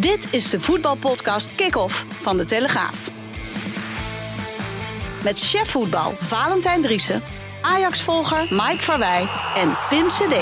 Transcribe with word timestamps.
Dit 0.00 0.32
is 0.32 0.50
de 0.50 0.60
voetbalpodcast 0.60 1.54
Kick-Off 1.54 2.06
van 2.10 2.36
De 2.36 2.44
Telegraaf. 2.44 3.10
Met 5.22 5.38
chef 5.38 5.70
voetbal 5.70 6.12
Valentijn 6.18 6.82
Driessen, 6.82 7.22
Ajax-volger 7.60 8.46
Mike 8.50 8.82
Verwij 8.82 9.28
en 9.56 9.76
Pim 9.88 10.08
CD. 10.08 10.34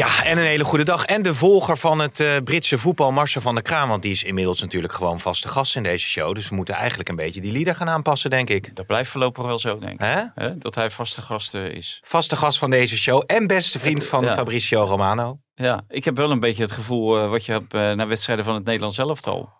Ja, 0.00 0.24
en 0.24 0.38
een 0.38 0.44
hele 0.44 0.64
goede 0.64 0.84
dag. 0.84 1.04
En 1.04 1.22
de 1.22 1.34
volger 1.34 1.76
van 1.76 1.98
het 1.98 2.20
uh, 2.20 2.36
Britse 2.44 2.78
voetbal, 2.78 3.12
Marcel 3.12 3.40
van 3.40 3.54
der 3.54 3.62
Kraan. 3.62 3.88
Want 3.88 4.02
die 4.02 4.10
is 4.10 4.24
inmiddels 4.24 4.60
natuurlijk 4.60 4.92
gewoon 4.92 5.20
vaste 5.20 5.48
gast 5.48 5.76
in 5.76 5.82
deze 5.82 6.06
show. 6.06 6.34
Dus 6.34 6.48
we 6.48 6.54
moeten 6.54 6.74
eigenlijk 6.74 7.08
een 7.08 7.16
beetje 7.16 7.40
die 7.40 7.52
lieder 7.52 7.74
gaan 7.74 7.88
aanpassen, 7.88 8.30
denk 8.30 8.50
ik. 8.50 8.76
Dat 8.76 8.86
blijft 8.86 9.10
voorlopig 9.10 9.44
wel 9.44 9.58
zo, 9.58 9.78
denk 9.78 9.92
ik. 9.92 10.00
Hè? 10.00 10.22
Hè? 10.34 10.58
Dat 10.58 10.74
hij 10.74 10.90
vaste 10.90 11.22
gast 11.22 11.54
uh, 11.54 11.66
is. 11.66 12.00
Vaste 12.04 12.36
gast 12.36 12.58
van 12.58 12.70
deze 12.70 12.96
show. 12.96 13.22
En 13.26 13.46
beste 13.46 13.78
vriend 13.78 14.04
van 14.04 14.24
ja. 14.24 14.34
Fabricio 14.34 14.84
Romano. 14.84 15.38
Ja, 15.54 15.84
ik 15.88 16.04
heb 16.04 16.16
wel 16.16 16.30
een 16.30 16.40
beetje 16.40 16.62
het 16.62 16.72
gevoel 16.72 17.22
uh, 17.22 17.28
wat 17.28 17.44
je 17.44 17.52
hebt 17.52 17.72
naar 17.72 18.08
wedstrijden 18.08 18.44
van 18.44 18.54
het 18.54 18.64
Nederlands 18.64 18.98
elftal. 18.98 19.52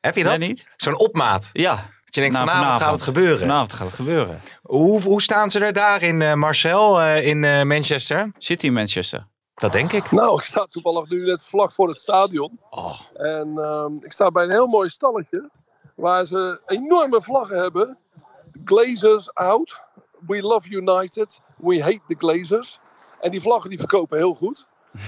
Heb 0.00 0.16
je 0.16 0.22
dat? 0.22 0.38
Nee, 0.38 0.48
niet? 0.48 0.66
Zo'n 0.76 0.98
opmaat? 0.98 1.50
Ja. 1.52 1.74
Dat 2.04 2.14
je 2.14 2.20
denkt, 2.20 2.36
nou, 2.36 2.46
vanavond, 2.46 2.72
vanavond, 2.72 2.82
gaat 2.82 2.92
het 2.92 3.16
gebeuren. 3.16 3.38
Vanavond 3.38 3.72
gaat 3.72 3.86
het 3.86 3.96
gebeuren. 3.96 4.40
Hoe, 4.62 5.02
hoe 5.02 5.22
staan 5.22 5.50
ze 5.50 5.60
er 5.60 5.72
daar 5.72 6.02
in, 6.02 6.38
Marcel, 6.38 7.02
in 7.02 7.66
Manchester? 7.66 8.32
City 8.38 8.68
Manchester. 8.68 9.26
Dat 9.56 9.72
denk 9.72 9.92
ik. 9.92 10.10
Nou, 10.10 10.38
ik 10.38 10.44
sta 10.44 10.66
toevallig 10.66 11.08
nu 11.08 11.24
net 11.24 11.42
vlak 11.42 11.72
voor 11.72 11.88
het 11.88 11.96
stadion. 11.96 12.58
Oh. 12.70 13.00
En 13.14 13.48
uh, 13.56 13.86
ik 14.00 14.12
sta 14.12 14.30
bij 14.30 14.44
een 14.44 14.50
heel 14.50 14.66
mooi 14.66 14.88
stalletje. 14.88 15.50
Waar 15.94 16.24
ze 16.24 16.60
enorme 16.66 17.22
vlaggen 17.22 17.58
hebben. 17.58 17.98
Glazers 18.64 19.34
out. 19.34 19.80
We 20.26 20.42
love 20.42 20.70
United. 20.70 21.40
We 21.56 21.82
hate 21.82 22.00
the 22.06 22.14
Glazers. 22.18 22.78
En 23.20 23.30
die 23.30 23.40
vlaggen 23.40 23.70
die 23.70 23.78
verkopen 23.78 24.18
heel 24.18 24.34
goed. 24.34 24.66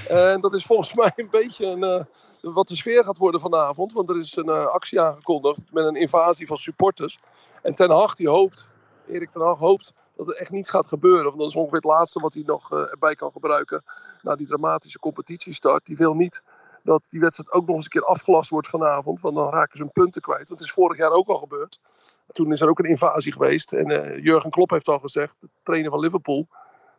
en 0.08 0.40
dat 0.40 0.55
is 0.55 0.64
volgens 0.64 0.94
mij 1.00 1.12
een 1.16 1.30
beetje 1.30 1.66
een, 1.66 1.83
uh, 1.84 2.52
wat 2.55 2.68
de 2.68 2.77
sfeer 2.77 3.05
gaat 3.05 3.18
worden 3.18 3.40
vanavond. 3.40 3.92
Want 3.92 4.10
er 4.10 4.18
is 4.18 4.36
een 4.36 4.48
uh, 4.48 4.66
actie 4.66 5.00
aangekondigd 5.00 5.58
met 5.70 5.84
een 5.84 5.96
invasie 5.96 6.46
van 6.46 6.56
supporters. 6.56 7.20
En 7.62 7.74
Ten 7.74 7.90
Hag 7.90 8.14
die 8.14 8.28
hoopt, 8.28 8.68
Erik 9.08 9.30
Ten 9.30 9.42
Hag 9.42 9.58
hoopt 9.58 9.92
dat 10.19 10.27
het 10.27 10.36
echt 10.36 10.50
niet 10.50 10.70
gaat 10.70 10.86
gebeuren. 10.86 11.24
Want 11.24 11.38
dat 11.38 11.48
is 11.48 11.55
ongeveer 11.56 11.77
het 11.77 11.84
laatste 11.84 12.20
wat 12.20 12.34
hij 12.34 12.42
nog 12.47 12.72
uh, 12.72 12.91
erbij 12.91 13.14
kan 13.14 13.33
gebruiken. 13.33 13.84
Na 14.22 14.36
die 14.36 14.47
dramatische 14.47 14.98
competitiestart. 14.98 15.86
Die 15.86 15.97
wil 15.97 16.14
niet 16.14 16.42
dat 16.83 17.02
die 17.08 17.20
wedstrijd 17.20 17.52
ook 17.52 17.66
nog 17.66 17.74
eens 17.74 17.84
een 17.84 17.91
keer 17.91 18.05
afgelast 18.05 18.50
wordt 18.50 18.69
vanavond. 18.69 19.20
Want 19.20 19.34
dan 19.34 19.50
raken 19.50 19.77
ze 19.77 19.83
hun 19.83 19.92
punten 19.92 20.20
kwijt. 20.20 20.48
Want 20.48 20.61
het 20.61 20.69
is 20.69 20.74
vorig 20.74 20.98
jaar 20.98 21.11
ook 21.11 21.28
al 21.28 21.39
gebeurd. 21.39 21.80
Toen 22.28 22.52
is 22.52 22.61
er 22.61 22.69
ook 22.69 22.78
een 22.78 22.91
invasie 22.91 23.33
geweest. 23.33 23.72
En 23.72 23.91
uh, 23.91 24.24
Jurgen 24.24 24.50
Klopp 24.50 24.70
heeft 24.70 24.89
al 24.89 24.98
gezegd, 24.98 25.34
de 25.41 25.48
trainer 25.62 25.91
van 25.91 26.00
Liverpool. 26.00 26.48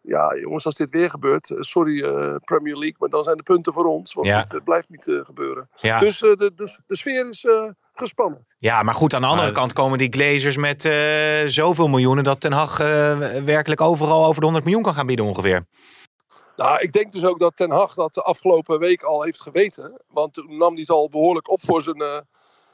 Ja, 0.02 0.36
jongens, 0.36 0.66
als 0.66 0.76
dit 0.76 0.90
weer 0.90 1.10
gebeurt, 1.10 1.56
sorry 1.60 2.04
uh, 2.04 2.36
Premier 2.44 2.74
League, 2.76 2.96
maar 2.98 3.10
dan 3.10 3.24
zijn 3.24 3.38
de 3.38 3.44
punten 3.44 3.74
voor 3.74 3.86
ons. 3.86 4.14
Want 4.14 4.28
Ja. 4.28 4.40
het 4.40 4.54
uh, 4.54 4.62
blijft 4.64 4.90
niet 4.90 5.04
gebeuren. 5.24 5.70
Ja. 5.76 6.00
Dus 6.00 6.20
de, 6.20 6.52
de, 6.56 6.78
de 6.88 6.96
sfeer 6.98 7.30
is 7.30 7.48
gespannen. 8.00 8.46
Ja, 8.58 8.84
maar 8.84 8.94
goed, 8.96 9.14
aan 9.14 9.22
de 9.22 9.28
andere 9.28 9.46
Maar- 9.46 9.56
kant 9.60 9.74
komen 9.74 9.98
die 9.98 10.14
Glazers 10.14 10.58
met 10.58 10.86
eh, 10.86 10.94
zoveel 11.46 11.88
miljoenen 11.88 12.24
dat 12.24 12.40
Ten 12.40 12.52
Hag 12.52 12.80
eh, 12.80 12.88
werkelijk 13.44 13.82
overal 13.82 14.26
over 14.26 14.40
de 14.40 14.44
100 14.46 14.66
miljoen 14.66 14.84
kan 14.84 14.94
gaan 14.94 15.06
bieden 15.06 15.26
ongeveer. 15.26 15.66
Nou, 16.56 16.80
ik 16.80 16.92
denk 16.92 17.12
dus 17.12 17.26
ook 17.26 17.40
dat 17.40 17.56
Ten 17.56 17.72
Hag 17.72 17.94
dat 17.94 18.14
de 18.14 18.22
afgelopen 18.22 18.80
week 18.80 19.04
al 19.04 19.24
heeft 19.24 19.42
geweten. 19.42 20.02
Want 20.08 20.34
toen 20.34 20.58
nam 20.58 20.72
hij 20.72 20.82
het 20.82 20.90
al 20.90 21.10
behoorlijk 21.10 21.52
op 21.52 21.62
voor 21.64 21.82
zijn 21.82 22.02
eh, 22.02 22.18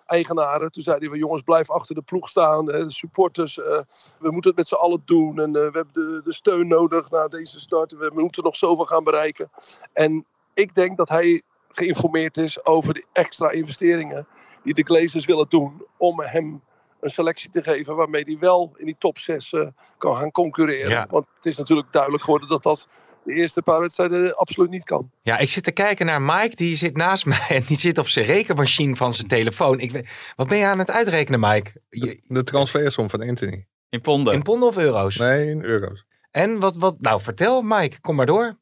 eigenaren. 0.06 0.72
Toen 0.72 0.84
zei 0.84 0.98
hij 1.00 1.08
van 1.08 1.18
jongens, 1.18 1.42
blijf 1.42 1.70
achter 1.70 1.96
de 1.96 2.02
ploeg 2.02 2.30
staan. 2.30 2.66
Hè, 2.72 2.86
de 2.86 2.92
supporters, 2.92 3.60
eh, 3.60 3.80
we 4.20 4.32
moeten 4.32 4.50
het 4.50 4.56
met 4.56 4.68
z'n 4.68 4.74
allen 4.76 5.02
doen. 5.06 5.40
En 5.40 5.48
eh, 5.48 5.54
we 5.54 5.78
hebben 5.78 5.94
de, 5.94 6.22
de 6.24 6.34
steun 6.34 6.68
nodig 6.68 7.10
na 7.10 7.28
deze 7.28 7.60
start. 7.60 7.92
We 7.92 8.12
moeten 8.14 8.44
nog 8.44 8.56
zoveel 8.56 8.86
gaan 8.86 9.04
bereiken. 9.04 9.50
En 9.94 10.26
ik 10.54 10.76
denk 10.76 10.98
dat 10.98 11.10
hij 11.10 11.42
geïnformeerd 11.78 12.38
is 12.38 12.66
over 12.66 12.94
de 12.94 13.06
extra 13.14 13.52
investeringen 13.52 14.28
die 14.64 14.74
de 14.74 14.84
Glazers 14.84 15.26
willen 15.26 15.50
doen. 15.50 15.86
Om 15.98 16.20
hem 16.22 16.62
een 17.00 17.10
selectie 17.10 17.50
te 17.50 17.64
geven 17.64 17.96
waarmee 17.96 18.24
hij 18.24 18.38
wel 18.40 18.72
in 18.76 18.86
die 18.86 18.96
top 19.00 19.18
6 19.18 19.54
eh, 19.54 19.68
kan 19.98 20.16
gaan 20.16 20.32
concurreren. 20.32 20.90
Ja. 20.90 21.08
Want 21.10 21.26
het 21.36 21.46
is 21.46 21.58
natuurlijk 21.58 21.92
duidelijk 21.92 22.24
geworden 22.24 22.48
dat 22.50 22.64
dat 22.64 22.88
de 23.24 23.34
eerste 23.34 23.62
paar 23.62 23.80
wedstrijden 23.80 24.36
absoluut 24.38 24.70
niet 24.70 24.84
kan. 24.84 25.12
Ja, 25.22 25.38
ik 25.38 25.50
zit 25.50 25.64
te 25.64 25.72
kijken 25.72 26.06
naar 26.06 26.22
Mike, 26.22 26.56
die 26.56 26.76
zit 26.76 26.98
naast 26.98 27.26
mij 27.36 27.46
en 27.50 27.64
die 27.68 27.78
zit 27.78 27.98
op 27.98 28.08
zijn 28.08 28.26
rekenmachine 28.26 28.96
van 28.96 29.14
zijn 29.14 29.28
telefoon. 29.28 29.80
Ik 29.80 29.92
weet, 29.92 30.10
wat 30.36 30.48
ben 30.48 30.58
je 30.58 30.66
aan 30.66 30.80
het 30.80 30.92
uitrekenen, 30.92 31.40
Mike? 31.40 31.72
Je- 31.90 32.22
De 32.28 32.44
transfersom 32.44 33.10
van 33.10 33.22
Anthony. 33.22 33.66
In 33.90 34.02
ponden. 34.02 34.34
in 34.34 34.42
ponden 34.42 34.68
of 34.70 34.78
euro's? 34.78 35.18
Nee, 35.18 35.50
in 35.50 35.64
euro's. 35.64 36.06
En 36.32 36.60
wat, 36.60 36.76
wat, 36.76 36.96
nou 37.00 37.22
vertel 37.22 37.62
Mike, 37.62 38.02
kom 38.02 38.16
maar 38.16 38.26
door. 38.26 38.58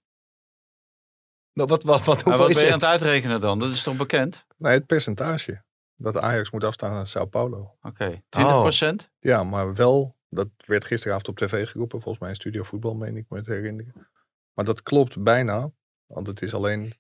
Wat, 1.54 1.70
wat, 1.70 1.84
wat, 1.84 2.04
wat, 2.04 2.06
Maar 2.06 2.24
hoeveel 2.24 2.38
wat 2.38 2.50
is 2.50 2.56
ben 2.56 2.66
je 2.66 2.72
aan 2.74 2.80
het? 2.80 2.90
het 2.90 2.92
uitrekenen 2.92 3.42
dan? 3.42 3.60
Dat 3.60 3.70
is 3.70 3.84
toch 3.84 3.98
bekend? 3.98 4.46
Nee, 4.58 4.74
het 4.74 4.86
percentage. 4.86 5.64
Dat 5.96 6.18
Ajax 6.18 6.52
moet 6.52 6.64
afstaan 6.64 6.92
aan 6.92 7.08
Sao 7.08 7.26
Paulo. 7.26 7.76
Oké, 7.82 8.22
20% 8.30 9.10
Ja, 9.20 9.44
maar 9.44 9.74
wel, 9.74 10.16
dat 10.30 10.48
werd 10.66 10.86
gisteravond 10.86 11.28
op 11.28 11.38
tv 11.38 11.70
geroepen. 11.70 12.02
Volgens 12.02 12.20
mij 12.20 12.30
in 12.30 12.36
Studio 12.36 12.64
Voetbal, 12.64 12.94
meen 12.96 13.18
ik 13.18 13.26
me 13.30 13.42
te 13.42 13.52
herinneren. 13.52 14.08
Maar 14.54 14.66
dat 14.66 14.82
klopt 14.82 15.24
bijna. 15.24 15.72
Want 16.06 16.28
het 16.28 16.42
is 16.42 16.54
alleen 16.54 16.94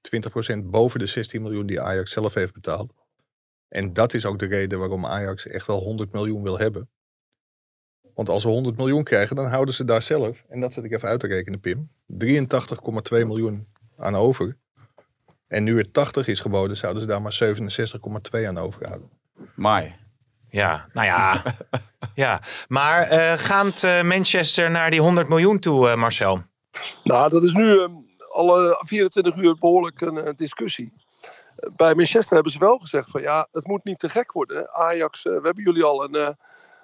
20% 0.54 0.58
boven 0.64 1.00
de 1.00 1.06
16 1.06 1.42
miljoen 1.42 1.66
die 1.66 1.82
Ajax 1.82 2.12
zelf 2.12 2.34
heeft 2.34 2.54
betaald. 2.54 2.94
En 3.68 3.94
dat 3.94 4.14
is 4.14 4.26
ook 4.26 4.40
de 4.40 4.46
reden 4.46 4.80
waarom 4.80 5.06
Ajax 5.06 5.48
echt 5.48 5.68
wel 5.68 5.80
100 5.80 6.12
miljoen 6.12 6.44
wil 6.44 6.58
hebben. 6.60 6.90
Want 8.14 8.30
als 8.30 8.42
ze 8.42 8.48
100 8.48 8.78
miljoen 8.78 9.04
krijgen, 9.04 9.36
dan 9.36 9.46
houden 9.46 9.74
ze 9.74 9.84
daar 9.84 10.02
zelf, 10.02 10.44
en 10.48 10.60
dat 10.60 10.74
zet 10.74 10.84
ik 10.84 10.92
even 10.92 11.08
uit 11.08 11.20
te 11.20 11.28
rekenen, 11.28 11.60
Pim, 11.60 11.92
83,2 12.06 13.26
miljoen 13.26 13.68
aan 13.98 14.16
over. 14.16 14.58
En 15.48 15.64
nu 15.64 15.78
het 15.78 15.94
80 15.94 16.28
is 16.28 16.40
geboden, 16.40 16.78
zouden 16.78 17.02
ze 17.02 17.08
daar 17.08 17.22
maar 17.22 17.40
67,2 18.36 18.48
aan 18.48 18.58
overhouden. 18.58 19.10
Maar 19.56 20.00
Ja, 20.50 20.88
nou 20.94 21.08
ja. 21.08 21.44
ja. 22.16 22.42
Maar 22.68 23.08
eh 23.08 23.34
gaat 23.38 23.84
eh, 23.84 24.04
Manchester 24.04 24.72
naar 24.72 24.92
die 24.92 25.02
100 25.02 25.30
miljoen 25.30 25.60
toe, 25.60 25.90
eh, 25.90 25.96
Marcel? 25.96 26.44
Nou, 27.04 27.30
dat 27.30 27.44
is 27.44 27.54
nu 27.54 27.80
ehm, 27.80 27.92
alle 28.32 28.82
24 28.86 29.36
uur 29.36 29.56
behoorlijk 29.56 30.02
een 30.02 30.34
discussie. 30.38 30.94
Bij 31.76 31.96
Manchester 31.96 32.34
hebben 32.34 32.52
ze 32.52 32.60
wel 32.60 32.78
gezegd 32.78 33.12
van 33.12 33.22
ja, 33.22 33.48
het 33.52 33.68
moet 33.68 33.84
niet 33.84 34.00
te 34.00 34.10
gek 34.10 34.32
worden. 34.32 34.74
Ajax, 34.74 35.26
eh, 35.26 35.34
we 35.34 35.42
hebben 35.44 35.64
jullie 35.64 35.84
al 35.84 36.04
een, 36.04 36.16
eh, 36.16 36.30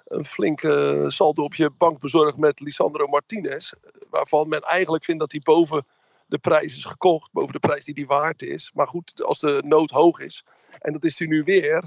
een 0.04 0.24
flinke 0.24 1.04
saldo 1.08 1.42
op 1.42 1.54
je 1.54 1.70
bank 1.70 2.00
bezorgd 2.00 2.36
met 2.36 2.60
Lisandro 2.60 3.06
Martinez. 3.06 3.72
Waarvan 4.10 4.48
men 4.48 4.60
eigenlijk 4.60 5.04
vindt 5.04 5.20
dat 5.20 5.32
hij 5.32 5.40
boven 5.44 5.86
de 6.30 6.38
prijs 6.38 6.76
is 6.76 6.84
gekocht. 6.84 7.32
Boven 7.32 7.52
de 7.52 7.58
prijs 7.58 7.84
die 7.84 7.94
hij 7.94 8.06
waard 8.06 8.42
is. 8.42 8.70
Maar 8.74 8.86
goed, 8.86 9.22
als 9.22 9.38
de 9.38 9.62
nood 9.64 9.90
hoog 9.90 10.18
is. 10.18 10.44
En 10.78 10.92
dat 10.92 11.04
is 11.04 11.18
hij 11.18 11.26
nu 11.26 11.42
weer. 11.42 11.84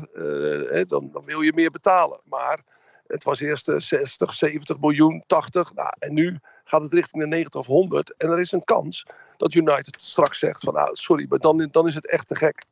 eh, 0.70 0.86
dan, 0.88 1.09
dan 1.12 1.26
wil 1.26 1.42
je 1.42 1.54
meer 1.56 1.72
betalen. 1.72 2.22
Maar 2.24 2.64
het 3.08 3.24
was 3.24 3.40
eerst 3.40 3.70
eh, 3.70 3.80
60, 3.80 4.34
70 4.34 4.80
miljoen, 4.80 5.24
80. 5.28 5.74
Nou, 5.74 5.90
en 6.00 6.14
nu 6.14 6.40
gaat 6.64 6.81
het 6.81 6.94
richting 6.94 7.24
de 7.24 7.30
90 7.30 7.59
of 7.59 7.66
100. 7.66 8.16
En 8.18 8.30
er 8.30 8.40
is 8.40 8.52
een 8.52 8.64
kans 8.64 9.06
dat 9.38 9.54
United 9.54 10.02
straks 10.02 10.40
zegt 10.40 10.62
van 10.62 10.74
nou, 10.74 10.96
sorry, 10.96 11.25
maar 11.30 11.40
dan, 11.40 11.68
dan 11.72 11.88
is 11.88 11.96
het 11.96 12.10
echt 12.10 12.28
te 12.28 12.36
gek. 12.36 12.63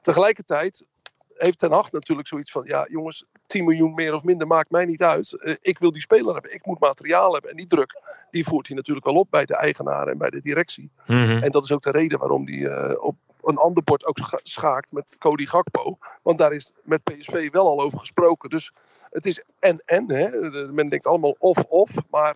Tegelijkertijd 0.00 0.86
heeft 1.42 1.58
Ten 1.58 1.72
Hag 1.72 1.92
natuurlijk 1.92 2.28
zoiets 2.28 2.50
van 2.50 2.62
ja 2.64 2.86
jongens, 2.88 3.24
10 3.46 3.64
miljoen 3.64 3.94
meer 3.94 4.14
of 4.14 4.22
minder 4.22 4.46
maakt 4.46 4.70
mij 4.70 4.84
niet 4.84 5.02
uit. 5.02 5.42
Eh, 5.42 5.54
ik 5.60 5.78
wil 5.78 5.92
die 5.92 6.00
speler 6.00 6.32
hebben, 6.32 6.54
ik 6.54 6.66
moet 6.66 6.80
materiaal 6.80 7.32
hebben. 7.32 7.50
En 7.50 7.56
die 7.56 7.66
druk, 7.66 8.02
die 8.30 8.44
voert 8.44 8.66
hij 8.66 8.76
natuurlijk 8.76 9.06
wel 9.06 9.14
op 9.14 9.30
bij 9.30 9.44
de 9.44 9.56
eigenaren 9.56 10.12
en 10.12 10.18
bij 10.18 10.30
de 10.30 10.40
directie. 10.40 10.90
Mhm. 11.06 11.42
En 11.42 11.50
dat 11.50 11.64
is 11.64 11.72
ook 11.72 11.82
de 11.82 11.90
reden 11.90 12.18
waarom 12.18 12.46
hij 12.46 12.66
eh, 12.66 13.02
op 13.04 13.16
een 13.42 13.56
ander 13.56 13.84
bord 13.84 14.06
ook 14.06 14.18
scha- 14.18 14.40
schaakt 14.42 14.92
met 14.92 15.16
Cody 15.18 15.46
Gakpo. 15.46 15.98
Want 16.22 16.38
daar 16.38 16.52
is 16.52 16.72
met 16.82 17.04
PSV 17.04 17.50
wel 17.50 17.68
al 17.68 17.80
over 17.80 17.98
gesproken. 17.98 18.50
Dus 18.50 18.72
het 19.10 19.26
is 19.26 19.44
en-en. 19.58 20.06
Men 20.74 20.88
denkt 20.88 21.06
allemaal 21.06 21.36
of-of. 21.38 21.90
Maar 22.10 22.34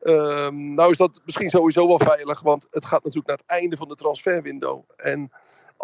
ehm, 0.00 0.72
nou 0.72 0.90
is 0.90 0.96
dat 0.96 1.20
misschien 1.24 1.50
sowieso 1.50 1.86
wel 1.86 1.98
veilig. 1.98 2.40
Want 2.40 2.66
het 2.70 2.84
gaat 2.84 3.04
natuurlijk 3.04 3.26
naar 3.26 3.36
het 3.36 3.60
einde 3.60 3.76
van 3.76 3.88
de 3.88 3.94
transferwindow. 3.94 4.84
En 4.96 5.32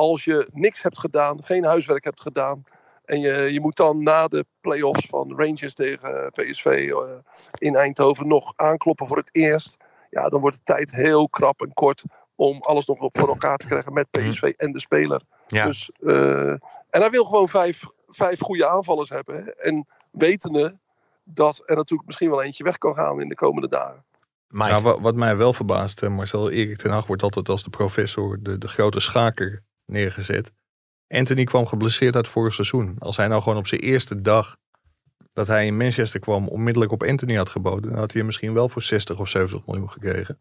als 0.00 0.24
je 0.24 0.48
niks 0.52 0.82
hebt 0.82 0.98
gedaan, 0.98 1.44
geen 1.44 1.64
huiswerk 1.64 2.04
hebt 2.04 2.20
gedaan... 2.20 2.64
En 3.10 3.20
je, 3.20 3.52
je 3.52 3.60
moet 3.60 3.76
dan 3.76 4.02
na 4.02 4.28
de 4.28 4.46
play-offs 4.60 5.06
van 5.06 5.32
Rangers 5.36 5.74
tegen 5.74 6.30
PSV 6.32 6.64
eh, 6.66 7.18
in 7.58 7.76
Eindhoven 7.76 8.28
nog 8.28 8.52
aankloppen 8.56 9.06
voor 9.06 9.16
het 9.16 9.28
eerst. 9.32 9.76
Ja, 10.10 10.28
dan 10.28 10.40
wordt 10.40 10.56
de 10.56 10.62
tijd 10.62 10.94
heel 10.94 11.28
krap 11.28 11.60
en 11.62 11.72
kort 11.72 12.02
om 12.34 12.60
alles 12.60 12.86
nog 12.86 12.98
voor 13.12 13.28
elkaar 13.28 13.56
te 13.56 13.66
krijgen 13.66 13.92
met 13.92 14.10
PSV 14.10 14.42
en 14.56 14.72
de 14.72 14.80
speler. 14.80 15.22
Ja. 15.46 15.66
Dus, 15.66 15.90
eh, 16.00 16.50
en 16.50 17.00
hij 17.00 17.10
wil 17.10 17.24
gewoon 17.24 17.48
vijf, 17.48 17.82
vijf 18.08 18.40
goede 18.40 18.68
aanvallers 18.68 19.08
hebben. 19.08 19.44
hè. 19.44 19.50
En 19.50 19.86
wetende 20.10 20.78
dat 21.24 21.62
er 21.64 21.76
natuurlijk 21.76 22.06
misschien 22.06 22.30
wel 22.30 22.42
eentje 22.42 22.64
weg 22.64 22.78
kan 22.78 22.94
gaan 22.94 23.20
in 23.20 23.28
de 23.28 23.34
komende 23.34 23.68
dagen. 23.68 24.04
Nou, 24.48 24.82
wat, 24.82 25.00
wat 25.00 25.14
mij 25.14 25.36
wel 25.36 25.52
verbaast, 25.52 26.02
eh, 26.02 26.10
Marcel 26.10 26.50
Erik 26.50 26.78
ten 26.78 26.90
Hag 26.90 27.06
wordt 27.06 27.22
altijd 27.22 27.48
als 27.48 27.62
de 27.62 27.70
professor, 27.70 28.38
de, 28.42 28.58
de 28.58 28.68
grote 28.68 29.00
schaker 29.00 29.62
neergezet. 29.90 30.52
Anthony 31.08 31.44
kwam 31.44 31.66
geblesseerd 31.66 32.16
uit 32.16 32.28
vorig 32.28 32.54
seizoen. 32.54 32.98
Als 32.98 33.16
hij 33.16 33.28
nou 33.28 33.42
gewoon 33.42 33.58
op 33.58 33.66
zijn 33.66 33.80
eerste 33.80 34.20
dag 34.20 34.56
dat 35.32 35.46
hij 35.46 35.66
in 35.66 35.76
Manchester 35.76 36.20
kwam 36.20 36.48
onmiddellijk 36.48 36.92
op 36.92 37.02
Anthony 37.02 37.34
had 37.34 37.48
geboden, 37.48 37.90
dan 37.90 37.98
had 37.98 38.10
hij 38.10 38.16
hem 38.16 38.26
misschien 38.26 38.54
wel 38.54 38.68
voor 38.68 38.82
60 38.82 39.18
of 39.18 39.28
70 39.28 39.66
miljoen 39.66 39.90
gekregen. 39.90 40.40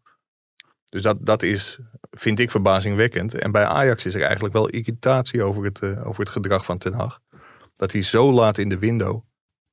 Dus 0.88 1.02
dat, 1.02 1.18
dat 1.20 1.42
is, 1.42 1.78
vind 2.10 2.38
ik, 2.38 2.50
verbazingwekkend. 2.50 3.34
En 3.34 3.52
bij 3.52 3.64
Ajax 3.64 4.06
is 4.06 4.14
er 4.14 4.22
eigenlijk 4.22 4.54
wel 4.54 4.68
irritatie 4.68 5.42
over 5.42 5.64
het, 5.64 5.78
eh, 5.78 6.06
over 6.06 6.20
het 6.20 6.32
gedrag 6.32 6.64
van 6.64 6.78
Ten 6.78 6.92
Hag. 6.92 7.20
Dat 7.74 7.92
hij 7.92 8.02
zo 8.02 8.32
laat 8.32 8.58
in 8.58 8.68
de 8.68 8.78
window 8.78 9.22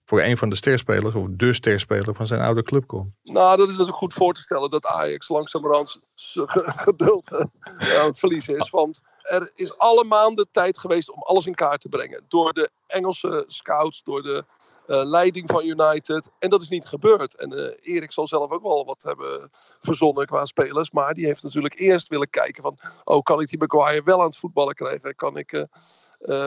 voor 0.05 0.21
een 0.21 0.37
van 0.37 0.49
de 0.49 0.55
sterspelers, 0.55 1.15
of 1.15 1.27
de 1.29 1.53
sterspeler 1.53 2.15
van 2.15 2.27
zijn 2.27 2.41
oude 2.41 2.63
club 2.63 2.87
komt. 2.87 3.13
Nou, 3.23 3.57
dat 3.57 3.65
is 3.65 3.71
natuurlijk 3.71 3.97
goed 3.97 4.13
voor 4.13 4.33
te 4.33 4.41
stellen 4.41 4.69
dat 4.69 4.85
Ajax 4.85 5.27
langzamerhand 5.29 5.99
geduld 6.85 7.31
eh, 7.31 7.99
aan 7.99 8.07
het 8.07 8.19
verliezen 8.19 8.57
is. 8.57 8.69
Want 8.69 9.01
er 9.27 9.51
is 9.55 9.77
alle 9.77 10.03
maanden 10.03 10.47
tijd 10.51 10.77
geweest 10.77 11.11
om 11.11 11.21
alles 11.21 11.45
in 11.45 11.55
kaart 11.55 11.81
te 11.81 11.89
brengen. 11.89 12.25
Door 12.27 12.53
de 12.53 12.69
Engelse 12.87 13.43
scouts, 13.47 14.03
door 14.03 14.21
de 14.21 14.45
eh, 14.87 15.03
leiding 15.03 15.49
van 15.49 15.65
United. 15.65 16.31
En 16.39 16.49
dat 16.49 16.61
is 16.61 16.69
niet 16.69 16.85
gebeurd. 16.85 17.35
En 17.35 17.51
eh, 17.51 17.95
Erik 17.95 18.11
zal 18.11 18.27
zelf 18.27 18.51
ook 18.51 18.61
wel 18.61 18.85
wat 18.85 19.03
hebben 19.03 19.51
verzonnen 19.81 20.25
qua 20.25 20.45
spelers. 20.45 20.91
Maar 20.91 21.13
die 21.13 21.25
heeft 21.25 21.43
natuurlijk 21.43 21.79
eerst 21.79 22.07
willen 22.07 22.29
kijken 22.29 22.63
van... 22.63 22.77
Oh, 23.03 23.21
kan 23.21 23.41
ik 23.41 23.47
die 23.47 23.59
Maguire 23.59 24.03
wel 24.03 24.19
aan 24.19 24.25
het 24.25 24.37
voetballen 24.37 24.75
krijgen? 24.75 25.15
Kan 25.15 25.37
ik... 25.37 25.51
eh, 25.53 25.67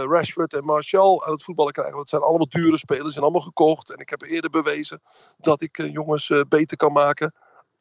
Rashford 0.03 0.55
en 0.55 0.65
Martial 0.65 1.25
aan 1.25 1.33
het 1.33 1.43
voetballen 1.43 1.73
krijgen. 1.73 1.95
Want 1.95 2.11
het 2.11 2.19
zijn 2.19 2.31
allemaal 2.31 2.49
dure 2.49 2.79
spelers, 2.79 3.13
zijn 3.13 3.25
allemaal 3.25 3.43
gekocht. 3.43 3.91
En 3.91 3.99
ik 3.99 4.11
heb 4.11 4.23
eerder 4.23 4.51
bewezen 4.51 5.03
dat 5.39 5.61
ik 5.63 5.83
jongens 5.93 6.33
beter 6.49 6.77
kan 6.77 6.93
maken. 6.93 7.35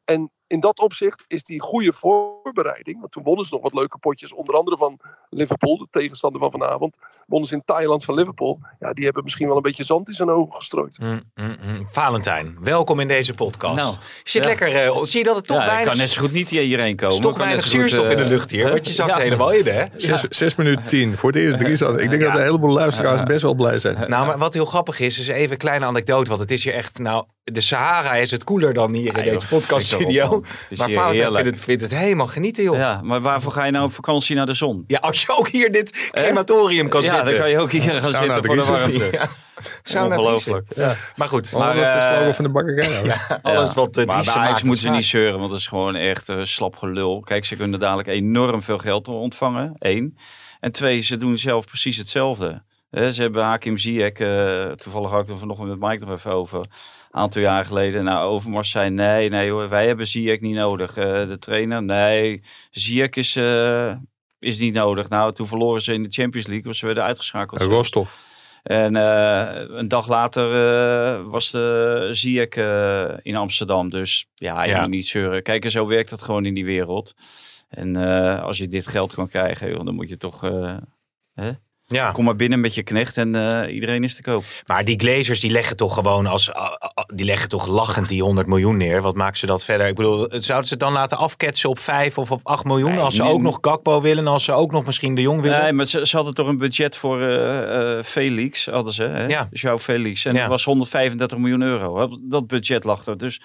En 0.04 0.32
in 0.50 0.60
dat 0.60 0.80
opzicht 0.80 1.24
is 1.26 1.44
die 1.44 1.60
goede 1.60 1.92
voorbereiding. 1.92 3.00
Want 3.00 3.12
toen 3.12 3.22
wonnen 3.22 3.44
ze 3.44 3.54
nog 3.54 3.62
wat 3.62 3.74
leuke 3.74 3.98
potjes. 3.98 4.32
Onder 4.32 4.54
andere 4.54 4.76
van 4.76 5.00
Liverpool, 5.28 5.78
de 5.78 5.86
tegenstander 5.90 6.40
van 6.40 6.50
vanavond. 6.50 6.96
Wonnen 7.26 7.48
ze 7.48 7.54
in 7.54 7.62
Thailand 7.64 8.04
van 8.04 8.14
Liverpool. 8.14 8.58
Ja, 8.78 8.92
die 8.92 9.04
hebben 9.04 9.22
misschien 9.22 9.46
wel 9.46 9.56
een 9.56 9.62
beetje 9.62 9.84
zand 9.84 10.08
in 10.08 10.14
zijn 10.14 10.30
ogen 10.30 10.54
gestrooid. 10.54 10.98
Mm, 10.98 11.22
mm, 11.34 11.56
mm. 11.62 11.86
Valentijn, 11.90 12.56
welkom 12.60 13.00
in 13.00 13.08
deze 13.08 13.34
podcast. 13.34 13.76
Nou, 13.76 13.92
je 14.22 14.30
zit 14.30 14.42
ja. 14.42 14.48
lekker, 14.48 14.74
eh, 14.74 15.02
zie 15.02 15.18
je 15.18 15.24
dat 15.24 15.36
het 15.36 15.46
toch 15.46 15.56
ja, 15.56 15.62
ik 15.62 15.68
weinig, 15.68 15.88
kan 15.88 15.98
net 15.98 16.10
zo 16.10 16.20
goed 16.20 16.32
niet 16.32 16.48
hierheen 16.48 16.96
komen. 16.96 17.14
is 17.14 17.20
toch 17.20 17.38
weinig 17.38 17.66
zuurstof 17.66 18.08
in 18.08 18.16
de 18.16 18.22
eh, 18.22 18.28
lucht 18.28 18.50
hier? 18.50 18.68
Want 18.68 18.86
je 18.86 18.92
zakt 18.92 19.10
Ja. 19.10 19.18
helemaal 19.18 19.50
in, 19.52 19.66
hè? 19.66 19.84
Zes, 19.96 20.20
zes 20.22 20.54
minuten 20.54 20.86
tien. 20.86 21.18
Voor 21.18 21.30
het 21.30 21.38
eerst 21.38 21.58
drie 21.58 21.76
zat. 21.76 22.00
Ik 22.00 22.10
denk 22.10 22.22
dat 22.22 22.36
een 22.36 22.44
heleboel 22.44 22.72
luisteraars 22.72 23.22
best 23.22 23.42
wel 23.42 23.54
blij 23.54 23.78
zijn. 23.78 24.10
Nou, 24.10 24.26
maar 24.26 24.38
wat 24.38 24.54
heel 24.54 24.66
grappig 24.66 25.00
is, 25.00 25.18
is 25.18 25.28
even 25.28 25.52
een 25.52 25.58
kleine 25.58 25.84
anekdote. 25.84 26.28
Want 26.28 26.40
het 26.40 26.50
is 26.50 26.64
hier 26.64 26.74
echt, 26.74 26.98
nou, 26.98 27.24
de 27.44 27.60
Sahara 27.60 28.14
is 28.14 28.30
het 28.30 28.44
koeler 28.44 28.74
dan 28.74 28.92
hier 28.92 29.06
in 29.06 29.14
deze 29.14 29.30
joh, 29.30 29.40
flik 29.40 29.60
podcaststudio. 29.60 30.39
Maar 30.76 30.88
heerlijk. 30.88 31.34
vindt 31.34 31.50
het, 31.50 31.60
vindt 31.60 31.82
het 31.82 31.90
helemaal 31.90 32.26
genieten, 32.26 32.62
joh. 32.62 32.76
Ja. 32.76 32.90
Ja, 32.90 33.00
maar 33.02 33.20
waarvoor 33.20 33.52
ga 33.52 33.64
je 33.64 33.70
nou 33.70 33.84
op 33.84 33.92
vakantie 33.92 34.36
naar 34.36 34.46
de 34.46 34.54
zon? 34.54 34.84
als 35.00 35.20
je 35.20 35.36
ook 35.38 35.48
hier 35.48 35.72
dit 35.72 36.10
crematorium 36.10 36.88
kan 36.88 37.02
ja, 37.02 37.14
zitten. 37.14 37.32
dan 37.32 37.40
kan 37.40 37.50
je 37.50 37.58
ook 37.58 37.72
hier 37.72 37.82
gaan 37.82 38.10
Sauna 38.10 38.34
zitten 38.34 38.44
voor 38.44 38.56
de 38.56 38.64
warmte. 38.64 39.08
Ja. 39.20 39.28
Sauna 39.82 40.16
Ongelooflijk. 40.16 40.66
Driesen. 40.68 40.96
Maar 41.16 41.28
goed, 41.28 41.52
Maar 41.52 41.74
dat 41.74 41.84
is 41.84 41.92
de 41.92 41.98
eh, 41.98 42.14
slogan 42.14 42.34
van 42.34 42.44
de 42.44 42.50
bakkerij. 42.50 43.16
alles 43.42 43.74
wat 43.74 43.98
uh, 43.98 44.04
Maar 44.04 44.24
bij 44.24 44.34
Ajax 44.34 44.62
moeten 44.62 44.82
ze 44.82 44.90
niet 44.90 45.04
zeuren, 45.04 45.38
want 45.38 45.50
dat 45.50 45.58
is 45.58 45.66
gewoon 45.66 45.94
echt 45.94 46.28
eh, 46.28 46.40
slap 46.42 46.76
gelul. 46.76 47.20
Kijk, 47.20 47.44
ze 47.44 47.56
kunnen 47.56 47.80
dadelijk 47.80 48.08
enorm 48.08 48.62
veel 48.62 48.78
geld 48.78 49.08
ontvangen, 49.08 49.76
één. 49.78 50.16
En 50.60 50.72
twee, 50.72 51.02
ze 51.02 51.16
doen 51.16 51.38
zelf 51.38 51.66
precies 51.66 51.96
hetzelfde. 51.96 52.62
Hè, 52.90 53.12
ze 53.12 53.22
hebben 53.22 53.42
Hakim 53.42 53.78
Ziyech, 53.78 54.12
eh, 54.12 54.70
toevallig 54.70 55.10
had 55.10 55.22
ik 55.22 55.28
er 55.28 55.38
vanochtend 55.38 55.68
met 55.68 55.90
Mike 55.90 56.04
nog 56.04 56.14
even 56.14 56.32
over, 56.32 56.64
aantal 57.10 57.42
jaar 57.42 57.64
geleden. 57.64 58.04
Nou, 58.04 58.28
Overmars 58.30 58.70
zei, 58.70 58.90
nee, 58.90 59.28
nee 59.28 59.50
hoor, 59.50 59.68
wij 59.68 59.86
hebben 59.86 60.06
Ziyech 60.06 60.40
niet 60.40 60.54
nodig. 60.54 60.96
Eh, 60.96 61.28
de 61.28 61.38
trainer, 61.38 61.82
nee, 61.82 62.42
Ziyech 62.70 63.10
is, 63.14 63.36
eh, 63.36 63.94
is 64.38 64.58
niet 64.58 64.74
nodig. 64.74 65.08
Nou, 65.08 65.32
toen 65.34 65.46
verloren 65.46 65.80
ze 65.82 65.92
in 65.92 66.02
de 66.02 66.10
Champions 66.10 66.46
League, 66.46 66.64
want 66.64 66.76
ze 66.76 66.86
werden 66.86 67.04
uitgeschakeld. 67.04 67.60
Rostov. 67.62 68.12
En 68.62 68.96
eh, 68.96 69.64
een 69.68 69.88
dag 69.88 70.08
later 70.08 70.46
eh, 70.54 71.22
was 71.30 71.50
de 71.50 72.08
Ziyech 72.12 72.48
eh, 72.48 73.16
in 73.22 73.36
Amsterdam. 73.36 73.90
Dus 73.90 74.26
ja, 74.34 74.64
je 74.64 74.70
Ja. 74.70 74.80
moet 74.80 74.90
niet 74.90 75.06
zeuren. 75.08 75.42
Kijk, 75.42 75.64
en 75.64 75.70
zo 75.70 75.86
werkt 75.86 76.10
dat 76.10 76.22
gewoon 76.22 76.44
in 76.44 76.54
die 76.54 76.64
wereld. 76.64 77.14
En 77.68 77.96
eh, 77.96 78.42
als 78.42 78.58
je 78.58 78.68
dit 78.68 78.86
geld 78.86 79.14
kan 79.14 79.28
krijgen, 79.28 79.70
joh, 79.70 79.84
dan 79.84 79.94
moet 79.94 80.08
je 80.08 80.16
toch... 80.16 80.44
eh, 80.44 80.76
Ja, 81.90 82.10
kom 82.10 82.24
maar 82.24 82.36
binnen 82.36 82.60
met 82.60 82.74
je 82.74 82.82
knecht 82.82 83.16
en 83.16 83.34
eh, 83.34 83.74
iedereen 83.74 84.04
is 84.04 84.14
te 84.14 84.22
koop. 84.22 84.44
maar 84.66 84.84
die 84.84 84.98
Glazers 85.00 85.40
die 85.40 85.50
leggen 85.50 85.76
toch 85.76 85.94
gewoon 85.94 86.26
als, 86.26 86.52
ah, 86.52 86.72
ah, 86.78 87.04
die 87.14 87.26
leggen 87.26 87.48
toch 87.48 87.66
lachend 87.66 88.08
die 88.08 88.22
100 88.22 88.46
miljoen 88.46 88.76
neer. 88.76 89.02
Wat 89.02 89.14
maken 89.14 89.38
ze 89.38 89.46
dat 89.46 89.64
verder? 89.64 89.86
Ik 89.86 89.94
bedoel, 89.94 90.18
zouden 90.30 90.66
ze 90.68 90.74
het 90.74 90.82
dan 90.82 90.92
laten 90.92 91.18
afketsen 91.18 91.68
op 91.70 91.78
5 91.78 92.18
of 92.18 92.30
op 92.30 92.40
8 92.42 92.64
miljoen? 92.64 92.90
Nee, 92.90 93.00
als 93.00 93.14
ze 93.14 93.22
nee. 93.22 93.32
ook 93.32 93.40
nog 93.40 93.58
Gakpo 93.60 94.00
willen, 94.00 94.26
als 94.26 94.44
ze 94.44 94.52
ook 94.52 94.72
nog 94.72 94.84
misschien 94.84 95.14
de 95.14 95.20
Jong 95.20 95.40
willen? 95.40 95.62
Nee, 95.62 95.72
maar 95.72 95.86
ze, 95.86 96.06
ze 96.06 96.16
hadden 96.16 96.34
toch 96.34 96.48
een 96.48 96.58
budget 96.58 96.96
voor 96.96 97.22
eh, 97.22 97.98
eh, 97.98 98.04
Felix, 98.04 98.66
hadden 98.66 98.92
ze. 98.92 99.02
Hè? 99.02 99.26
Ja. 99.26 99.48
João 99.52 99.78
Felix. 99.80 100.24
En 100.24 100.34
Ja. 100.34 100.40
dat 100.40 100.48
was 100.48 100.64
135 100.64 101.38
miljoen 101.38 101.62
euro. 101.62 102.18
Dat 102.20 102.46
budget 102.46 102.84
lag 102.84 103.06
er. 103.06 103.18
Dus 103.18 103.40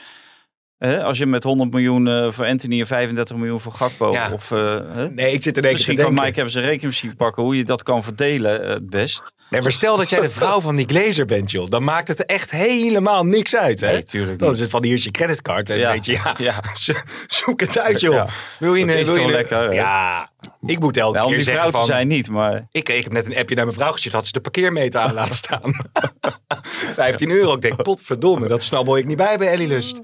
hè, 0.78 1.04
als 1.04 1.18
je 1.18 1.26
met 1.26 1.44
100 1.44 1.72
miljoen 1.72 2.08
eh, 2.08 2.32
voor 2.32 2.46
Anthony 2.46 2.80
en 2.80 2.88
35 2.88 3.36
miljoen 3.36 3.62
voor 3.62 3.72
Gakpo... 3.72 4.12
Ja. 4.12 4.32
Of, 4.32 4.50
hè? 4.50 5.10
Nee, 5.10 5.34
ik 5.34 5.44
zit 5.44 5.56
er 5.56 5.62
denk 5.62 5.74
Misschien 5.74 5.98
kan 5.98 6.14
Mike 6.14 6.38
even 6.40 6.50
zijn 6.50 6.66
rekenmachine 6.66 7.16
pakken 7.16 7.44
hoe 7.44 7.58
je 7.58 7.64
dat 7.64 7.84
kan 7.84 8.04
verdelen 8.04 8.64
eh, 8.64 8.70
het 8.70 8.90
best. 8.90 9.34
Nee, 9.50 9.62
maar 9.62 9.72
stel 9.72 9.98
dat 9.98 10.10
jij 10.10 10.22
de 10.22 10.30
vrouw 10.30 10.62
van 10.62 10.76
die 10.76 10.88
Glazer 10.88 11.26
bent, 11.26 11.52
joh. 11.52 11.70
Dan 11.70 11.84
maakt 11.84 12.08
het 12.08 12.26
echt 12.26 12.52
helemaal 12.52 13.26
niks 13.26 13.56
uit, 13.56 13.80
hè? 13.80 13.92
Nee, 13.92 14.04
tuurlijk 14.04 14.40
Dan 14.40 14.54
is 14.54 14.60
het 14.60 14.70
van 14.70 14.84
hier 14.84 14.94
is 14.94 15.04
je 15.04 15.12
creditcard. 15.12 15.70
En 15.70 15.78
Ja. 15.78 15.92
weet 15.92 16.06
je, 16.06 16.12
ja, 16.12 16.36
Ja. 16.38 16.62
zo- 16.74 16.94
zoek 17.28 17.60
het 17.60 17.80
uit, 17.80 18.00
joh. 18.00 18.28
Wil 18.60 18.76
je 18.76 18.86
Dat 18.86 18.96
een, 18.98 19.06
wil 19.06 19.16
je 19.16 19.22
een- 19.22 19.32
lekker? 19.32 19.74
Ja, 19.74 20.30
ik 20.66 20.80
moet 20.80 20.98
elke 20.98 21.20
keer 21.20 21.28
die 21.36 21.42
zeggen 21.42 21.54
vrouw 21.70 21.72
te 21.72 21.78
van... 21.78 21.86
zijn 21.86 22.08
niet, 22.08 22.30
maar... 22.30 22.66
Ik, 22.72 22.90
ik 22.90 23.04
heb 23.04 23.12
net 23.14 23.26
een 23.26 23.36
appje 23.38 23.56
naar 23.56 23.66
mijn 23.66 23.78
vrouw 23.78 23.92
gestuurd. 23.92 24.14
Had 24.16 24.26
ze 24.26 24.32
de 24.32 24.42
parkeermeter 24.42 25.00
aan 25.00 25.14
laten 25.14 25.36
staan. 25.36 25.74
15 26.94 27.30
euro. 27.32 27.54
Ik 27.54 27.62
denk, 27.62 27.84
potverdomme. 27.90 28.48
Dat 28.48 28.64
snabbel 28.64 28.98
ik 28.98 29.06
niet 29.06 29.18
bij 29.18 29.38
bij 29.38 29.48
Ellie 29.52 29.68
Lust. 29.68 30.00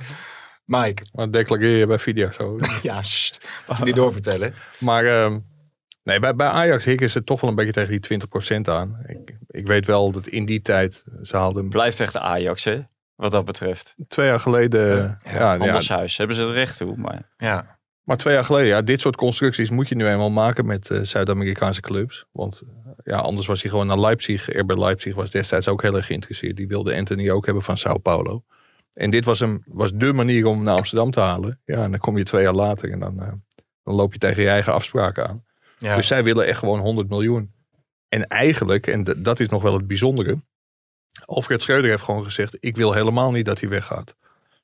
Mike. 0.65 1.03
Maar 1.13 1.25
dat 1.25 1.33
declareer 1.33 1.77
je 1.77 1.87
bij 1.87 1.99
video 1.99 2.31
zo. 2.31 2.57
Ja, 2.81 3.01
sst. 3.01 3.47
Je 3.77 3.83
niet 3.85 3.95
doorvertellen. 3.95 4.53
Maar 4.79 5.05
ehm, 5.05 5.39
nee, 6.03 6.19
bij, 6.19 6.35
bij 6.35 6.47
Ajax 6.47 6.85
hikken 6.85 7.09
ze 7.09 7.23
toch 7.23 7.41
wel 7.41 7.49
een 7.49 7.55
beetje 7.55 7.71
tegen 7.71 8.01
die 8.01 8.19
20% 8.57 8.61
aan. 8.61 9.03
Ik, 9.07 9.37
ik 9.47 9.67
weet 9.67 9.85
wel 9.85 10.11
dat 10.11 10.27
in 10.27 10.45
die 10.45 10.61
tijd, 10.61 11.03
ze 11.21 11.37
haalden 11.37 11.69
Blijft 11.69 11.99
echt 11.99 12.13
de 12.13 12.19
Ajax, 12.19 12.63
hè? 12.63 12.81
Wat 13.15 13.31
dat 13.31 13.45
betreft. 13.45 13.95
twee 14.07 14.27
jaar 14.27 14.39
geleden... 14.39 15.19
Ja, 15.23 15.31
ja, 15.33 15.57
Anders 15.57 15.89
huis. 15.89 16.17
Hebben 16.17 16.35
ze 16.35 16.41
er 16.41 16.53
recht 16.53 16.77
toe, 16.77 16.95
maar... 16.97 17.29
Ja. 17.37 17.77
maar 18.03 18.17
twee 18.17 18.33
jaar 18.33 18.45
geleden, 18.45 18.67
ja, 18.67 18.81
dit 18.81 19.01
soort 19.01 19.15
constructies 19.15 19.69
moet 19.69 19.87
je 19.87 19.95
nu 19.95 20.07
eenmaal 20.07 20.31
maken 20.31 20.65
met 20.65 20.89
eh, 20.89 20.99
Zuid-Amerikaanse 21.01 21.81
clubs. 21.81 22.25
Want 22.31 22.61
eh, 22.61 22.91
ja, 23.03 23.17
anders 23.17 23.47
was 23.47 23.61
hij 23.61 23.71
gewoon 23.71 23.87
naar 23.87 23.99
Leipzig. 23.99 24.47
RB 24.47 24.71
Leipzig 24.71 25.15
was 25.15 25.31
destijds 25.31 25.67
ook 25.67 25.81
heel 25.81 25.95
erg 25.95 26.05
geïnteresseerd. 26.05 26.55
Die 26.55 26.67
wilde 26.67 26.95
Anthony 26.95 27.29
ook 27.29 27.45
hebben 27.45 27.63
van 27.63 27.77
Sao 27.77 27.97
Paulo. 27.97 28.43
En 28.93 29.09
dit 29.09 29.25
was, 29.25 29.39
een, 29.39 29.63
was 29.65 29.91
de 29.93 30.13
manier 30.13 30.45
om 30.45 30.55
hem 30.55 30.63
naar 30.63 30.75
Amsterdam 30.75 31.11
te 31.11 31.19
halen. 31.19 31.59
Ja, 31.65 31.83
en 31.83 31.91
dan 31.91 31.99
kom 31.99 32.17
je 32.17 32.23
twee 32.23 32.43
jaar 32.43 32.53
later 32.53 32.91
en 32.91 32.99
dan, 32.99 33.21
eh, 33.21 33.31
dan 33.83 33.95
loop 33.95 34.13
je 34.13 34.19
tegen 34.19 34.41
je 34.41 34.49
eigen 34.49 34.73
afspraken 34.73 35.27
aan. 35.27 35.45
Ja. 35.77 35.95
Dus 35.95 36.07
zij 36.07 36.23
willen 36.23 36.45
echt 36.45 36.59
gewoon 36.59 36.79
100 36.79 37.09
miljoen. 37.09 37.53
En 38.09 38.27
eigenlijk, 38.27 38.87
en 38.87 39.03
dat 39.17 39.39
is 39.39 39.49
nog 39.49 39.61
wel 39.61 39.73
het 39.73 39.87
bijzondere. 39.87 40.41
Alfred 41.25 41.61
Schreuder 41.61 41.89
heeft 41.89 42.03
gewoon 42.03 42.23
gezegd: 42.23 42.57
Ik 42.59 42.75
wil 42.75 42.93
helemaal 42.93 43.31
niet 43.31 43.45
dat 43.45 43.59
hij 43.59 43.69
weggaat. 43.69 44.15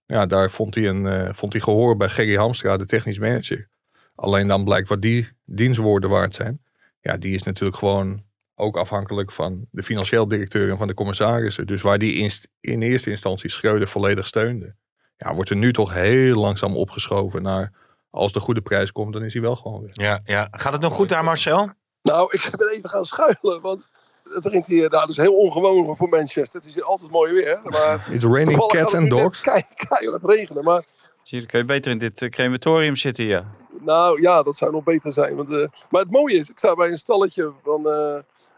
Ja, 0.06 0.26
daar 0.26 0.52
vond 0.52 0.76
hij, 0.76 0.88
een, 0.88 1.06
eh, 1.06 1.34
vond 1.34 1.54
hij 1.54 1.62
gehoor 1.62 1.98
bij 1.98 2.10
Gerry 2.10 2.36
Hamstra, 2.36 2.78
de 2.78 2.86
technisch 2.86 3.20
manager. 3.20 3.70
Alleen 4.16 4.48
dan 4.48 4.64
blijkt 4.64 4.90
wat 4.90 5.02
die 5.02 5.30
dienstwoorden 5.46 6.10
waard 6.10 6.36
zijn. 6.36 6.62
Ja, 7.02 7.18
die 7.18 7.34
is 7.34 7.44
natuurlijk 7.44 7.78
gewoon 7.78 8.24
ook 8.60 8.78
afhankelijk 8.78 9.32
van 9.32 9.66
de 9.72 9.84
financieel 9.84 10.28
directeur 10.28 10.70
en 10.70 10.78
van 10.78 10.88
de 10.88 10.94
commissarissen. 10.94 11.68
Dus 11.68 11.82
waar 11.82 11.98
die 11.98 12.14
in, 12.14 12.30
in 12.60 12.82
eerste 12.82 13.10
instantie 13.10 13.50
Schreuder 13.50 13.88
volledig 13.88 14.28
steunde. 14.28 14.76
Ja, 15.18 15.34
wordt 15.34 15.50
er 15.50 15.56
nu 15.56 15.74
toch 15.74 15.94
heel 15.94 16.36
langzaam 16.40 16.76
opgeschoven 16.76 17.42
naar. 17.42 17.72
Als 18.10 18.32
de 18.34 18.40
goede 18.40 18.62
prijs 18.62 18.92
komt, 18.92 19.14
dan 19.14 19.24
is 19.24 19.34
hij 19.34 19.42
wel 19.42 19.56
gewoon 19.56 19.82
weg. 19.82 19.96
Ja, 19.96 20.22
ja. 20.24 20.48
Gaat 20.52 20.74
het 20.74 20.82
nog 20.82 20.94
goed 20.94 21.10
daar, 21.10 21.24
Marcel? 21.24 21.70
Nou, 22.02 22.30
ik 22.32 22.50
ben 22.58 22.70
even 22.70 22.90
gaan 22.90 23.06
schuilen, 23.06 23.62
want 23.62 23.88
het 24.24 24.44
begint 24.44 24.68
hier, 24.68 24.90
nou, 24.90 25.02
dat 25.02 25.10
is 25.10 25.18
heel 25.18 25.36
ongewoon 25.38 25.96
voor 25.96 26.10
Manchester. 26.10 26.60
Het 26.60 26.70
is 26.70 26.76
hier 26.76 26.84
altijd 26.84 27.12
mooi 27.12 27.34
weer, 27.34 27.60
maar 27.64 28.08
It's 28.12 28.24
raining 28.24 28.68
cats 28.68 28.94
and 28.94 29.04
het 29.04 29.12
dogs. 29.22 29.42
kei- 29.42 29.64
keihard 29.76 30.24
regenen. 30.24 30.64
Maar 30.64 30.84
Zie 31.24 31.42
je, 31.42 31.46
kun 31.46 31.60
je 31.60 31.66
beter 31.66 31.92
in 31.92 31.98
dit 31.98 32.22
eh, 32.22 32.30
crematorium 32.30 32.96
zitten, 32.96 33.26
ja. 33.26 33.46
nou 33.82 34.22
ja, 34.22 34.44
dat 34.44 34.56
zou 34.56 34.72
nog 34.72 34.84
beter 34.84 35.12
zijn. 35.14 35.36
Want, 35.36 35.52
eh, 35.52 35.68
maar 35.90 36.02
het 36.02 36.12
mooie 36.12 36.36
is, 36.38 36.50
ik 36.50 36.58
sta 36.58 36.76
bij 36.76 36.90
een 36.90 36.98
stalletje 36.98 37.54
van 37.64 37.90
eh, 37.90 38.18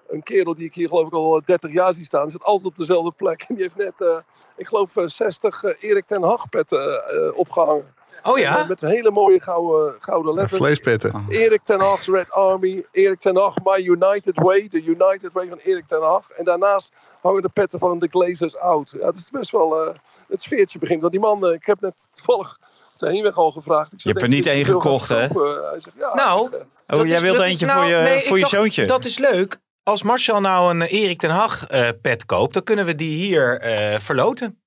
een 0.10 0.24
kerel 0.24 0.56
die 0.56 0.66
ik 0.66 0.76
hier 0.76 0.88
geloof 0.88 1.08
ik 1.08 1.14
al 1.14 1.42
30 1.46 1.72
jaar 1.74 1.94
zie 1.94 2.06
staan. 2.06 2.22
Die 2.22 2.32
zit 2.32 2.44
altijd 2.44 2.66
op 2.68 2.76
dezelfde 2.76 3.12
plek. 3.12 3.42
En 3.48 3.56
die 3.56 3.64
heeft 3.64 3.76
net, 3.76 4.02
eh, 4.10 4.18
ik 4.58 4.68
geloof, 4.68 4.96
eh, 4.96 5.04
60 5.08 5.64
eh, 5.64 5.90
Erik 5.90 6.06
ten 6.06 6.24
Hag 6.24 6.50
petten 6.50 7.04
eh, 7.10 7.38
opgehangen. 7.38 7.98
Oh 8.24 8.38
ja? 8.38 8.60
Eh, 8.60 8.68
met 8.68 8.82
hele 8.82 9.12
mooie 9.12 9.42
gouden, 9.42 9.96
gouden 10.00 10.34
letters. 10.34 10.62
Vleespetten. 10.62 11.26
Erik 11.30 11.62
ten 11.64 11.80
Hag's 11.80 12.08
Red 12.08 12.32
Army. 12.32 12.86
Erik 12.92 13.20
ten 13.20 13.38
Hag, 13.38 13.54
My 13.64 13.84
United 13.86 14.38
Way. 14.40 14.68
De 14.68 14.84
United 14.84 15.32
Way 15.34 15.48
van 15.48 15.58
Erik 15.58 15.88
ten 15.88 16.02
Hag. 16.02 16.30
En 16.30 16.46
daarnaast 16.46 16.92
hangen 17.22 17.42
de 17.42 17.50
petten 17.50 17.80
van 17.80 18.00
de 18.00 18.08
Glazers 18.12 18.58
out. 18.58 18.96
Ja, 19.00 19.06
het 19.06 19.16
is 19.16 19.30
best 19.30 19.52
wel... 19.52 19.82
eh, 19.88 19.94
het 20.28 20.42
sfeertje 20.42 20.80
begint. 20.80 21.02
Want 21.02 21.14
die 21.14 21.22
man, 21.22 21.46
eh, 21.48 21.54
ik 21.54 21.66
heb 21.66 21.82
net 21.82 22.10
toevallig 22.14 22.58
op 22.94 23.00
de 23.00 23.10
heenweg 23.10 23.38
al 23.38 23.52
gevraagd. 23.52 23.92
Ik 23.92 24.00
Je 24.02 24.10
hebt 24.10 24.22
er 24.22 24.28
niet 24.28 24.46
één 24.46 24.58
je 24.58 24.66
gekocht, 24.66 25.10
hè? 25.10 25.16
Hij 25.28 25.80
zegt, 25.80 25.96
ja. 25.98 26.14
Nou, 26.16 26.50
zeg, 26.52 26.60
eh, 26.60 26.66
Oh, 26.88 26.98
Dat 26.98 27.08
jij 27.08 27.16
is- 27.16 27.22
wilt 27.22 27.36
dat 27.38 27.46
is 27.46 27.52
eentje 27.52 27.66
nou- 27.66 27.80
voor 27.80 27.90
je, 27.90 27.96
nee, 28.02 28.18
ik 28.18 28.28
voor 28.28 28.36
je 28.36 28.42
dacht, 28.42 28.54
zoontje? 28.56 28.86
Dat 28.86 29.06
is 29.06 29.18
leuk. 29.18 29.58
Als 29.90 30.04
Marcel 30.04 30.42
nou 30.42 30.70
een 30.70 30.82
Erik 30.82 31.20
ten 31.20 31.30
Hag 31.30 31.68
eh, 31.68 31.90
pet 32.02 32.26
koopt, 32.26 32.54
dan 32.54 32.64
kunnen 32.64 32.86
we 32.86 32.96
die 32.96 33.16
hier 33.26 33.60
eh, 33.62 34.00
verloten. 34.00 34.62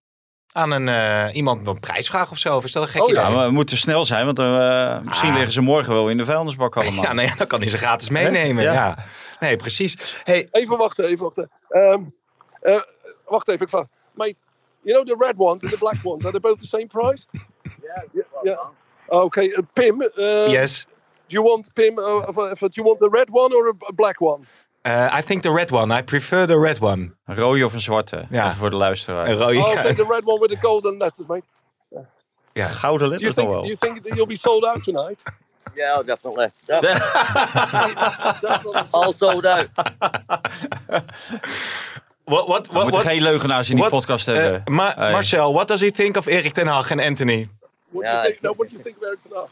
Aan 0.52 0.70
een, 0.70 0.88
eh, 0.88 1.34
iemand 1.34 1.68
op 1.68 1.80
prijsvraag 1.80 2.30
of 2.30 2.38
zo. 2.38 2.56
Of 2.56 2.64
is 2.64 2.72
dat 2.72 2.82
een 2.82 2.88
gek 2.88 3.02
Oh, 3.02 3.08
idee? 3.08 3.20
ja. 3.22 3.28
Ja, 3.28 3.34
maar 3.34 3.46
we 3.46 3.52
moeten 3.52 3.76
snel 3.76 4.04
zijn, 4.04 4.24
want 4.24 4.38
eh, 4.38 5.00
misschien 5.00 5.28
Ah. 5.28 5.34
liggen 5.34 5.52
ze 5.52 5.60
morgen 5.60 5.92
wel 5.92 6.08
in 6.10 6.16
de 6.16 6.24
vuilnisbak 6.24 6.76
allemaal. 6.78 7.02
Ja, 7.04 7.12
nou 7.12 7.28
ja, 7.28 7.34
dan 7.34 7.46
kan 7.46 7.60
hij 7.60 7.68
ze 7.70 7.78
gratis 7.78 8.08
meenemen. 8.08 8.62
Ja. 8.64 8.72
Ja. 8.72 9.04
Nee, 9.40 9.56
precies. 9.56 10.20
Hey, 10.24 10.48
Even 10.50 10.76
wachten, 10.78 11.04
even 11.04 11.18
wachten. 11.24 11.50
Ehm, 11.68 12.02
eh, 12.60 12.80
wacht 13.26 13.48
even, 13.48 13.60
ik 13.62 13.68
vraag. 13.68 13.86
Mate, 14.14 14.34
you 14.82 15.02
know 15.02 15.18
the 15.18 15.24
red 15.26 15.34
ones 15.36 15.62
and 15.62 15.70
the 15.70 15.78
black 15.78 15.96
ones, 16.02 16.22
are 16.24 16.30
they 16.30 16.40
both 16.40 16.58
the 16.58 16.66
same 16.66 16.86
price? 16.86 17.24
Yeah. 18.12 18.24
yeah. 18.42 18.58
Okay, 19.06 19.46
uh, 19.46 19.58
Pim, 19.72 20.02
uh, 20.02 20.46
yes. 20.48 20.86
do 21.26 21.36
you 21.36 21.42
want 21.48 21.72
Pim? 21.72 21.98
Uh, 21.98 22.26
do 22.58 22.68
you 22.70 22.84
want 22.86 22.98
the 22.98 23.08
red 23.10 23.28
one 23.30 23.54
or 23.54 23.74
a 23.88 23.92
black 23.92 24.20
one? 24.20 24.46
Uh, 24.86 25.18
I 25.18 25.22
think 25.22 25.42
the 25.42 25.52
red 25.52 25.70
one. 25.70 25.98
I 25.98 26.02
prefer 26.02 26.46
the 26.46 26.58
red 26.60 26.80
one. 26.80 27.12
Een 27.26 27.36
rode 27.36 27.64
of 27.64 27.72
een 27.72 27.80
zwarte? 27.80 28.24
Ja. 28.30 28.44
Even 28.44 28.56
voor 28.56 28.70
de 28.70 28.76
luisteraar. 28.76 29.28
Een 29.28 29.36
rode. 29.36 29.58
Oh, 29.58 29.80
the 29.82 30.06
red 30.08 30.24
one 30.24 30.38
with 30.40 30.50
the 30.50 30.58
golden 30.60 30.96
letters, 30.96 31.26
mate. 31.28 31.42
Ja. 32.52 32.66
Gouden 32.66 33.08
Do 33.08 33.14
you 33.14 33.24
letters 33.24 33.34
think? 33.34 33.48
nog 33.48 33.56
Do 33.56 33.60
wel. 33.60 33.64
you 33.64 33.76
think 33.76 34.04
that 34.04 34.14
you'll 34.14 34.26
be 34.28 34.36
sold 34.36 34.64
out 34.64 34.84
tonight? 34.84 35.22
Yeah, 35.74 35.98
oh, 35.98 36.04
definitely. 36.06 36.50
All 38.92 39.12
sold 39.14 39.46
out. 39.46 39.68
What, 42.24 42.68
what, 42.72 42.96
geen 42.96 43.22
leugenaars 43.22 43.70
in 43.70 43.76
die 43.76 43.88
podcast 43.88 44.28
uh, 44.28 44.34
hebben. 44.34 44.74
Ma- 44.74 44.92
Hey. 44.94 45.12
Marcel, 45.12 45.52
what 45.52 45.68
does 45.68 45.80
he 45.80 45.90
think 45.90 46.16
of 46.16 46.26
Erik 46.26 46.52
ten 46.52 46.66
Hag 46.66 46.90
and 46.90 47.00
Anthony? 47.00 47.48
What 47.88 48.04
Yeah, 48.04 48.12
do 48.12 48.16
you 48.16 48.22
think? 48.30 48.42
No, 48.42 48.52
what 48.56 48.68
do 48.68 48.74
you 48.74 48.82
think 48.82 48.96
of 48.96 49.02
Eric 49.02 49.18
Ten 49.22 49.32
Hag? 49.32 49.48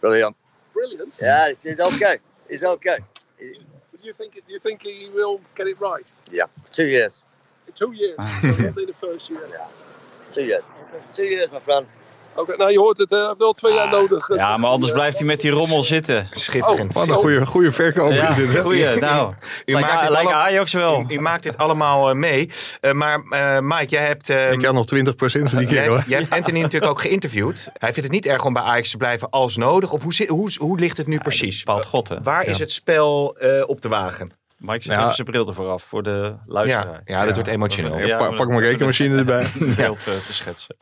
Brilliant. 0.00 0.34
Brilliant. 0.72 1.16
Yeah, 1.20 1.48
it's, 1.50 1.64
it's 1.64 1.80
okay. 1.80 2.16
It's 2.48 2.64
okay. 2.64 2.98
Do 4.02 4.08
you 4.08 4.14
think? 4.14 4.34
Do 4.34 4.52
you 4.52 4.58
think 4.58 4.82
he 4.82 5.08
will 5.14 5.40
get 5.54 5.68
it 5.68 5.80
right 5.80 6.10
Yeah, 6.30 6.46
two 6.72 6.86
years. 6.88 7.22
two 7.74 7.92
years? 7.92 8.18
Not 8.42 8.76
in 8.78 8.86
the 8.86 8.94
first 8.98 9.30
year. 9.30 9.46
Yeah. 9.48 9.68
Two 10.30 10.44
years. 10.44 10.64
Two 11.12 11.22
years, 11.24 11.52
my 11.52 11.60
friend. 11.60 11.86
Oké, 12.34 12.56
nou 12.56 12.70
je 12.70 12.78
hoort 12.78 12.98
het, 12.98 13.12
eh, 13.12 13.18
hij 13.18 13.26
heeft 13.26 13.38
wel 13.38 13.52
twee 13.52 13.74
jaar 13.74 13.88
nodig. 13.88 14.28
eh, 14.28 14.36
Ja, 14.36 14.56
maar 14.56 14.70
anders 14.70 14.92
blijft 14.92 15.16
hij 15.18 15.26
met 15.26 15.40
die 15.40 15.50
rommel 15.50 15.82
zitten. 15.82 16.28
Schitterend. 16.30 16.94
Wat 16.94 17.08
een 17.08 17.14
goede, 17.14 17.46
goede 17.46 17.72
verkoper 17.72 18.14
Ja, 18.16 18.28
is 18.28 18.34
dit. 18.34 18.50
zeg. 18.50 18.62
goeie. 18.62 19.00
Nou, 19.00 19.32
U 19.66 19.72
lijkt, 19.72 19.88
maakt 19.88 20.00
dit 20.00 20.10
lijkt 20.10 20.26
allemaal- 20.26 20.46
Ajax 20.46 20.72
wel. 20.72 21.04
U, 21.08 21.14
u 21.14 21.20
maakt 21.20 21.42
dit 21.42 21.56
allemaal 21.56 22.08
eh, 22.10 22.14
mee. 22.14 22.50
Eh, 22.80 22.92
maar 22.92 23.22
eh, 23.30 23.58
Mike, 23.60 23.86
jij 23.88 24.06
hebt, 24.06 24.30
eh, 24.30 24.52
Ik 24.52 24.64
had 24.64 24.74
nog 24.74 24.86
20% 24.86 25.48
van 25.48 25.58
die 25.58 25.66
keer 25.66 25.76
jij, 25.76 25.88
hoor. 25.88 26.02
jij 26.06 26.18
hebt 26.18 26.32
Anthony 26.32 26.60
natuurlijk 26.60 26.90
ook 26.92 27.00
geïnterviewd. 27.00 27.70
Hij 27.72 27.92
vindt 27.92 28.02
het 28.08 28.10
niet 28.10 28.26
erg 28.26 28.44
om 28.44 28.52
bij 28.52 28.62
Ajax 28.62 28.90
te 28.90 28.96
blijven 28.96 29.30
als 29.30 29.56
nodig. 29.56 29.92
Of 29.92 30.02
hoe, 30.02 30.26
hoe, 30.28 30.50
hoe 30.58 30.78
ligt 30.78 30.96
het 30.96 31.06
nu 31.06 31.18
precies? 31.18 31.58
Bepaalt 31.62 31.86
God, 31.86 32.08
hè? 32.08 32.22
Waar 32.22 32.46
is 32.46 32.58
het 32.58 32.72
spel 32.72 33.36
eh, 33.36 33.62
op 33.68 33.80
te 33.80 33.88
wagen? 33.88 34.30
Mike 34.58 34.82
zet 34.82 34.92
Ja. 34.92 35.00
even 35.02 35.14
zijn 35.14 35.26
bril 35.26 35.46
ervoor 35.48 35.68
af 35.70 35.82
voor 35.82 36.02
de 36.02 36.10
Ja, 36.10 36.38
luisteraar. 36.46 37.00
ja, 37.04 37.24
dat 37.24 37.34
wordt 37.34 37.48
emotioneel. 37.50 37.98
Ja, 37.98 38.06
Ja, 38.06 38.16
pa- 38.18 38.28
maar- 38.28 38.36
pak 38.36 38.48
mijn 38.48 38.60
rekenmachine 38.60 39.16
erbij. 39.18 39.42
Eh, 39.78 39.90
te 40.26 40.32
schetsen. 40.32 40.76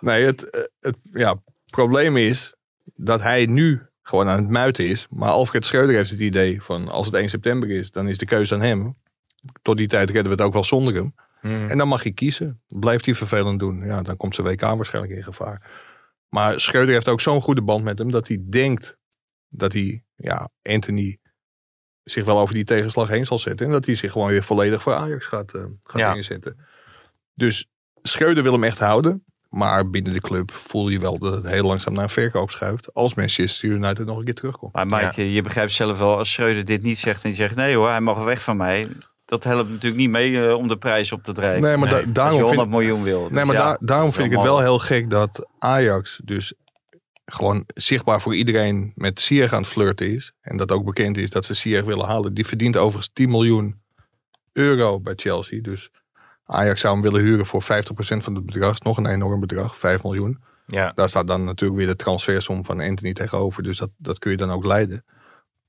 Nee, 0.00 0.24
het, 0.24 0.50
eh, 0.50 0.62
het 0.80 0.96
ja, 1.12 1.42
probleem 1.70 2.16
is 2.16 2.54
dat 2.94 3.22
hij 3.22 3.46
nu 3.46 3.82
gewoon 4.02 4.28
aan 4.28 4.40
het 4.40 4.50
muiten 4.50 4.88
is. 4.88 5.06
Maar 5.10 5.28
Alfred 5.30 5.66
Schreuder 5.66 5.96
heeft 5.96 6.10
het 6.10 6.20
idee 6.20 6.62
van 6.62 6.88
als 6.88 7.06
het 7.06 7.14
1 7.14 7.28
september 7.28 7.70
is, 7.70 7.90
dan 7.90 8.08
is 8.08 8.18
de 8.18 8.26
keuze 8.26 8.54
aan 8.54 8.60
hem. 8.60 8.96
Tot 9.62 9.76
die 9.76 9.86
tijd 9.86 10.10
redden 10.10 10.24
we 10.24 10.30
het 10.30 10.40
ook 10.40 10.52
wel 10.52 10.64
zonder 10.64 10.94
hem. 10.94 11.14
Hmm. 11.40 11.68
En 11.68 11.78
dan 11.78 11.88
mag 11.88 12.02
hij 12.02 12.12
kiezen. 12.12 12.60
Blijft 12.68 13.04
hij 13.04 13.14
vervelend 13.14 13.58
doen, 13.58 13.84
ja, 13.84 14.02
dan 14.02 14.16
komt 14.16 14.34
zijn 14.34 14.46
WK 14.46 14.60
waarschijnlijk 14.60 15.14
in 15.16 15.22
gevaar. 15.24 15.70
Maar 16.28 16.60
Schreuder 16.60 16.94
heeft 16.94 17.08
ook 17.08 17.20
zo'n 17.20 17.40
goede 17.42 17.62
band 17.62 17.84
met 17.84 17.98
hem 17.98 18.10
dat 18.10 18.28
hij 18.28 18.38
denkt 18.48 18.96
dat 19.48 19.72
hij, 19.72 20.04
ja, 20.16 20.48
Anthony 20.62 21.18
zich 22.04 22.24
wel 22.24 22.38
over 22.38 22.54
die 22.54 22.64
tegenslag 22.64 23.08
heen 23.08 23.26
zal 23.26 23.38
zetten. 23.38 23.66
En 23.66 23.72
dat 23.72 23.84
hij 23.86 23.94
zich 23.94 24.12
gewoon 24.12 24.28
weer 24.28 24.42
volledig 24.44 24.82
voor 24.82 24.92
Ajax 24.92 25.26
gaat, 25.26 25.54
eh, 25.54 25.62
gaat 25.82 26.00
Ja. 26.00 26.14
inzetten. 26.14 26.58
Dus 27.34 27.68
Schreuder 28.02 28.42
wil 28.42 28.52
hem 28.52 28.64
echt 28.64 28.78
houden. 28.78 29.24
Maar 29.48 29.90
binnen 29.90 30.12
de 30.12 30.20
club 30.20 30.50
voel 30.52 30.88
je 30.88 30.98
wel 31.00 31.18
dat 31.18 31.34
het 31.34 31.46
heel 31.48 31.64
langzaam 31.64 31.92
naar 31.94 32.02
een 32.02 32.08
verkoop 32.10 32.50
schuift. 32.50 32.94
Als 32.94 33.14
Manchester 33.14 33.68
United 33.68 34.06
nog 34.06 34.18
een 34.18 34.24
keer 34.24 34.34
terugkomt. 34.34 34.74
Maar 34.74 34.86
Mike, 34.86 35.32
je 35.32 35.42
begrijpt 35.42 35.72
zelf 35.72 35.98
wel, 35.98 36.16
als 36.18 36.32
Schreuder 36.32 36.64
dit 36.64 36.82
niet 36.82 36.98
zegt 36.98 37.22
en 37.22 37.28
die 37.28 37.38
zegt 37.38 37.54
nee 37.54 37.76
hoor, 37.76 37.88
hij 37.88 38.00
mag 38.00 38.24
weg 38.24 38.42
van 38.42 38.56
mij. 38.56 38.86
Dat 39.24 39.44
helpt 39.44 39.68
natuurlijk 39.70 39.96
niet 40.00 40.10
mee 40.10 40.46
eh, 40.46 40.54
om 40.54 40.68
de 40.68 40.76
prijs 40.78 41.12
op 41.12 41.22
te 41.22 41.32
drijven. 41.32 41.62
Nee, 41.62 41.76
maar 41.76 41.88
da- 41.88 41.94
Nee, 41.96 42.04
als 42.04 42.12
daarom 42.14 42.38
je 42.40 42.46
vind 42.46 42.56
100 42.60 42.78
miljoen 42.80 43.02
wil. 43.02 43.20
Nee, 43.20 43.28
Dus 43.28 43.44
maar 43.44 43.54
ja, 43.54 43.64
daar- 43.64 43.78
daarom 43.80 44.12
vind 44.12 44.26
ik 44.26 44.32
het 44.32 44.42
wel 44.42 44.60
heel 44.60 44.78
gek 44.78 45.10
dat 45.10 45.46
Ajax 45.58 46.20
dus 46.24 46.52
gewoon 47.24 47.64
zichtbaar 47.74 48.20
voor 48.20 48.34
iedereen 48.34 48.92
met 48.94 49.20
Ziyech 49.20 49.52
aan 49.52 49.60
het 49.62 49.70
flirten 49.70 50.12
is. 50.14 50.32
En 50.40 50.56
dat 50.56 50.72
ook 50.72 50.84
bekend 50.84 51.16
is 51.16 51.30
dat 51.30 51.44
ze 51.44 51.54
Ziyech 51.54 51.84
willen 51.84 52.06
halen. 52.06 52.34
Die 52.34 52.46
verdient 52.46 52.76
overigens 52.76 53.10
10 53.12 53.30
miljoen 53.30 53.80
euro 54.52 55.00
bij 55.00 55.12
Chelsea. 55.16 55.60
Dus 55.60 55.90
Ajax 56.50 56.80
zou 56.80 56.94
hem 56.94 57.02
willen 57.02 57.20
huren 57.20 57.46
voor 57.46 57.62
50% 57.62 57.66
van 57.96 58.34
het 58.34 58.46
bedrag. 58.46 58.72
Is 58.72 58.80
nog 58.80 58.96
een 58.96 59.06
enorm 59.06 59.40
bedrag, 59.40 59.78
5 59.78 60.02
miljoen. 60.02 60.42
Ja. 60.66 60.92
Daar 60.94 61.08
staat 61.08 61.26
dan 61.26 61.44
natuurlijk 61.44 61.78
weer 61.78 61.88
de 61.88 61.96
transfersom 61.96 62.64
van 62.64 62.80
Anthony 62.80 63.12
tegenover. 63.12 63.62
Dus 63.62 63.78
dat, 63.78 63.90
dat 63.96 64.18
kun 64.18 64.30
je 64.30 64.36
dan 64.36 64.50
ook 64.50 64.66
leiden. 64.66 65.04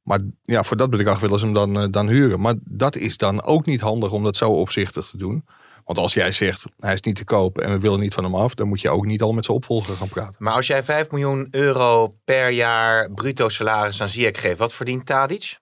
Maar 0.04 0.20
ja, 0.44 0.64
voor 0.64 0.78
dat 0.78 0.90
bedrag 0.90 1.20
willen 1.20 1.40
ze 1.40 1.46
hem 1.46 1.54
dan, 1.54 1.80
eh, 1.80 1.88
dan 1.92 2.08
huren. 2.08 2.40
Maar 2.40 2.56
dat 2.64 2.96
is 2.96 3.18
dan 3.18 3.44
ook 3.44 3.66
niet 3.66 3.82
handig 3.82 4.12
om 4.12 4.24
dat 4.24 4.36
zo 4.36 4.52
opzichtig 4.52 5.08
te 5.08 5.18
doen. 5.18 5.46
Want 5.84 5.98
als 5.98 6.14
jij 6.14 6.32
zegt, 6.32 6.64
hij 6.78 6.94
is 6.94 7.02
niet 7.02 7.16
te 7.16 7.24
koop 7.24 7.58
en 7.58 7.72
we 7.72 7.80
willen 7.80 8.00
niet 8.00 8.14
van 8.14 8.24
hem 8.24 8.36
af... 8.36 8.54
dan 8.54 8.68
moet 8.68 8.82
je 8.82 8.90
ook 8.90 9.06
niet 9.06 9.22
al 9.22 9.32
met 9.32 9.46
zijn 9.46 9.58
opvolger 9.58 9.96
gaan 9.96 10.10
praten. 10.10 10.36
Maar 10.44 10.54
als 10.54 10.68
jij 10.68 10.84
5 10.84 11.12
miljoen 11.12 11.48
euro 11.52 12.14
per 12.24 12.50
jaar 12.50 13.12
bruto 13.12 13.50
salaris 13.50 14.02
aan 14.02 14.10
Ziyech 14.10 14.42
geeft, 14.42 14.58
wat 14.58 14.74
verdient 14.74 15.06
Tadic? 15.06 15.60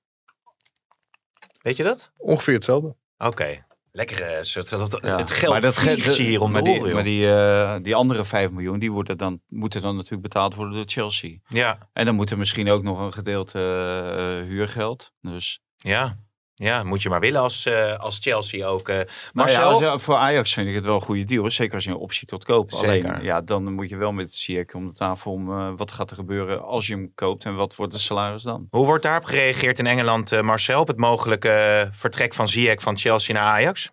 Weet 1.62 1.78
je 1.78 1.84
dat? 1.84 2.12
Ongeveer 2.18 2.54
hetzelfde. 2.54 2.96
Oké. 3.18 3.66
Eh, 4.06 4.38
soort- 4.42 4.70
dat- 4.70 5.00
Ja. 5.04 5.18
Het 5.18 5.32
geld 5.32 5.52
Maar 5.52 5.62
dat 5.62 5.74
vliegt 5.76 6.02
ge- 6.16 6.24
je 6.24 6.28
hier 6.30 6.42
om 6.42 6.52
maar 6.52 6.64
die. 6.64 6.94
Maar 6.94 7.04
die, 7.04 7.32
eh, 7.32 7.76
die 7.82 7.96
andere 7.96 8.26
5 8.26 8.52
miljoen, 8.52 8.80
die 8.80 8.92
worden 8.92 9.18
dan, 9.18 9.42
moeten 9.48 9.82
dan 9.82 9.96
natuurlijk 9.96 10.22
betaald 10.22 10.56
worden 10.56 10.76
door 10.76 10.84
Chelsea. 10.88 11.38
Ja, 11.48 11.78
En 11.94 12.06
dan 12.06 12.16
moet 12.16 12.30
er 12.30 12.38
misschien 12.38 12.70
ook 12.70 12.84
nog 12.84 13.00
een 13.00 13.14
gedeelte 13.14 13.60
eh, 14.18 14.48
huurgeld. 14.50 15.12
Dus 15.22 15.60
ja. 15.78 16.18
Ja, 16.60 16.84
moet 16.84 17.02
je 17.02 17.10
maar 17.10 17.20
willen 17.20 17.42
als, 17.42 17.66
eh, 17.66 18.00
als 18.00 18.18
Chelsea 18.22 18.68
ook. 18.68 18.90
eh 18.90 18.96
Maar 18.96 19.08
Marcel? 19.34 19.62
ja, 19.62 19.66
als 19.68 19.80
je- 19.80 20.00
voor 20.06 20.16
Ajax 20.16 20.54
vind 20.54 20.68
ik 20.68 20.76
het 20.76 20.86
wel 20.86 20.96
een 20.96 21.02
goede 21.02 21.24
deal. 21.24 21.52
Zeker 21.52 21.74
als 21.74 21.84
je 21.84 21.90
een 21.90 21.96
optie 21.98 22.28
tot 22.28 22.46
koop. 22.46 22.72
Zeker. 22.72 23.10
Alleen, 23.10 23.24
ja, 23.24 23.42
dan 23.42 23.74
moet 23.74 23.90
je 23.90 23.98
wel 23.98 24.12
met 24.12 24.34
Ziyech 24.34 24.74
om 24.74 24.86
de 24.88 24.94
tafel 24.94 25.32
om 25.32 25.54
eh, 25.54 25.70
wat 25.76 25.92
gaat 25.92 26.10
er 26.10 26.16
gebeuren 26.16 26.64
als 26.64 26.88
je 26.88 26.94
hem 26.94 27.12
koopt 27.16 27.46
en 27.46 27.56
wat 27.56 27.76
wordt 27.76 27.94
de 27.94 28.00
salaris 28.00 28.44
dan. 28.44 28.68
Hoe 28.70 28.86
wordt 28.86 29.04
daarop 29.04 29.24
gereageerd 29.26 29.80
in 29.80 29.88
Engeland, 29.88 30.32
eh, 30.32 30.42
Marcel, 30.42 30.80
op 30.82 30.88
het 30.88 30.98
mogelijke 30.98 31.90
vertrek 31.94 32.34
van 32.34 32.48
Ziyech 32.48 32.82
van 32.82 32.98
Chelsea 32.98 33.34
naar 33.36 33.44
Ajax? 33.44 33.92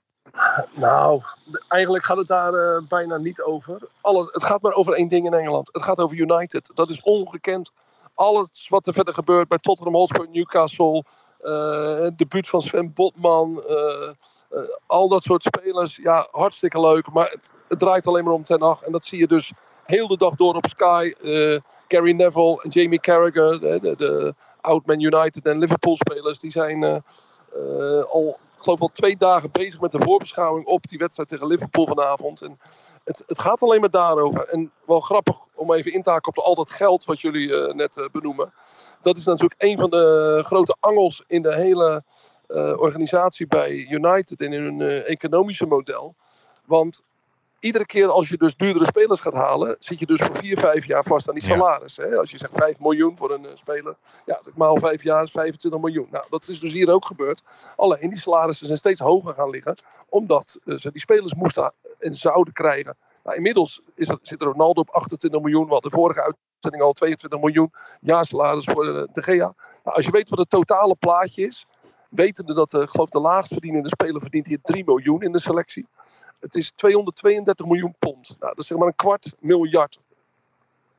Nou, 0.74 1.22
eigenlijk 1.68 2.04
gaat 2.04 2.16
het 2.16 2.28
daar 2.28 2.82
bijna 2.88 3.16
niet 3.16 3.42
over. 3.42 3.78
Alles, 4.00 4.26
het 4.30 4.44
gaat 4.44 4.62
maar 4.62 4.72
over 4.72 4.92
één 4.92 5.08
ding 5.08 5.26
in 5.26 5.34
Engeland. 5.34 5.68
Het 5.72 5.82
gaat 5.82 5.98
over 5.98 6.16
United. 6.16 6.70
Dat 6.74 6.90
is 6.90 7.00
ongekend. 7.02 7.70
Alles 8.14 8.66
wat 8.68 8.86
er 8.86 8.92
verder 8.92 9.14
gebeurt 9.14 9.48
bij 9.48 9.58
Tottenham 9.58 9.94
Hotspur, 9.94 10.26
Newcastle, 10.32 11.04
eh, 11.44 11.98
het 12.00 12.18
debuut 12.18 12.48
van 12.48 12.60
Sven 12.60 12.92
Botman, 12.92 13.62
eh, 13.68 14.08
eh, 14.50 14.68
al 14.86 15.08
dat 15.08 15.22
soort 15.22 15.42
spelers. 15.42 15.96
Ja, 15.96 16.28
hartstikke 16.30 16.80
leuk. 16.80 17.12
Maar 17.12 17.30
het, 17.30 17.78
draait 17.78 18.06
alleen 18.06 18.24
maar 18.24 18.32
om 18.32 18.44
Ten 18.44 18.62
Hag. 18.62 18.82
En 18.82 18.92
dat 18.92 19.04
zie 19.04 19.18
je 19.18 19.26
dus 19.26 19.52
heel 19.84 20.06
de 20.06 20.16
dag 20.16 20.34
door 20.34 20.54
op 20.54 20.66
Sky. 20.66 21.12
Gary 21.88 22.12
Neville 22.12 22.62
en 22.62 22.70
Jamie 22.70 23.00
Carragher, 23.00 23.60
de, 23.60 23.78
de, 23.80 23.96
de 23.96 24.34
United 24.98 25.46
en 25.46 25.58
Liverpool 25.58 25.96
spelers, 25.96 26.38
die 26.38 26.50
zijn 26.50 27.02
al 28.10 28.38
geloof 28.64 28.80
al 28.80 28.90
twee 28.92 29.16
dagen 29.16 29.50
bezig 29.50 29.80
met 29.80 29.92
de 29.92 29.98
voorbeschouwing 29.98 30.66
op 30.66 30.86
die 30.86 30.98
wedstrijd 30.98 31.28
tegen 31.28 31.46
Liverpool 31.46 31.86
vanavond. 31.86 32.40
En 32.40 32.58
het, 33.04 33.22
het 33.26 33.38
gaat 33.40 33.62
alleen 33.62 33.80
maar 33.80 33.90
daarover. 33.90 34.48
En 34.48 34.70
wel 34.86 35.00
grappig 35.00 35.36
om 35.54 35.72
even 35.72 35.92
in 35.92 36.02
te 36.02 36.10
haken 36.10 36.36
op 36.36 36.44
al 36.44 36.54
dat 36.54 36.70
geld 36.70 37.04
wat 37.04 37.20
jullie 37.20 37.56
eh, 37.56 37.74
net 37.74 37.96
eh, 37.96 38.04
benoemen. 38.12 38.52
Dat 39.02 39.18
is 39.18 39.24
natuurlijk 39.24 39.62
een 39.62 39.78
van 39.78 39.90
de 39.90 40.40
grote 40.44 40.76
angels 40.80 41.24
in 41.26 41.42
de 41.42 41.54
hele 41.54 42.04
eh, 42.46 42.80
organisatie 42.80 43.46
bij 43.46 43.86
United 43.90 44.40
en 44.40 44.52
in 44.52 44.62
hun 44.62 44.80
economische 45.04 45.66
model. 45.66 46.14
Want 46.64 47.02
iedere 47.64 47.86
keer 47.86 48.08
als 48.08 48.28
je 48.28 48.36
dus 48.36 48.56
duurdere 48.56 48.84
spelers 48.86 49.20
gaat 49.20 49.32
halen, 49.34 49.76
zit 49.78 49.98
je 49.98 50.06
dus 50.06 50.20
voor 50.20 50.36
vier, 50.36 50.58
vijf 50.58 50.84
jaar 50.86 51.04
vast 51.04 51.28
aan 51.28 51.34
die 51.34 51.46
Ja. 51.48 51.54
salaris. 51.54 51.96
Hè? 51.96 52.16
Als 52.16 52.30
je 52.30 52.38
zegt 52.38 52.52
5 52.54 52.80
miljoen 52.80 53.16
voor 53.16 53.30
een 53.30 53.46
eh, 53.46 53.54
speler, 53.54 53.96
ja, 54.26 54.40
maal 54.54 54.76
vijf 54.78 55.02
jaar 55.02 55.22
is 55.22 55.30
25 55.30 55.80
miljoen. 55.80 56.08
Nou, 56.10 56.24
dat 56.30 56.48
is 56.48 56.60
dus 56.60 56.72
hier 56.72 56.90
ook 56.90 57.06
gebeurd. 57.06 57.42
Alleen 57.76 58.08
die 58.08 58.18
salarissen 58.20 58.66
zijn 58.66 58.78
steeds 58.78 59.00
hoger 59.00 59.34
gaan 59.34 59.50
liggen, 59.50 59.76
omdat 60.08 60.58
eh, 60.64 60.76
ze 60.76 60.90
die 60.92 61.00
spelers 61.00 61.34
moesten 61.34 61.72
en 61.98 62.14
zouden 62.14 62.52
krijgen. 62.52 62.96
Nou, 63.24 63.36
inmiddels 63.36 63.80
is 63.94 64.08
er, 64.08 64.18
zit 64.22 64.42
Ronaldo 64.42 64.80
op 64.80 64.90
28 64.90 65.40
miljoen, 65.40 65.68
wat 65.68 65.82
de 65.82 65.90
vorige 65.90 66.20
uitzending 66.22 66.82
al 66.82 66.92
22 66.92 67.40
miljoen 67.40 67.72
jaarsalaris 68.00 68.64
voor 68.64 68.84
de, 68.84 69.08
de 69.12 69.22
Gea. 69.22 69.54
Nou, 69.84 69.96
als 69.96 70.04
je 70.04 70.10
weet 70.10 70.28
wat 70.28 70.38
het 70.38 70.50
totale 70.50 70.94
plaatje 70.94 71.46
is, 71.46 71.66
wetende 72.14 72.54
dat 72.54 72.70
de, 72.70 72.80
ik 72.80 72.90
geloof 72.90 73.08
de 73.08 73.20
laagst 73.20 73.52
verdienende 73.52 73.88
speler 73.88 74.20
verdient 74.20 74.46
hier 74.46 74.58
3 74.62 74.84
miljoen 74.84 75.22
in 75.22 75.32
de 75.32 75.40
selectie. 75.40 75.86
Het 76.40 76.54
is 76.54 76.72
232 76.74 77.66
miljoen 77.66 77.94
pond. 77.98 78.28
Nou, 78.28 78.38
dat 78.38 78.58
is 78.58 78.66
zeg 78.66 78.78
maar 78.78 78.86
een 78.86 78.96
kwart 78.96 79.34
miljard 79.38 80.00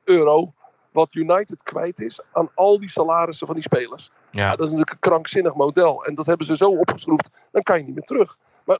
euro 0.03 0.53
wat 0.91 1.15
United 1.15 1.63
kwijt 1.63 1.99
is 1.99 2.21
aan 2.31 2.49
al 2.53 2.79
die 2.79 2.89
salarissen 2.89 3.47
van 3.47 3.55
die 3.55 3.63
spelers. 3.63 4.11
Ja. 4.31 4.41
Ja. 4.41 4.49
dat 4.49 4.59
is 4.59 4.71
natuurlijk 4.71 4.91
een 4.91 5.09
krankzinnig 5.11 5.53
model. 5.53 6.05
En 6.05 6.15
dat 6.15 6.25
hebben 6.25 6.45
ze 6.45 6.55
zo 6.55 6.69
opgeschroefd, 6.69 7.29
dan 7.51 7.63
kan 7.63 7.77
je 7.77 7.83
niet 7.83 7.95
meer 7.95 8.03
terug. 8.03 8.37
Maar 8.63 8.79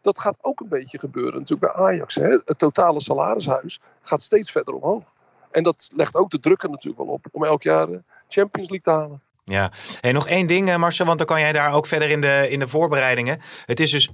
dat 0.00 0.18
gaat 0.18 0.38
ook 0.40 0.60
een 0.60 0.68
beetje 0.68 0.98
gebeuren 0.98 1.38
natuurlijk 1.38 1.72
bij 1.72 1.84
Ajax. 1.84 2.14
Hè? 2.14 2.28
Het 2.44 2.58
totale 2.58 3.00
salarishuis 3.00 3.80
gaat 4.00 4.22
steeds 4.22 4.50
verder 4.50 4.74
omhoog. 4.74 5.14
En 5.50 5.62
dat 5.62 5.88
legt 5.94 6.16
ook 6.16 6.30
de 6.30 6.40
druk 6.40 6.62
er 6.62 6.70
natuurlijk 6.70 7.04
wel 7.04 7.12
op 7.12 7.26
om 7.30 7.44
elk 7.44 7.62
jaar 7.62 7.86
de 7.86 8.02
Champions 8.28 8.68
League 8.68 8.94
te 8.94 9.00
halen. 9.00 9.22
Ja. 9.50 9.72
Hey, 10.00 10.12
nog 10.12 10.26
één 10.28 10.46
ding, 10.46 10.70
eh, 10.70 10.76
Marcel, 10.76 11.06
want 11.06 11.18
dan 11.18 11.26
kan 11.26 11.40
jij 11.40 11.52
daar 11.52 11.72
ook 11.74 11.86
verder 11.86 12.10
in 12.10 12.20
de, 12.20 12.46
in 12.50 12.58
de 12.58 12.68
voorbereidingen. 12.68 13.40
Het 13.64 13.80
is 13.80 13.90
dus 13.90 14.08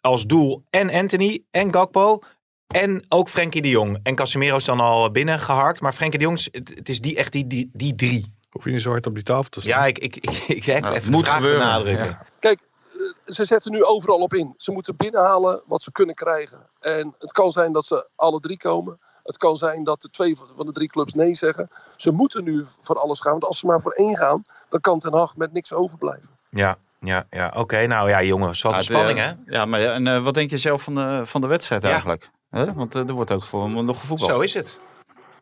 als 0.00 0.26
doel 0.26 0.64
en 0.70 0.90
Anthony 0.90 1.44
en 1.50 1.72
Gakpo 1.72 2.18
en 2.66 3.04
ook 3.08 3.28
Frenkie 3.28 3.62
de 3.62 3.68
Jong. 3.68 3.98
En 4.02 4.14
Casemiro 4.14 4.56
is 4.56 4.64
dan 4.64 4.80
al 4.80 5.10
binnengeharkt, 5.10 5.80
maar 5.80 5.92
Frenkie 5.92 6.18
de 6.18 6.24
Jong, 6.24 6.36
is- 6.38 6.48
het, 6.52 6.72
het 6.74 6.88
is 6.88 7.00
die, 7.00 7.16
echt 7.16 7.32
die, 7.32 7.46
die, 7.46 7.70
die 7.72 7.94
drie. 7.94 8.36
Hoef 8.50 8.64
je 8.64 8.70
niet 8.70 8.82
zo 8.82 8.90
hard 8.90 9.06
op 9.06 9.14
die 9.14 9.22
tafel 9.22 9.50
te 9.50 9.60
staan. 9.60 9.78
Ja, 9.80 9.86
ik, 9.86 9.98
ik, 9.98 10.16
ik, 10.16 10.30
ik 10.58 10.64
heb 10.64 10.82
Nou, 10.82 10.94
even 10.94 11.10
moet 11.10 11.20
de 11.20 11.26
vraag 11.26 11.36
gebeuren, 11.40 11.66
benadrukken. 11.66 12.06
ja. 12.06 12.26
Kijk, 12.40 12.60
eh, 12.92 13.32
ze 13.34 13.44
zetten 13.44 13.72
nu 13.72 13.84
overal 13.84 14.18
op 14.18 14.32
in. 14.34 14.54
Ze 14.56 14.72
moeten 14.72 14.96
binnenhalen 14.96 15.62
wat 15.66 15.82
ze 15.82 15.92
kunnen 15.92 16.14
krijgen. 16.14 16.68
En 16.80 17.14
het 17.18 17.32
kan 17.32 17.50
zijn 17.50 17.72
dat 17.72 17.84
ze 17.84 18.08
alle 18.16 18.40
drie 18.40 18.56
komen. 18.58 18.98
Het 19.22 19.36
kan 19.36 19.56
zijn 19.56 19.84
dat 19.84 20.00
de 20.00 20.10
twee 20.10 20.36
van 20.56 20.66
de 20.66 20.72
drie 20.72 20.88
clubs 20.88 21.14
nee 21.14 21.34
zeggen. 21.34 21.68
Ze 21.96 22.12
moeten 22.12 22.44
nu 22.44 22.66
voor 22.80 22.98
alles 22.98 23.20
gaan. 23.20 23.32
Want 23.32 23.44
als 23.44 23.58
ze 23.58 23.66
maar 23.66 23.80
voor 23.80 23.92
één 23.92 24.16
gaan, 24.16 24.42
dan 24.68 24.80
kan 24.80 24.98
Ten 24.98 25.14
Hag 25.14 25.36
met 25.36 25.52
niks 25.52 25.72
overblijven. 25.72 26.28
Ja, 26.50 26.76
ja, 27.00 27.24
ja. 27.30 27.52
Oké, 27.56 27.86
nou 27.86 28.08
ja, 28.08 28.22
jongens, 28.22 28.62
wat 28.62 28.72
een 28.72 28.78
Ja, 28.78 28.84
spanning, 28.84 29.18
de- 29.18 29.24
hè? 29.24 29.32
Ja, 29.58 29.64
maar 29.64 29.80
ja, 29.80 29.92
en 29.92 30.06
eh, 30.06 30.22
wat 30.22 30.34
denk 30.34 30.50
je 30.50 30.58
zelf 30.58 30.82
van 30.82 30.94
de, 30.94 31.20
van 31.24 31.40
de 31.40 31.46
wedstrijd 31.46 31.82
Ja. 31.82 31.88
eigenlijk? 31.90 32.30
Hè? 32.50 32.72
Want 32.72 32.94
eh, 32.94 33.08
er 33.08 33.12
wordt 33.12 33.30
ook 33.32 33.44
voor 33.44 33.62
hem 33.64 33.84
nog 33.84 34.00
gevoetbald. 34.00 34.30
Zo 34.30 34.40
is 34.40 34.54
het. 34.54 34.80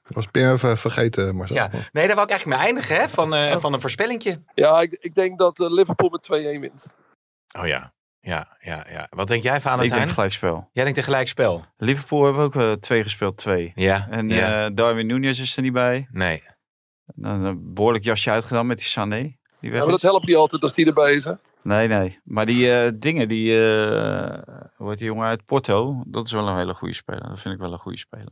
Ik 0.09 0.15
was 0.15 0.27
even 0.33 0.79
vergeten, 0.79 1.37
Marcel. 1.37 1.57
Ja. 1.57 1.71
Nee, 1.93 2.07
daar 2.07 2.15
wou 2.17 2.23
ik 2.27 2.31
eigenlijk 2.31 2.47
mee 2.47 2.67
eindigen, 2.69 2.97
hè? 2.97 3.09
Van, 3.09 3.33
Oh. 3.33 3.51
eh, 3.51 3.59
van 3.59 3.73
een 3.73 3.81
voorspellingje. 3.81 4.43
Ja, 4.55 4.81
ik, 4.81 4.93
ik 5.01 5.15
denk 5.15 5.39
dat 5.39 5.61
eh, 5.61 5.71
Liverpool 5.71 6.09
met 6.09 6.23
2-1 6.57 6.61
wint. 6.61 6.87
Oh 7.59 7.67
ja. 7.67 7.93
Ja, 8.21 8.57
ja, 8.61 8.87
ja. 8.91 9.07
Wat 9.11 9.29
denk 9.29 9.43
jij, 9.43 9.57
Ik 9.57 9.63
Valentijn? 9.63 10.01
denk 10.01 10.13
gelijkspel. 10.13 10.69
Jij 10.73 10.83
denkt 10.85 10.99
een 10.99 11.05
gelijkspel. 11.05 11.65
Liverpool 11.77 12.25
hebben 12.25 12.43
ook 12.45 12.57
eh, 12.57 12.73
twee 12.73 13.03
gespeeld, 13.03 13.37
twee. 13.37 13.73
Ja. 13.75 14.07
En 14.11 14.29
ja. 14.29 14.65
eh, 14.65 14.71
Darwin 14.75 15.07
Nunez 15.07 15.41
is 15.41 15.57
er 15.57 15.63
niet 15.63 15.73
bij. 15.73 16.09
nee. 16.11 16.43
Dan 17.15 17.45
een 17.45 17.75
behoorlijk 17.75 18.05
jasje 18.05 18.31
uitgedaan 18.31 18.67
met 18.67 18.79
die 18.79 18.87
Sané. 18.87 19.37
Die 19.61 19.73
Ja, 19.73 19.79
maar 19.79 19.89
dat 19.89 20.03
helpt 20.03 20.27
niet 20.27 20.37
altijd 20.37 20.63
als 20.63 20.75
die 20.75 20.87
erbij 20.87 21.13
is. 21.13 21.25
Hè? 21.25 21.33
Nee, 21.63 21.89
nee. 21.89 22.19
Maar 22.25 22.47
die 22.47 22.73
eh, 22.73 22.93
dingen, 22.95 23.29
die, 23.29 23.69
eh 23.69 24.39
hoe 24.77 24.89
heet 24.89 24.99
die 24.99 25.07
jongen 25.07 25.27
uit 25.27 25.45
Porto? 25.47 26.03
Dat 26.07 26.27
is 26.27 26.33
wel 26.33 26.49
een 26.49 26.57
hele 26.57 26.75
goede 26.75 26.95
speler. 26.95 27.29
Dat 27.29 27.41
vind 27.41 27.55
ik 27.55 27.61
wel 27.61 27.73
een 27.73 27.79
goede 27.79 27.99
speler. 27.99 28.29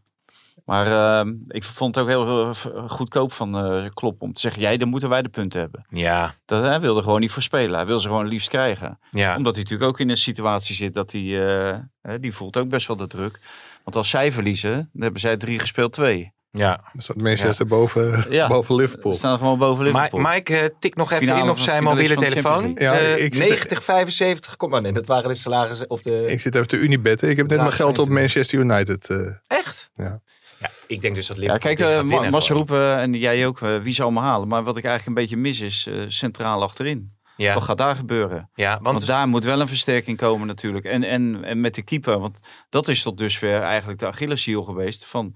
Maar 0.64 0.86
eh, 1.22 1.32
ik 1.48 1.64
vond 1.64 1.94
het 1.94 2.04
ook 2.04 2.10
heel, 2.10 2.54
goedkoop 2.88 3.32
van 3.32 3.56
eh 3.58 3.90
Klop 3.94 4.22
om 4.22 4.32
te 4.32 4.40
zeggen, 4.40 4.62
jij, 4.62 4.76
dan 4.76 4.88
moeten 4.88 5.08
wij 5.08 5.22
de 5.22 5.28
punten 5.28 5.60
hebben. 5.60 5.86
Ja, 5.88 6.34
Dat, 6.44 6.62
hij 6.62 6.80
wilde 6.80 7.02
gewoon 7.02 7.20
niet 7.20 7.32
voorspelen. 7.32 7.74
Hij 7.74 7.86
wil 7.86 7.98
ze 7.98 8.08
gewoon 8.08 8.26
liefst 8.26 8.48
krijgen. 8.48 8.98
ja. 9.10 9.36
Omdat 9.36 9.54
hij 9.54 9.62
natuurlijk 9.62 9.90
ook 9.90 10.00
in 10.00 10.10
een 10.10 10.16
situatie 10.16 10.74
zit 10.74 10.94
dat 10.94 11.12
hij, 11.12 11.46
eh, 11.46 11.78
hè, 12.02 12.20
die 12.20 12.34
voelt 12.34 12.56
ook 12.56 12.68
best 12.68 12.86
wel 12.86 12.96
de 12.96 13.06
druk. 13.06 13.40
Want 13.84 13.96
als 13.96 14.10
zij 14.10 14.32
verliezen, 14.32 14.72
dan 14.92 15.02
hebben 15.02 15.20
zij 15.20 15.36
drie 15.36 15.58
gespeeld 15.58 15.92
twee. 15.92 16.32
Ja. 16.56 16.80
Dan 16.92 17.02
staat 17.02 17.16
Manchester 17.16 17.66
boven, 17.66 18.26
Ja. 18.30 18.48
boven 18.48 18.74
Liverpool. 18.74 19.12
Ze 19.12 19.18
staan 19.18 19.38
gewoon 19.38 19.58
boven 19.58 19.84
Ma- 19.84 20.02
Liverpool. 20.02 20.20
Mike, 20.32 20.58
eh, 20.58 20.68
tik 20.78 20.94
nog 20.94 21.12
even 21.12 21.36
in 21.36 21.48
op 21.50 21.58
zijn 21.58 21.82
mobiele 21.82 22.14
telefoon. 22.16 22.72
Ja, 22.78 22.92
Eh, 22.94 23.24
ik 23.24 23.34
zit- 23.34 23.48
90, 23.48 23.84
75, 23.84 24.56
kom 24.56 24.70
maar 24.70 24.80
nee, 24.82 24.92
dat 24.92 25.06
waren 25.06 25.28
de 25.28 25.34
salarissen. 25.34 25.90
Of 25.90 26.02
de... 26.02 26.24
Ik 26.26 26.40
zit 26.40 26.54
even 26.54 26.68
te 26.68 26.76
Unibetten. 26.76 27.30
Ik 27.30 27.36
heb 27.36 27.46
net 27.46 27.56
Ja, 27.56 27.62
mijn 27.62 27.74
geld 27.74 27.98
op. 27.98 28.08
Manchester 28.08 28.58
United. 28.58 29.10
eh. 29.10 29.18
Echt? 29.46 29.90
Ja. 29.94 30.20
Ja, 30.58 30.70
ik 30.86 31.00
denk 31.00 31.14
dus 31.14 31.26
dat 31.26 31.36
Ja, 31.36 31.42
Liverpool 31.42 31.74
kijk, 31.74 32.04
dit 32.04 32.40
uh, 32.50 32.56
roepen 32.56 32.96
en 32.98 33.12
jij 33.14 33.46
ook 33.46 33.60
eh, 33.62 33.76
wie 33.76 33.92
ze 33.92 34.02
allemaal 34.02 34.22
halen. 34.22 34.48
Maar 34.48 34.62
wat 34.64 34.76
ik 34.76 34.84
eigenlijk 34.84 35.16
een 35.16 35.22
beetje 35.22 35.36
mis 35.42 35.60
is 35.60 35.86
eh, 35.86 35.94
centraal 36.08 36.62
achterin. 36.62 37.12
Ja, 37.36 37.54
Wat 37.54 37.62
gaat 37.62 37.78
daar 37.78 37.96
gebeuren? 37.96 38.50
ja 38.54 38.70
want, 38.72 38.82
Want 38.96 39.06
daar 39.06 39.28
moet 39.28 39.44
wel 39.44 39.60
een 39.60 39.68
versterking 39.68 40.16
komen 40.16 40.46
natuurlijk. 40.46 40.84
En, 40.84 41.04
en, 41.04 41.44
en 41.44 41.60
met 41.60 41.74
de 41.74 41.82
keeper, 41.82 42.18
want 42.18 42.38
dat 42.70 42.88
is 42.88 43.02
tot 43.02 43.18
dusver 43.18 43.60
eigenlijk 43.62 43.98
de 43.98 44.06
Achilleshiel 44.06 44.62
geweest 44.64 45.04
van 45.04 45.34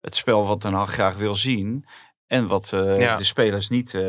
het 0.00 0.16
spel 0.16 0.46
wat 0.46 0.62
Den 0.62 0.72
Haag 0.72 0.92
graag 0.92 1.16
wil 1.16 1.34
zien. 1.34 1.86
En 2.26 2.46
wat 2.48 2.70
eh, 2.72 2.96
Ja. 3.00 3.16
de 3.16 3.24
spelers 3.24 3.68
niet, 3.68 3.94
eh, 3.94 4.02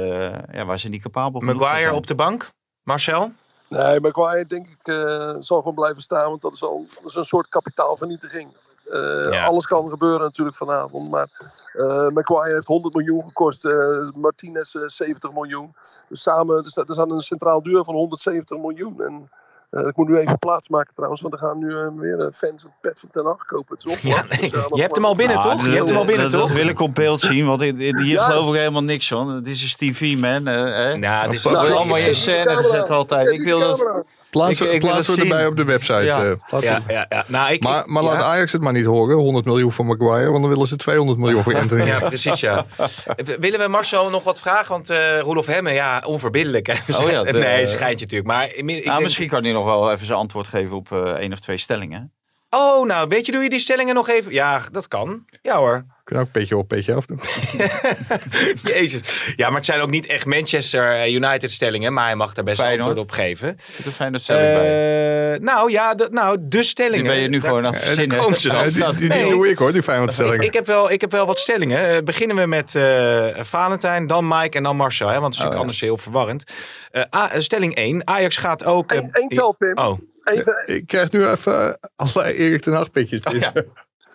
ja, 0.51 0.65
waar 0.65 0.79
ze 0.79 0.89
niet 0.89 1.01
capabel 1.01 1.41
Maguire 1.41 1.79
zijn. 1.81 1.93
op 1.93 2.07
de 2.07 2.15
bank? 2.15 2.51
Marcel? 2.83 3.31
Nee, 3.67 3.99
Maguire 3.99 4.45
denk 4.45 4.67
ik 4.67 4.87
eh, 4.87 5.35
zal 5.39 5.57
gewoon 5.57 5.73
blijven 5.73 6.01
staan. 6.01 6.29
Want 6.29 6.41
dat 6.41 6.53
is, 6.53 6.63
al, 6.63 6.85
dat 7.01 7.09
is 7.11 7.15
een 7.15 7.23
soort 7.23 7.49
kapitaalvernietiging. 7.49 8.49
Eh, 8.91 9.27
Ja. 9.31 9.45
Alles 9.45 9.65
kan 9.65 9.89
gebeuren 9.89 10.21
natuurlijk 10.21 10.57
vanavond. 10.57 11.09
Maar 11.09 11.27
eh 11.73 12.07
Maguire 12.07 12.53
heeft 12.53 12.67
100 12.67 12.93
miljoen 12.95 13.23
gekost. 13.23 13.65
eh, 13.65 14.09
Martinez 14.15 14.75
eh, 14.75 14.81
70 14.87 15.33
miljoen. 15.33 15.75
Dus 16.09 16.21
samen, 16.21 16.57
er 16.63 16.69
staat, 16.69 16.87
er 16.87 16.93
staat 16.93 17.11
een 17.11 17.21
centraal 17.21 17.63
duur 17.63 17.83
van 17.83 17.93
170 17.95 18.57
miljoen. 18.57 19.01
En 19.03 19.29
eh, 19.69 19.87
ik 19.87 19.95
moet 19.95 20.07
nu 20.07 20.17
even 20.17 20.39
plaatsmaken 20.39 20.93
trouwens. 20.93 21.21
Want 21.21 21.33
er 21.33 21.39
gaan 21.39 21.57
nu 21.57 21.77
eh, 21.77 21.87
weer 21.95 22.19
eh, 22.19 22.27
fans 22.31 22.63
een 22.63 22.71
pet 22.81 22.99
van 22.99 23.09
Ten 23.09 23.25
Hag 23.25 23.45
kopen. 23.45 23.75
Het 23.75 23.85
is 23.85 24.01
Ja, 24.01 24.23
nee. 24.29 24.49
Je 24.73 24.81
hebt 24.81 24.95
hem 24.95 25.05
al 25.05 25.15
binnen, 25.15 25.37
Ah, 25.37 25.43
toch? 25.43 25.55
dat- 25.55 25.65
Je 25.65 25.71
hebt 25.71 25.89
hem 25.89 25.97
al 25.97 26.05
binnen, 26.05 26.29
dat, 26.31 26.39
toch? 26.39 26.49
Dat 26.49 26.57
wil 26.57 26.67
ik 26.67 26.79
op 26.79 26.95
beeld 26.95 27.19
zien, 27.19 27.45
want 27.45 27.61
hier 27.61 28.05
Ja. 28.05 28.23
geloof 28.23 28.53
ik 28.53 28.59
helemaal 28.59 28.83
niks 28.83 29.07
van. 29.07 29.29
Het 29.29 29.47
is 29.47 29.75
een 29.79 29.91
TV, 29.93 30.17
man. 30.17 30.47
eh, 30.47 30.55
hè? 30.55 30.97
Nou, 30.97 31.25
dit 31.29 31.39
is 31.39 31.43
Nou, 31.43 31.71
allemaal 31.71 31.97
in 31.97 32.15
scène 32.15 32.49
gezet 32.55 32.89
altijd. 32.89 33.31
Ik 33.31 33.41
wil 33.43 33.59
dat... 33.59 34.03
Plaatsen, 34.29 34.65
Ik- 34.67 34.73
ik 34.73 34.81
wil 34.81 34.89
plaatsen 34.91 35.15
we 35.15 35.21
erbij 35.21 35.45
op 35.45 35.57
de 35.57 35.63
website. 35.63 36.01
Ja. 36.01 36.23
eh, 36.23 36.61
Ja, 36.61 36.81
ja, 36.87 37.05
ja. 37.09 37.23
Nou, 37.27 37.51
ik, 37.53 37.63
Maar, 37.63 37.79
ik- 37.79 37.85
maar 37.85 38.03
ja. 38.03 38.09
laat 38.09 38.21
Ajax 38.21 38.51
het 38.51 38.61
maar 38.61 38.73
niet 38.73 38.85
horen. 38.85 39.15
100 39.15 39.45
miljoen 39.45 39.73
voor 39.73 39.85
Maguire. 39.85 40.29
Want 40.29 40.41
dan 40.41 40.49
willen 40.51 40.67
ze 40.67 40.75
200 40.75 41.17
miljoen 41.19 41.43
voor 41.43 41.55
Anthony. 41.61 41.85
Ja, 41.85 41.99
precies, 41.99 42.39
ja. 42.39 42.65
Willen 43.39 43.59
we 43.59 43.67
Marcel 43.67 44.09
nog 44.09 44.23
wat 44.23 44.39
vragen? 44.39 44.71
Want 44.71 44.89
eh 44.89 45.19
Roelof 45.19 45.45
Hemme, 45.45 45.71
ja, 45.71 46.03
onverbiddelijk. 46.05 46.67
Hè? 46.67 46.73
Oh 47.03 47.09
ja, 47.09 47.23
de- 47.31 47.31
nee, 47.31 47.65
schijntje 47.65 48.05
natuurlijk. 48.05 48.29
Maar 48.31 48.45
ik 48.55 48.63
Nou, 48.63 48.81
denk- 48.83 48.99
misschien 49.01 49.27
kan 49.29 49.43
hij 49.43 49.51
nog 49.53 49.65
wel 49.65 49.91
even 49.91 50.05
zijn 50.05 50.19
antwoord 50.19 50.47
geven 50.47 50.75
op 50.75 50.91
eh 50.91 50.99
één 51.11 51.33
of 51.33 51.39
twee 51.39 51.57
stellingen. 51.57 52.13
Oh, 52.49 52.85
nou, 52.87 53.07
weet 53.07 53.25
je, 53.25 53.31
doe 53.31 53.43
je 53.43 53.49
die 53.49 53.59
stellingen 53.59 53.95
nog 53.95 54.09
even? 54.09 54.33
Ja, 54.33 54.61
dat 54.71 54.87
kan. 54.87 55.25
Ja 55.41 55.57
hoor. 55.57 55.85
Kun 56.09 56.17
je 56.17 56.23
ook 56.23 56.29
een 56.33 56.41
beetje 56.41 56.57
op, 56.57 56.69
beetje 56.69 56.93
af 56.93 57.05
doen. 57.05 57.19
Jezus. 58.73 59.33
Ja, 59.35 59.47
maar 59.47 59.55
het 59.57 59.65
zijn 59.65 59.81
ook 59.81 59.89
niet 59.89 60.07
echt 60.07 60.25
Manchester 60.25 61.09
United 61.09 61.51
stellingen. 61.51 61.93
Maar 61.93 62.05
hij 62.05 62.15
mag 62.15 62.33
daar 62.33 62.43
best 62.43 62.57
wel 62.57 62.65
Feyenoord. 62.65 62.87
antwoord 62.89 63.09
op 63.09 63.15
geven. 63.15 63.47
Er 63.47 64.11
dat 64.11 64.21
stel 64.21 64.35
ik 64.37 64.41
bij. 64.43 65.33
Eh, 65.33 65.39
nou 65.39 65.71
ja, 65.71 65.95
de, 65.95 66.07
nou, 66.11 66.37
de 66.41 66.63
stellingen. 66.63 67.03
Die 67.03 67.13
ben 67.13 67.21
je 67.21 67.27
nu 67.27 67.39
Daar- 67.39 67.49
gewoon 67.49 67.65
aan 67.65 67.73
het 67.73 67.81
daar 67.81 67.91
verzinnen. 67.91 68.17
komen 68.17 68.39
ze 68.39 68.47
dan. 68.47 68.57
Ja, 68.57 68.63
die, 68.89 68.97
die, 68.97 68.97
die 68.99 69.07
Nee. 69.09 69.29
doe 69.29 69.49
ik 69.49 69.57
hoor, 69.57 69.71
die 69.71 69.83
Feyenoord 69.83 70.13
stellingen. 70.13 70.41
ik, 70.45 70.53
heb 70.53 70.65
wel, 70.65 70.91
ik 70.91 71.01
heb 71.01 71.11
wel 71.11 71.25
wat 71.25 71.39
stellingen. 71.39 71.89
Eh, 71.89 72.03
beginnen 72.03 72.35
we 72.37 72.45
met 72.45 72.75
eh 72.75 73.27
Valentijn, 73.43 74.07
dan 74.07 74.27
Mike 74.27 74.57
en 74.57 74.63
dan 74.63 74.75
Marcel. 74.75 75.07
Hè, 75.07 75.19
want 75.19 75.25
het 75.25 75.33
is 75.33 75.39
natuurlijk 75.39 75.53
Oh, 75.53 75.53
ja. 75.55 75.59
anders 75.61 75.79
heel 75.79 75.97
verwarrend. 75.97 76.43
Eh, 76.91 77.03
A- 77.21 77.31
eh, 77.31 77.39
stelling 77.41 77.75
1. 77.75 78.07
Ajax 78.07 78.37
gaat 78.37 78.63
ook... 78.65 78.91
eh, 78.91 78.97
Eén 78.97 79.09
één 79.11 79.27
tel, 79.27 79.51
Pim. 79.57 79.77
Oh, 79.77 79.99
Even, 80.23 80.63
Ik 80.65 80.87
krijg 80.87 81.11
nu 81.11 81.27
even 81.27 81.67
eh, 81.67 81.73
allerlei 81.95 82.33
Erik 82.33 82.61
ten 82.61 82.73
Hag 82.73 82.91
pitjes. 82.91 83.23
Oh, 83.23 83.35
ja. 83.39 83.53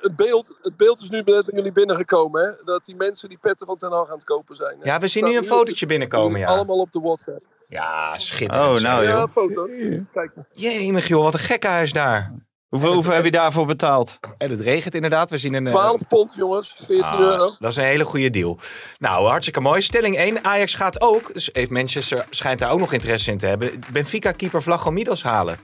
Het, 0.05 0.17
beeld, 0.17 0.59
het 0.62 0.77
beeld 0.77 1.01
is 1.03 1.11
nu 1.11 1.17
net 1.25 1.25
bij 1.45 1.55
jullie 1.55 1.73
binnengekomen. 1.73 2.43
Hè? 2.45 2.51
Dat 2.64 2.85
die 2.85 2.97
mensen 2.97 3.29
die 3.29 3.38
petten 3.40 3.67
van 3.67 3.77
Ten 3.79 3.93
Hag 3.93 4.09
aan 4.09 4.14
het 4.14 4.25
kopen 4.25 4.57
zijn. 4.57 4.77
Hè? 4.81 4.85
ja, 4.90 4.99
we 4.99 5.09
zien 5.09 5.25
nu 5.25 5.37
een 5.37 5.45
fotootje 5.45 5.87
binnenkomen. 5.87 6.40
Ja, 6.40 6.47
Allemaal 6.47 6.79
op 6.79 6.93
de 6.93 7.01
WhatsApp. 7.01 7.45
ja 7.69 8.19
schitterend. 8.19 8.77
Oh, 8.77 8.83
nou, 8.83 9.05
ja, 9.05 9.11
joh. 9.11 9.31
foto's. 9.31 9.71
Kijk. 10.12 10.33
Jemig 10.53 11.09
joh, 11.09 11.23
wat 11.23 11.35
een 11.35 11.40
gekkenhuis 11.40 11.93
daar. 11.93 12.33
Hoeveel, 12.69 12.93
hoeveel 12.93 13.12
heb 13.12 13.25
je 13.25 13.31
daarvoor 13.31 13.67
betaald? 13.67 14.19
En 14.38 14.51
het 14.51 14.61
regent 14.61 14.95
inderdaad. 14.95 15.31
We 15.31 15.38
zien 15.38 15.55
een... 15.55 15.67
eh, 15.67 15.73
12 15.73 16.07
pond, 16.09 16.35
jongens. 16.37 16.77
14 16.83 17.05
Ah, 17.05 17.19
euro. 17.21 17.55
Dat 17.59 17.71
is 17.71 17.77
een 17.77 17.83
hele 17.85 18.05
goede 18.05 18.31
deal. 18.31 18.59
Nou, 18.99 19.29
hartstikke 19.29 19.61
mooi. 19.61 19.81
Stelling 19.83 20.17
1. 20.17 20.45
Ajax 20.45 20.75
gaat 20.75 21.01
ook, 21.01 21.35
dus 21.35 21.49
heeft 21.53 21.71
Manchester 21.71 22.27
schijnt 22.31 22.59
daar 22.59 22.71
ook 22.71 22.79
nog 22.79 22.93
interesse 22.93 23.31
in 23.31 23.38
te 23.38 23.47
hebben, 23.47 23.81
Benfica-keeper 23.93 24.62
Vlacho 24.62 24.90
Midos 24.90 25.23
halen. 25.23 25.59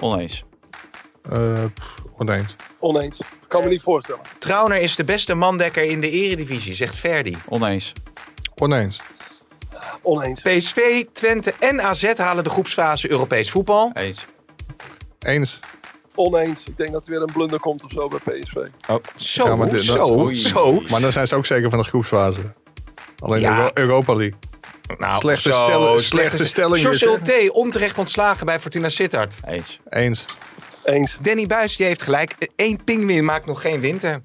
Oneens. 0.00 0.44
Eh, 1.22 1.64
pff, 1.74 1.94
oneens. 2.18 2.56
Oneens. 2.78 3.18
Kan 3.48 3.62
me 3.62 3.68
niet 3.68 3.82
voorstellen. 3.82 4.20
Trauner 4.38 4.78
is 4.78 4.96
de 4.96 5.04
beste 5.04 5.34
mandekker 5.34 5.82
in 5.82 6.00
de 6.00 6.10
eredivisie, 6.10 6.74
zegt 6.74 6.96
Verdi. 6.96 7.36
Oneens. 7.48 7.92
Oneens. 8.54 9.00
Oneens. 10.02 10.40
PSV, 10.40 11.04
Twente 11.12 11.54
en 11.60 11.82
AZ 11.82 12.16
halen 12.16 12.44
de 12.44 12.50
groepsfase 12.50 13.10
Europees 13.10 13.50
voetbal. 13.50 13.90
Eens. 13.94 14.26
Eens. 15.18 15.60
Oneens. 16.14 16.62
Ik 16.66 16.76
denk 16.76 16.92
dat 16.92 17.04
er 17.06 17.10
weer 17.10 17.22
een 17.22 17.32
blunder 17.32 17.60
komt 17.60 17.84
of 17.84 17.90
zo 17.90 18.08
bij 18.08 18.18
PSV. 18.40 18.56
Oh, 18.88 18.96
zo, 19.16 19.44
Ja, 19.46 19.56
maar 19.56 19.68
dit- 19.68 19.82
zo, 19.82 20.08
Oei. 20.18 20.34
zo. 20.34 20.80
Maar 20.90 21.00
dan 21.00 21.12
zijn 21.12 21.26
ze 21.28 21.34
ook 21.36 21.46
zeker 21.46 21.70
van 21.70 21.78
de 21.78 21.84
groepsfase. 21.84 22.52
Alleen 23.18 23.40
Ja. 23.40 23.56
Euro- 23.58 23.70
Europa 23.74 24.14
League. 24.14 24.38
Nou, 24.98 25.18
Slechte 25.18 25.52
stellen- 25.52 26.00
slechte 26.00 26.46
George 26.46 26.94
zeg. 26.94 27.08
Ulte, 27.08 27.50
onterecht 27.52 27.98
ontslagen 27.98 28.46
bij 28.46 28.58
Fortuna 28.60 28.88
Sittard. 28.88 29.36
Eens. 29.46 29.80
Eens. 29.88 30.24
Eens. 30.84 31.16
Danny 31.20 31.46
Buis, 31.46 31.76
die 31.76 31.86
heeft 31.86 32.02
gelijk. 32.02 32.34
Eén 32.56 32.84
pinguïn 32.84 33.24
maakt 33.24 33.46
nog 33.46 33.60
geen 33.60 33.80
winter. 33.80 34.20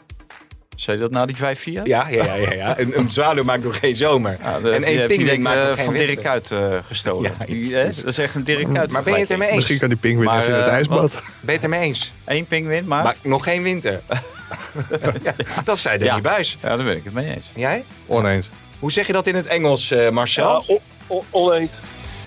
Zei 0.75 0.97
je 0.97 1.03
dat 1.03 1.11
na 1.11 1.25
die 1.25 1.35
5-4? 1.35 1.39
Ja, 1.63 1.81
ja, 1.83 2.07
ja. 2.09 2.33
ja, 2.35 2.53
ja. 2.53 2.75
Een, 2.79 2.99
een 2.99 3.11
zwaluw 3.11 3.43
maakt 3.43 3.63
nog 3.63 3.79
geen 3.79 3.95
zomer. 3.95 4.37
Ja, 4.41 4.59
de, 4.59 4.69
en 4.71 4.83
één 4.83 5.01
je 5.01 5.07
pinguïn 5.07 5.33
ik, 5.33 5.39
maakt 5.39 5.57
eh, 5.59 5.65
nog 5.67 5.75
geen 5.75 5.85
van 5.85 5.93
winter. 5.93 6.15
Dirk 6.15 6.27
Kuyt 6.27 6.51
eh, 6.51 6.77
gestolen. 6.87 7.31
Ja, 7.39 7.45
Die, 7.45 7.75
hè, 7.75 7.85
dat 7.85 8.05
is 8.05 8.17
echt 8.17 8.35
een 8.35 8.43
Dirk 8.43 8.73
Kuyt 8.73 8.91
Maar 8.91 9.03
ben 9.03 9.13
je 9.13 9.19
het 9.19 9.31
ermee 9.31 9.47
eens? 9.47 9.55
Misschien 9.55 9.79
kan 9.79 9.89
die 9.89 9.97
pinguïn 9.97 10.25
Maar, 10.25 10.39
even 10.41 10.51
in 10.53 10.59
het 10.59 10.67
eh, 10.67 10.73
ijsbad. 10.73 11.11
Ben 11.11 11.21
je 11.41 11.51
het 11.51 11.63
ermee 11.63 11.79
eens? 11.81 12.11
Eén 12.25 12.45
pinguïn, 12.45 12.87
maar... 12.87 13.03
Maar 13.03 13.15
nog 13.23 13.43
geen 13.43 13.63
winter. 13.63 14.01
ja, 15.23 15.35
dat 15.63 15.79
zei 15.79 15.97
Danny 15.97 16.13
Ja. 16.15 16.21
Buis. 16.21 16.57
Ja, 16.61 16.75
daar 16.75 16.85
ben 16.85 16.95
ik 16.95 17.03
het 17.03 17.13
mee 17.13 17.27
eens. 17.35 17.51
Jij? 17.55 17.83
Oneens. 18.05 18.49
Hoe 18.79 18.91
zeg 18.91 19.07
je 19.07 19.13
dat 19.13 19.27
in 19.27 19.35
het 19.35 19.45
Engels, 19.47 19.91
eh, 19.91 20.09
Marcel? 20.09 20.63
Ja, 20.67 20.73
on- 20.73 20.79
on- 21.07 21.23
oneens. 21.29 21.71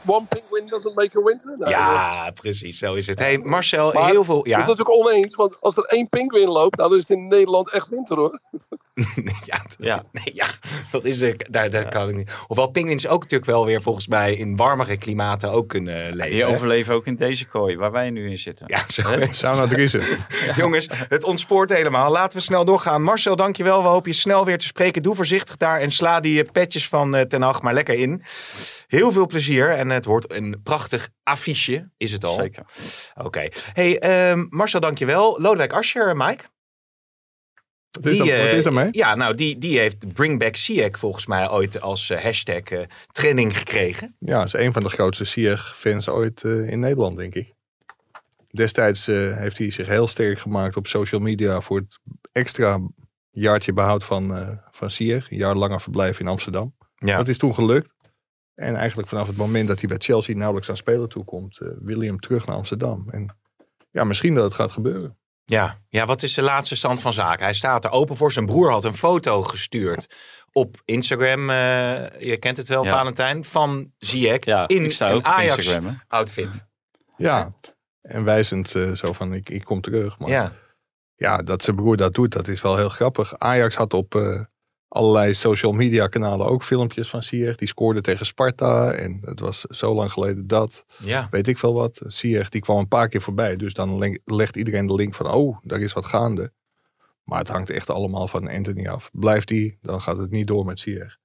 One 0.07 0.27
penguin 0.27 0.67
doesn't 0.69 0.95
make 0.95 1.19
a 1.19 1.23
winter. 1.23 1.55
Nou, 1.59 1.71
Ja, 1.71 2.31
precies, 2.35 2.79
zo 2.79 2.95
is 2.95 3.07
het. 3.07 3.19
Hey, 3.19 3.39
Marcel, 3.39 3.93
Maar 3.93 4.11
heel 4.11 4.25
veel... 4.25 4.37
Dat 4.37 4.47
is 4.47 4.51
Ja, 4.51 4.59
natuurlijk 4.59 4.91
oneens, 4.91 5.35
want 5.35 5.57
als 5.61 5.77
er 5.77 5.85
één 5.85 6.09
pinguïn 6.09 6.49
loopt, 6.49 6.77
nou, 6.77 6.89
dan 6.89 6.99
is 6.99 7.09
het 7.09 7.19
in 7.19 7.29
Nederland 7.29 7.71
echt 7.71 7.89
winter 7.89 8.17
hoor. 8.17 8.41
ja, 9.45 9.57
dat, 9.63 9.77
Ja. 9.79 10.03
Nee, 10.13 10.35
ja, 10.35 10.47
dat 10.91 11.05
is... 11.05 11.21
eh, 11.21 11.35
Daar, 11.51 11.71
daar 11.71 11.89
kan 11.89 12.09
ik 12.09 12.17
niet... 12.17 12.31
Hoewel 12.47 12.67
pinguïns 12.69 13.07
ook 13.07 13.21
natuurlijk 13.23 13.51
wel 13.51 13.65
weer 13.65 13.83
volgens 13.83 14.07
mij 14.09 14.35
in 14.35 14.57
warmere 14.57 14.97
klimaten 14.99 15.51
ook 15.51 15.69
kunnen 15.69 16.15
leven. 16.17 16.33
Die 16.33 16.45
overleven 16.45 16.95
ook 16.95 17.07
in 17.07 17.17
deze 17.17 17.47
kooi, 17.47 17.77
waar 17.77 17.93
wij 17.93 18.11
nu 18.11 18.31
in 18.31 18.39
zitten. 18.39 18.67
Ja, 18.69 18.85
zo. 18.89 19.03
Sauna 19.31 19.67
Driessen. 19.67 20.03
Jongens, 20.57 20.89
het 21.09 21.25
ontspoort 21.25 21.71
helemaal. 21.71 22.11
Laten 22.11 22.39
we 22.39 22.45
snel 22.45 22.65
doorgaan. 22.65 23.03
Marcel, 23.03 23.37
dankjewel. 23.37 23.83
We 23.83 23.89
hopen 23.89 24.11
je 24.11 24.17
snel 24.17 24.45
weer 24.45 24.59
te 24.59 24.67
spreken. 24.67 25.03
Doe 25.03 25.15
voorzichtig 25.15 25.57
daar 25.57 25.81
en 25.81 25.91
sla 25.93 26.21
die 26.21 26.43
eh, 26.45 26.51
petjes 26.53 26.89
van 26.89 27.15
eh, 27.15 27.25
Ten 27.25 27.43
Hag 27.43 27.63
maar 27.63 27.75
lekker 27.75 27.95
in. 27.99 28.23
Heel 28.97 29.13
veel 29.13 29.27
plezier. 29.27 29.71
En 29.71 29.91
het 29.91 30.05
wordt 30.05 30.33
een 30.33 30.61
prachtig 30.63 31.09
affiche, 31.23 31.91
is 31.97 32.13
het 32.13 32.25
al. 32.25 32.35
Zeker. 32.35 32.65
Oké. 33.15 33.49
Hey, 33.73 33.99
ehm, 33.99 34.47
Marcel, 34.49 34.81
dankjewel. 34.81 35.41
Lodewijk 35.41 35.73
Asscher, 35.73 36.17
Mike. 36.17 36.45
Wat 37.91 38.07
is, 38.07 38.19
dat, 38.19 38.27
eh, 38.27 38.45
wat 38.45 38.53
is 38.53 38.65
daarmee? 38.65 38.89
Ja, 38.91 39.15
nou, 39.15 39.35
die, 39.35 39.59
die 39.59 39.79
heeft 39.79 40.13
Bring 40.13 40.39
Back 40.39 40.57
Siak 40.57 40.99
volgens 40.99 41.27
mij 41.27 41.51
ooit 41.51 41.81
als 41.81 42.11
eh, 42.11 42.23
hashtag 42.23 42.63
eh, 42.63 42.81
trending 43.13 43.59
gekregen. 43.59 44.17
Ja, 44.19 44.43
is 44.43 44.53
een 44.53 44.73
van 44.73 44.83
de 44.83 44.89
grootste 44.89 45.25
Sieg-fans 45.25 46.09
ooit 46.09 46.45
eh, 46.45 46.69
in 46.71 46.81
Nederland, 46.81 47.17
denk 47.17 47.35
ik. 47.35 47.53
Destijds 48.51 49.09
eh, 49.09 49.37
heeft 49.37 49.59
hij 49.59 49.71
zich 49.71 49.87
heel 49.87 50.09
sterk 50.09 50.39
gemaakt 50.39 50.77
op 50.77 50.87
social 50.87 51.21
media 51.21 51.61
voor 51.61 51.79
het 51.79 51.99
extra 52.33 52.81
jaartje 53.31 53.73
behoud 53.73 54.05
van, 54.05 54.37
eh 54.37 54.49
van 54.71 54.91
Sieg. 54.91 55.31
Een 55.31 55.37
jaar 55.37 55.55
langer 55.55 55.81
verblijf 55.81 56.21
in 56.21 56.29
Amsterdam. 56.29 56.75
Ja. 56.97 57.17
Dat 57.17 57.29
is 57.29 57.39
toen 57.39 57.55
gelukt. 57.55 57.92
En 58.63 58.75
eigenlijk 58.77 59.09
vanaf 59.09 59.27
het 59.27 59.37
moment 59.37 59.69
dat 59.69 59.79
hij 59.79 59.89
bij 59.89 59.99
Chelsea 60.01 60.35
nauwelijks 60.37 60.71
aan 60.71 60.77
spelen 60.77 61.09
toekomt, 61.09 61.59
eh 61.61 61.69
wil 61.81 61.99
hij 61.99 62.07
hem 62.07 62.21
terug 62.21 62.47
naar 62.47 62.57
Amsterdam. 62.57 63.09
En 63.11 63.37
ja, 63.91 64.05
misschien 64.05 64.35
dat 64.35 64.45
het 64.45 64.55
gaat 64.55 64.73
gebeuren. 64.73 65.17
Ja. 65.45 65.79
ja, 65.89 66.07
wat 66.07 66.23
is 66.23 66.35
de 66.35 66.43
laatste 66.43 66.77
stand 66.77 67.01
van 67.03 67.13
zaken? 67.13 67.45
Hij 67.45 67.55
staat 67.55 67.85
er 67.85 67.91
open 67.91 68.17
voor. 68.17 68.33
Zijn 68.33 68.47
broer 68.47 68.71
had 68.71 68.85
een 68.85 68.95
foto 68.95 69.43
gestuurd 69.43 70.15
op 70.53 70.81
Instagram. 70.85 71.51
eh, 71.51 71.57
je 72.21 72.37
kent 72.39 72.57
het 72.57 72.69
wel, 72.69 72.85
Ja. 72.85 72.91
Valentijn. 72.97 73.45
Van 73.45 73.93
Ziyech 73.99 74.45
Ja, 74.45 74.69
in 74.69 74.85
ik 74.85 74.93
sta 74.93 75.09
een 75.09 75.13
ook 75.15 75.19
op 75.19 75.25
Ajax 75.27 75.57
Instagram. 75.57 75.87
Hè? 75.87 75.95
outfit. 76.09 76.67
Ja, 77.17 77.53
en 78.03 78.25
wijzend 78.25 78.75
eh, 78.75 78.93
zo 78.93 79.13
van 79.13 79.33
ik, 79.35 79.49
ik 79.49 79.65
kom 79.65 79.81
terug. 79.81 80.19
Maar 80.19 80.29
ja. 80.29 80.53
Ja. 81.17 81.43
dat 81.43 81.63
zijn 81.63 81.77
broer 81.77 81.97
dat 81.97 82.15
doet, 82.15 82.33
dat 82.33 82.49
is 82.49 82.63
wel 82.63 82.77
heel 82.77 82.89
grappig. 82.89 83.39
Ajax 83.39 83.75
had 83.75 83.95
op 83.95 84.15
eh, 84.15 84.41
allerlei 84.93 85.35
social 85.35 85.73
media 85.73 86.07
kanalen 86.07 86.47
ook 86.47 86.65
filmpjes 86.65 87.09
van 87.09 87.23
Sieg. 87.23 87.57
Die 87.57 87.69
scoorde 87.69 88.01
tegen 88.01 88.27
Sparta 88.27 88.93
en 88.93 89.19
het 89.25 89.41
was 89.41 89.61
zo 89.61 89.95
lang 89.95 90.13
geleden 90.13 90.47
dat. 90.47 90.85
ja. 91.05 91.29
Weet 91.31 91.49
ik 91.49 91.59
veel 91.59 91.75
wat. 91.75 92.01
Sieg 92.07 92.49
die 92.49 92.61
kwam 92.61 92.79
een 92.79 92.89
paar 92.89 93.09
keer 93.09 93.23
voorbij. 93.23 93.57
Dus 93.57 93.75
dan 93.75 94.19
legt 94.25 94.57
iedereen 94.57 94.87
de 94.87 94.95
link 94.95 95.15
van 95.15 95.31
oh, 95.31 95.57
daar 95.63 95.81
is 95.81 95.93
wat 95.93 96.07
gaande. 96.07 96.53
Maar 97.25 97.39
het 97.39 97.49
hangt 97.49 97.71
echt 97.71 97.91
allemaal 97.91 98.29
van 98.29 98.49
Anthony 98.49 98.89
af. 98.89 99.11
Blijft 99.13 99.49
die, 99.49 99.79
dan 99.83 100.01
gaat 100.03 100.17
het 100.17 100.31
niet 100.31 100.47
door 100.47 100.65
met 100.65 100.79
Sieg. 100.79 101.17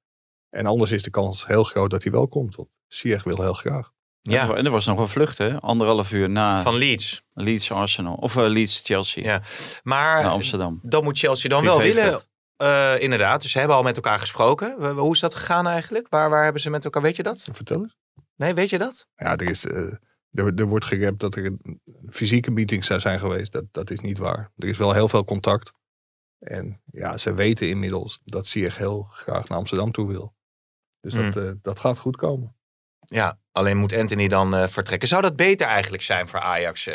En 0.49 0.65
anders 0.65 0.91
is 0.91 1.03
de 1.03 1.09
kans 1.09 1.47
heel 1.47 1.63
groot 1.63 1.89
dat 1.89 2.03
hij 2.03 2.11
wel 2.11 2.27
komt. 2.27 2.55
Want 2.55 2.69
Sieg 2.87 3.23
wil 3.23 3.41
heel 3.41 3.53
graag. 3.53 3.91
ja. 4.21 4.53
En 4.53 4.65
er 4.65 4.71
was 4.71 4.85
nog 4.85 4.99
een 4.99 5.07
vlucht, 5.07 5.37
hè? 5.37 5.61
Anderhalf 5.61 6.11
uur 6.11 6.29
na 6.29 6.61
Van 6.61 6.75
Leeds. 6.75 7.23
Leeds 7.33 7.71
Arsenal. 7.71 8.13
Of 8.15 8.35
eh, 8.35 8.43
Leeds 8.47 8.81
Chelsea. 8.83 9.23
Ja. 9.23 9.41
Maar 9.83 10.21
Naar 10.23 10.31
Amsterdam. 10.31 10.79
dan 10.83 11.03
moet 11.03 11.17
Chelsea 11.19 11.49
dan 11.49 11.63
wel 11.63 11.77
willen. 11.81 12.21
Eh, 12.57 13.01
inderdaad, 13.01 13.41
dus 13.41 13.51
ze 13.51 13.59
hebben 13.59 13.77
al 13.77 13.83
met 13.83 13.95
elkaar 13.95 14.19
gesproken. 14.19 14.95
Hoe 14.95 15.13
is 15.13 15.19
dat 15.19 15.35
gegaan 15.35 15.67
eigenlijk? 15.67 16.07
Waar, 16.09 16.29
waar 16.29 16.43
hebben 16.43 16.61
ze 16.61 16.69
met 16.69 16.83
elkaar, 16.83 17.01
weet 17.01 17.15
je 17.15 17.23
dat? 17.23 17.47
Vertel 17.51 17.81
eens. 17.81 17.97
Nee, 18.35 18.53
weet 18.53 18.69
je 18.69 18.77
dat? 18.77 19.07
Ja, 19.15 19.35
er, 19.35 19.49
is, 19.49 19.65
eh, 19.65 19.93
er, 20.31 20.53
er 20.55 20.65
wordt 20.65 20.85
gerept 20.85 21.19
dat 21.19 21.35
er 21.35 21.45
een 21.45 21.81
fysieke 22.09 22.51
meetings 22.51 22.87
zou 22.87 22.99
zijn 22.99 23.19
geweest. 23.19 23.51
Dat, 23.51 23.65
dat 23.71 23.89
is 23.89 23.99
niet 23.99 24.17
waar. 24.17 24.51
Er 24.57 24.67
is 24.67 24.77
wel 24.77 24.93
heel 24.93 25.07
veel 25.07 25.23
contact. 25.25 25.71
En 26.39 26.81
ja, 26.85 27.17
ze 27.17 27.33
weten 27.33 27.69
inmiddels 27.69 28.19
dat 28.23 28.47
Sieg 28.47 28.77
heel 28.77 29.03
graag 29.03 29.47
naar 29.47 29.57
Amsterdam 29.57 29.91
toe 29.91 30.07
wil. 30.07 30.35
Dus 30.99 31.13
dat, 31.13 31.33
Hmm. 31.33 31.43
eh, 31.43 31.51
dat 31.61 31.79
gaat 31.79 31.97
goed 31.97 32.15
komen. 32.15 32.55
Ja, 33.05 33.39
alleen 33.57 33.77
moet 33.77 33.95
Anthony 33.95 34.27
dan 34.27 34.55
eh, 34.55 34.67
vertrekken. 34.67 35.07
Zou 35.07 35.21
dat 35.21 35.35
beter 35.35 35.67
eigenlijk 35.67 36.03
zijn 36.03 36.27
voor 36.27 36.39
Ajax, 36.39 36.87
eh 36.87 36.93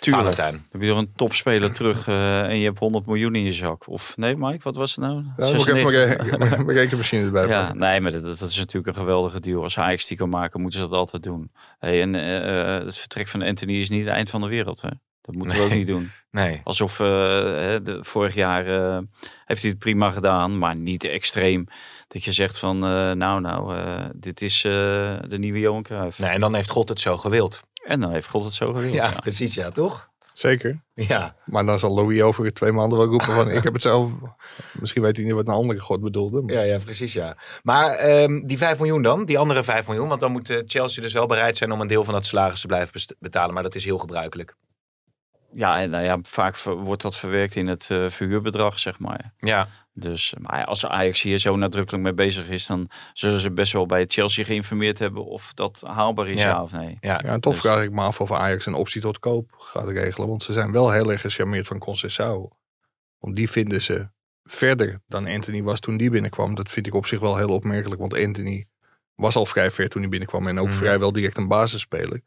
Tuurlijk. 0.00 0.22
Valentijn? 0.22 0.52
Dan 0.52 0.62
heb 0.72 0.82
je 0.82 0.88
er 0.88 0.96
een 0.96 1.12
topspeler 1.16 1.72
terug 1.74 2.08
eh, 2.08 2.42
en 2.42 2.58
je 2.58 2.64
hebt 2.64 2.78
100 2.78 3.06
miljoen 3.06 3.34
in 3.34 3.44
je 3.44 3.52
zak. 3.52 3.88
Of 3.88 4.16
nee, 4.16 4.36
Mike, 4.36 4.60
wat 4.62 4.76
was 4.76 4.90
het 4.96 5.04
nou? 5.04 5.14
Ja, 5.36 5.52
moet 5.52 5.66
ik 5.68 5.74
even 5.74 5.92
96. 5.92 6.38
mijn, 6.38 6.50
re- 6.50 6.64
mijn 6.64 6.76
rekenmachine 6.78 7.24
erbij 7.24 7.46
Ja, 7.46 7.60
pakken. 7.60 7.78
nee, 7.78 8.00
maar 8.00 8.12
dat, 8.12 8.22
dat 8.38 8.48
is 8.50 8.58
natuurlijk 8.58 8.86
een 8.86 9.02
geweldige 9.02 9.40
deal. 9.40 9.62
Als 9.62 9.78
Ajax 9.78 10.06
die 10.06 10.16
kan 10.16 10.28
maken, 10.28 10.60
moeten 10.60 10.80
ze 10.80 10.88
dat 10.88 10.98
altijd 10.98 11.22
doen. 11.22 11.50
Hey, 11.78 12.00
en 12.02 12.12
het 12.14 12.96
vertrek 12.96 13.28
van 13.28 13.42
Anthony 13.42 13.80
is 13.80 13.90
niet 13.90 14.04
het 14.04 14.14
eind 14.14 14.30
van 14.30 14.40
de 14.40 14.48
wereld. 14.48 14.80
Hè? 14.80 14.88
Dat 15.22 15.34
moeten 15.34 15.56
we 15.58 15.64
ook 15.64 15.72
niet 15.72 15.86
doen. 15.86 16.10
Nee. 16.32 16.60
Alsof 16.64 17.00
eh, 17.00 17.06
hè, 17.42 17.82
de, 17.82 17.98
vorig 18.00 18.34
jaar 18.34 18.66
eh, 18.66 18.98
heeft 19.44 19.62
hij 19.62 19.70
het 19.70 19.78
prima 19.78 20.10
gedaan, 20.10 20.58
maar 20.58 20.76
niet 20.76 21.04
extreem. 21.04 21.66
Dat 22.12 22.24
je 22.24 22.32
zegt 22.32 22.58
van, 22.58 22.84
eh, 22.84 23.10
nou, 23.10 23.40
nou, 23.40 23.76
eh, 23.76 24.04
dit 24.14 24.42
is 24.42 24.64
eh, 24.64 24.72
de 25.28 25.38
nieuwe 25.38 25.58
Johan 25.58 25.82
Cruijff. 25.82 26.18
nee. 26.18 26.30
En 26.30 26.40
dan 26.40 26.54
heeft 26.54 26.70
God 26.70 26.88
het 26.88 27.00
zo 27.00 27.16
gewild. 27.16 27.60
En 27.84 28.00
dan 28.00 28.12
heeft 28.12 28.28
God 28.28 28.44
het 28.44 28.54
zo 28.54 28.72
gewild. 28.72 28.94
Ja, 28.94 29.10
ja. 29.10 29.20
precies, 29.20 29.54
ja, 29.54 29.70
toch? 29.70 30.08
Zeker. 30.32 30.80
Ja. 30.94 31.36
Maar 31.44 31.66
dan 31.66 31.78
zal 31.78 31.94
Louis 31.94 32.22
over 32.22 32.52
twee 32.52 32.72
maanden 32.72 32.98
wel 32.98 33.06
roepen 33.06 33.34
van 33.34 33.50
ik 33.50 33.62
heb 33.62 33.72
het 33.72 33.82
zelf. 33.82 34.10
Misschien 34.80 35.02
weet 35.02 35.16
hij 35.16 35.24
niet 35.24 35.34
wat 35.34 35.46
een 35.48 35.54
andere 35.54 35.80
god 35.80 36.00
bedoelde. 36.00 36.42
maar- 36.42 36.54
Ja, 36.54 36.60
ja, 36.62 36.78
precies, 36.78 37.12
ja. 37.12 37.36
Maar 37.62 37.90
ehm, 37.94 38.40
die 38.46 38.58
5 38.58 38.78
miljoen 38.78 39.02
dan, 39.02 39.24
die 39.24 39.38
andere 39.38 39.62
5 39.62 39.86
miljoen, 39.86 40.08
want 40.08 40.20
dan 40.20 40.32
moet 40.32 40.62
Chelsea 40.66 41.02
dus 41.02 41.12
wel 41.12 41.26
bereid 41.26 41.56
zijn 41.56 41.72
om 41.72 41.80
een 41.80 41.86
deel 41.86 42.04
van 42.04 42.14
dat 42.14 42.26
salaris 42.26 42.60
te 42.60 42.66
blijven 42.66 43.00
betalen, 43.18 43.54
maar 43.54 43.62
dat 43.62 43.74
is 43.74 43.84
heel 43.84 43.98
gebruikelijk. 43.98 44.54
Ja, 45.54 45.80
en 45.80 45.90
nou 45.90 46.04
ja, 46.04 46.18
vaak 46.22 46.58
wordt 46.62 47.02
dat 47.02 47.16
verwerkt 47.16 47.54
in 47.54 47.66
het 47.66 47.86
eh, 47.90 48.10
verhuurbedrag, 48.10 48.78
zeg 48.78 48.98
maar. 48.98 49.32
Ja, 49.38 49.68
Dus 49.94 50.34
maar 50.38 50.58
ja, 50.58 50.64
als 50.64 50.86
Ajax 50.86 51.22
hier 51.22 51.38
zo 51.38 51.56
nadrukkelijk 51.56 52.02
mee 52.02 52.14
bezig 52.14 52.48
is, 52.48 52.66
dan 52.66 52.90
zullen 53.12 53.40
ze 53.40 53.50
best 53.52 53.72
wel 53.72 53.86
bij 53.86 54.04
Chelsea 54.08 54.44
geïnformeerd 54.44 54.98
hebben 54.98 55.24
of 55.24 55.54
dat 55.54 55.82
haalbaar 55.86 56.28
is, 56.28 56.40
Ja. 56.40 56.48
ja, 56.48 56.62
of 56.62 56.72
nee. 56.72 56.96
ja. 57.00 57.12
Ja, 57.12 57.20
en 57.22 57.40
toch 57.40 57.52
Dus- 57.52 57.62
vraag 57.62 57.82
ik 57.82 57.90
me 57.90 58.00
af 58.02 58.20
of 58.20 58.32
Ajax 58.32 58.66
een 58.66 58.74
optie 58.74 59.00
tot 59.00 59.18
koop 59.18 59.52
gaat 59.58 59.88
regelen. 59.88 60.28
Want 60.28 60.42
ze 60.42 60.52
zijn 60.52 60.72
wel 60.72 60.90
heel 60.90 61.10
erg 61.12 61.20
gecharmeerd 61.20 61.66
van 61.66 61.78
Conceição. 61.88 62.48
Want 63.18 63.36
die 63.36 63.50
vinden 63.50 63.82
ze 63.82 64.08
verder 64.44 65.00
dan 65.06 65.26
Anthony 65.26 65.62
was 65.62 65.80
toen 65.80 65.96
die 65.96 66.10
binnenkwam. 66.10 66.54
Dat 66.54 66.70
vind 66.70 66.86
ik 66.86 66.94
op 66.94 67.06
zich 67.06 67.20
wel 67.20 67.36
heel 67.36 67.48
opmerkelijk. 67.50 68.00
Want 68.00 68.18
Anthony 68.18 68.66
was 69.14 69.36
al 69.36 69.46
vrij 69.46 69.70
ver 69.70 69.88
toen 69.88 70.00
hij 70.00 70.10
binnenkwam. 70.10 70.46
En 70.46 70.58
ook 70.58 70.66
Mhm. 70.68 70.76
vrijwel 70.76 71.12
direct 71.12 71.36
een 71.36 71.48
basisspeler. 71.48 72.20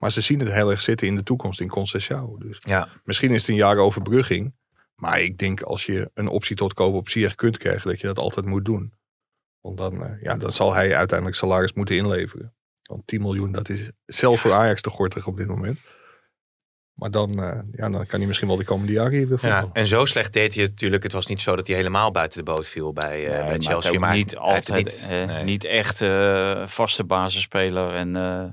Maar 0.00 0.12
ze 0.12 0.20
zien 0.20 0.38
het 0.38 0.52
heel 0.52 0.70
erg 0.70 0.80
zitten 0.80 1.06
in 1.06 1.16
de 1.16 1.22
toekomst 1.22 1.60
in 1.60 1.68
Conceição. 1.68 2.38
Dus 2.38 2.58
ja. 2.60 2.88
misschien 3.04 3.30
is 3.30 3.40
het 3.40 3.48
een 3.48 3.54
jaar 3.54 3.76
overbrugging. 3.76 4.54
Maar 4.94 5.20
ik 5.20 5.38
denk 5.38 5.62
als 5.62 5.86
je 5.86 6.10
een 6.14 6.28
optie 6.28 6.56
tot 6.56 6.74
koop 6.74 6.94
op 6.94 7.08
Ziyech 7.08 7.34
kunt 7.34 7.58
krijgen. 7.58 7.90
Dat 7.90 8.00
je 8.00 8.06
dat 8.06 8.18
altijd 8.18 8.46
moet 8.46 8.64
doen. 8.64 8.92
Want 9.60 9.78
dan, 9.78 10.04
eh, 10.04 10.22
ja, 10.22 10.36
dan 10.36 10.52
zal 10.52 10.74
hij 10.74 10.96
uiteindelijk 10.96 11.38
salaris 11.38 11.72
moeten 11.72 11.96
inleveren. 11.96 12.54
Want 12.82 13.06
10 13.06 13.22
miljoen, 13.22 13.52
dat 13.52 13.68
is 13.68 13.90
zelfs 14.06 14.40
voor 14.40 14.52
Ajax 14.52 14.80
te 14.82 14.90
gortig 14.90 15.26
op 15.26 15.36
dit 15.36 15.46
moment. 15.46 15.78
Maar 17.00 17.10
dan, 17.10 17.42
eh, 17.42 17.60
ja, 17.72 17.90
dan 17.90 18.06
kan 18.06 18.18
hij 18.18 18.26
misschien 18.26 18.48
wel 18.48 18.56
de 18.56 18.64
komende 18.64 18.92
jaren 18.92 19.12
hier 19.12 19.28
weer 19.28 19.38
ja. 19.42 19.70
En 19.72 19.86
zo 19.86 20.04
slecht 20.04 20.32
deed 20.32 20.54
hij 20.54 20.62
het 20.62 20.72
natuurlijk. 20.72 21.02
Het 21.02 21.12
was 21.12 21.26
niet 21.26 21.40
zo 21.40 21.56
dat 21.56 21.66
hij 21.66 21.76
helemaal 21.76 22.10
buiten 22.10 22.38
de 22.38 22.52
boot 22.52 22.68
viel 22.68 22.92
bij, 22.92 23.26
eh, 23.26 23.38
Nee, 23.38 23.48
bij 23.48 23.58
Chelsea. 23.58 23.98
Maar 23.98 24.14
niet 24.14 24.34
hij 24.38 24.52
heeft 24.52 24.66
het 24.66 24.76
altijd, 24.76 25.06
niet, 25.10 25.28
nee. 25.28 25.44
niet 25.44 25.64
echt 25.64 26.00
eh, 26.00 26.66
vaste 26.66 27.04
basisspeler 27.04 27.94
en 27.94 28.16
eh, 28.16 28.44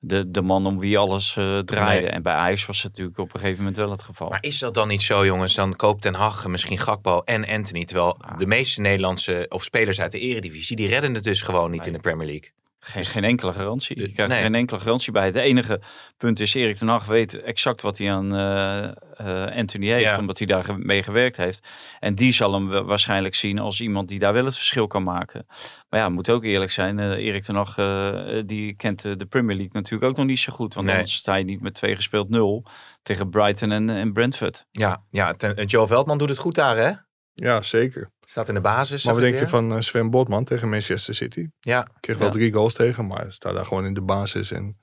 de, 0.00 0.30
de 0.30 0.42
man 0.42 0.66
om 0.66 0.78
wie 0.78 0.98
alles 0.98 1.36
eh, 1.36 1.58
draaide. 1.58 2.02
Nee. 2.06 2.10
En 2.10 2.22
bij 2.22 2.32
Ajax 2.34 2.66
was 2.66 2.82
het 2.82 2.90
natuurlijk 2.90 3.18
op 3.18 3.34
een 3.34 3.40
gegeven 3.40 3.58
moment 3.58 3.76
wel 3.76 3.90
het 3.90 4.02
geval. 4.02 4.28
Maar 4.28 4.42
is 4.42 4.58
dat 4.58 4.74
dan 4.74 4.88
niet 4.88 5.02
zo, 5.02 5.24
jongens? 5.26 5.54
Dan 5.54 5.76
koopt 5.76 6.02
Ten 6.02 6.14
Hag 6.14 6.46
misschien 6.46 6.78
Gakpo 6.78 7.20
en 7.24 7.46
Anthony. 7.46 7.84
Terwijl 7.84 8.16
Ah. 8.20 8.38
de 8.38 8.46
meeste 8.46 8.80
Nederlandse 8.80 9.46
of 9.48 9.64
spelers 9.64 10.00
uit 10.00 10.12
de 10.12 10.18
eredivisie, 10.18 10.76
die 10.76 10.88
redden 10.88 11.14
het 11.14 11.24
dus 11.24 11.42
gewoon 11.42 11.70
niet 11.70 11.80
Nee. 11.80 11.88
in 11.88 11.94
de 11.94 12.00
Premier 12.00 12.26
League. 12.26 12.50
Geen, 12.88 13.04
geen 13.04 13.24
enkele 13.24 13.52
garantie. 13.52 14.00
Je 14.00 14.12
krijgt 14.12 14.32
Nee. 14.32 14.42
geen 14.42 14.54
enkele 14.54 14.80
garantie 14.80 15.12
bij. 15.12 15.24
Het 15.26 15.36
enige 15.36 15.80
punt 16.16 16.40
is, 16.40 16.54
Erik 16.54 16.76
ten 16.76 16.88
Hag 16.88 17.04
weet 17.06 17.40
exact 17.42 17.80
wat 17.82 17.98
hij 17.98 18.12
aan 18.12 18.34
eh, 18.34 18.84
eh, 19.16 19.56
Anthony 19.56 19.86
heeft. 19.86 20.02
Ja. 20.04 20.18
Omdat 20.18 20.38
hij 20.38 20.46
daar 20.46 20.78
mee 20.78 21.02
gewerkt 21.02 21.36
heeft. 21.36 21.66
En 22.00 22.14
die 22.14 22.32
zal 22.32 22.52
hem 22.52 22.68
wa- 22.68 22.84
waarschijnlijk 22.84 23.34
zien 23.34 23.58
als 23.58 23.80
iemand 23.80 24.08
die 24.08 24.18
daar 24.18 24.32
wel 24.32 24.44
het 24.44 24.54
verschil 24.56 24.86
kan 24.86 25.02
maken. 25.02 25.46
Maar 25.88 26.00
ja, 26.00 26.08
moet 26.08 26.30
ook 26.30 26.44
eerlijk 26.44 26.70
zijn. 26.70 26.98
eh, 26.98 27.10
Erik 27.26 27.44
ten 27.44 27.54
Hag, 27.54 27.78
eh, 27.78 28.42
die 28.46 28.74
kent 28.74 29.02
de 29.18 29.26
Premier 29.26 29.56
League 29.56 29.72
natuurlijk 29.74 30.10
ook 30.10 30.16
nog 30.16 30.26
niet 30.26 30.38
zo 30.38 30.52
goed. 30.52 30.74
Want 30.74 30.86
Nee. 30.86 30.94
anders 30.96 31.14
sta 31.14 31.34
je 31.34 31.44
niet 31.44 31.60
met 31.60 31.74
twee 31.74 31.94
gespeeld 31.96 32.28
nul 32.28 32.66
tegen 33.02 33.30
Brighton 33.30 33.70
en, 33.72 33.90
en 33.90 34.12
Brentford. 34.12 34.66
Ja, 34.70 35.02
ja 35.10 35.32
ten- 35.34 35.64
Joe 35.66 35.86
Veldman 35.86 36.18
doet 36.18 36.28
het 36.28 36.38
goed 36.38 36.54
daar, 36.54 36.76
hè? 36.76 36.92
Ja, 37.34 37.62
zeker. 37.62 38.10
Staat 38.30 38.48
in 38.48 38.54
de 38.54 38.60
basis. 38.60 39.04
Maar 39.04 39.14
wat 39.14 39.22
denk 39.22 39.38
je 39.38 39.48
van 39.48 39.72
eh, 39.72 39.80
Sven 39.80 40.10
Botman 40.10 40.44
tegen 40.44 40.68
Manchester 40.68 41.14
City? 41.14 41.48
Ja, 41.60 41.88
Kreeg 42.00 42.16
wel 42.18 42.26
Ja. 42.26 42.32
drie 42.32 42.52
goals 42.52 42.74
tegen, 42.74 43.06
maar 43.06 43.32
staat 43.32 43.54
daar 43.54 43.66
gewoon 43.66 43.84
in 43.84 43.94
de 43.94 44.00
basis. 44.00 44.50
En 44.50 44.78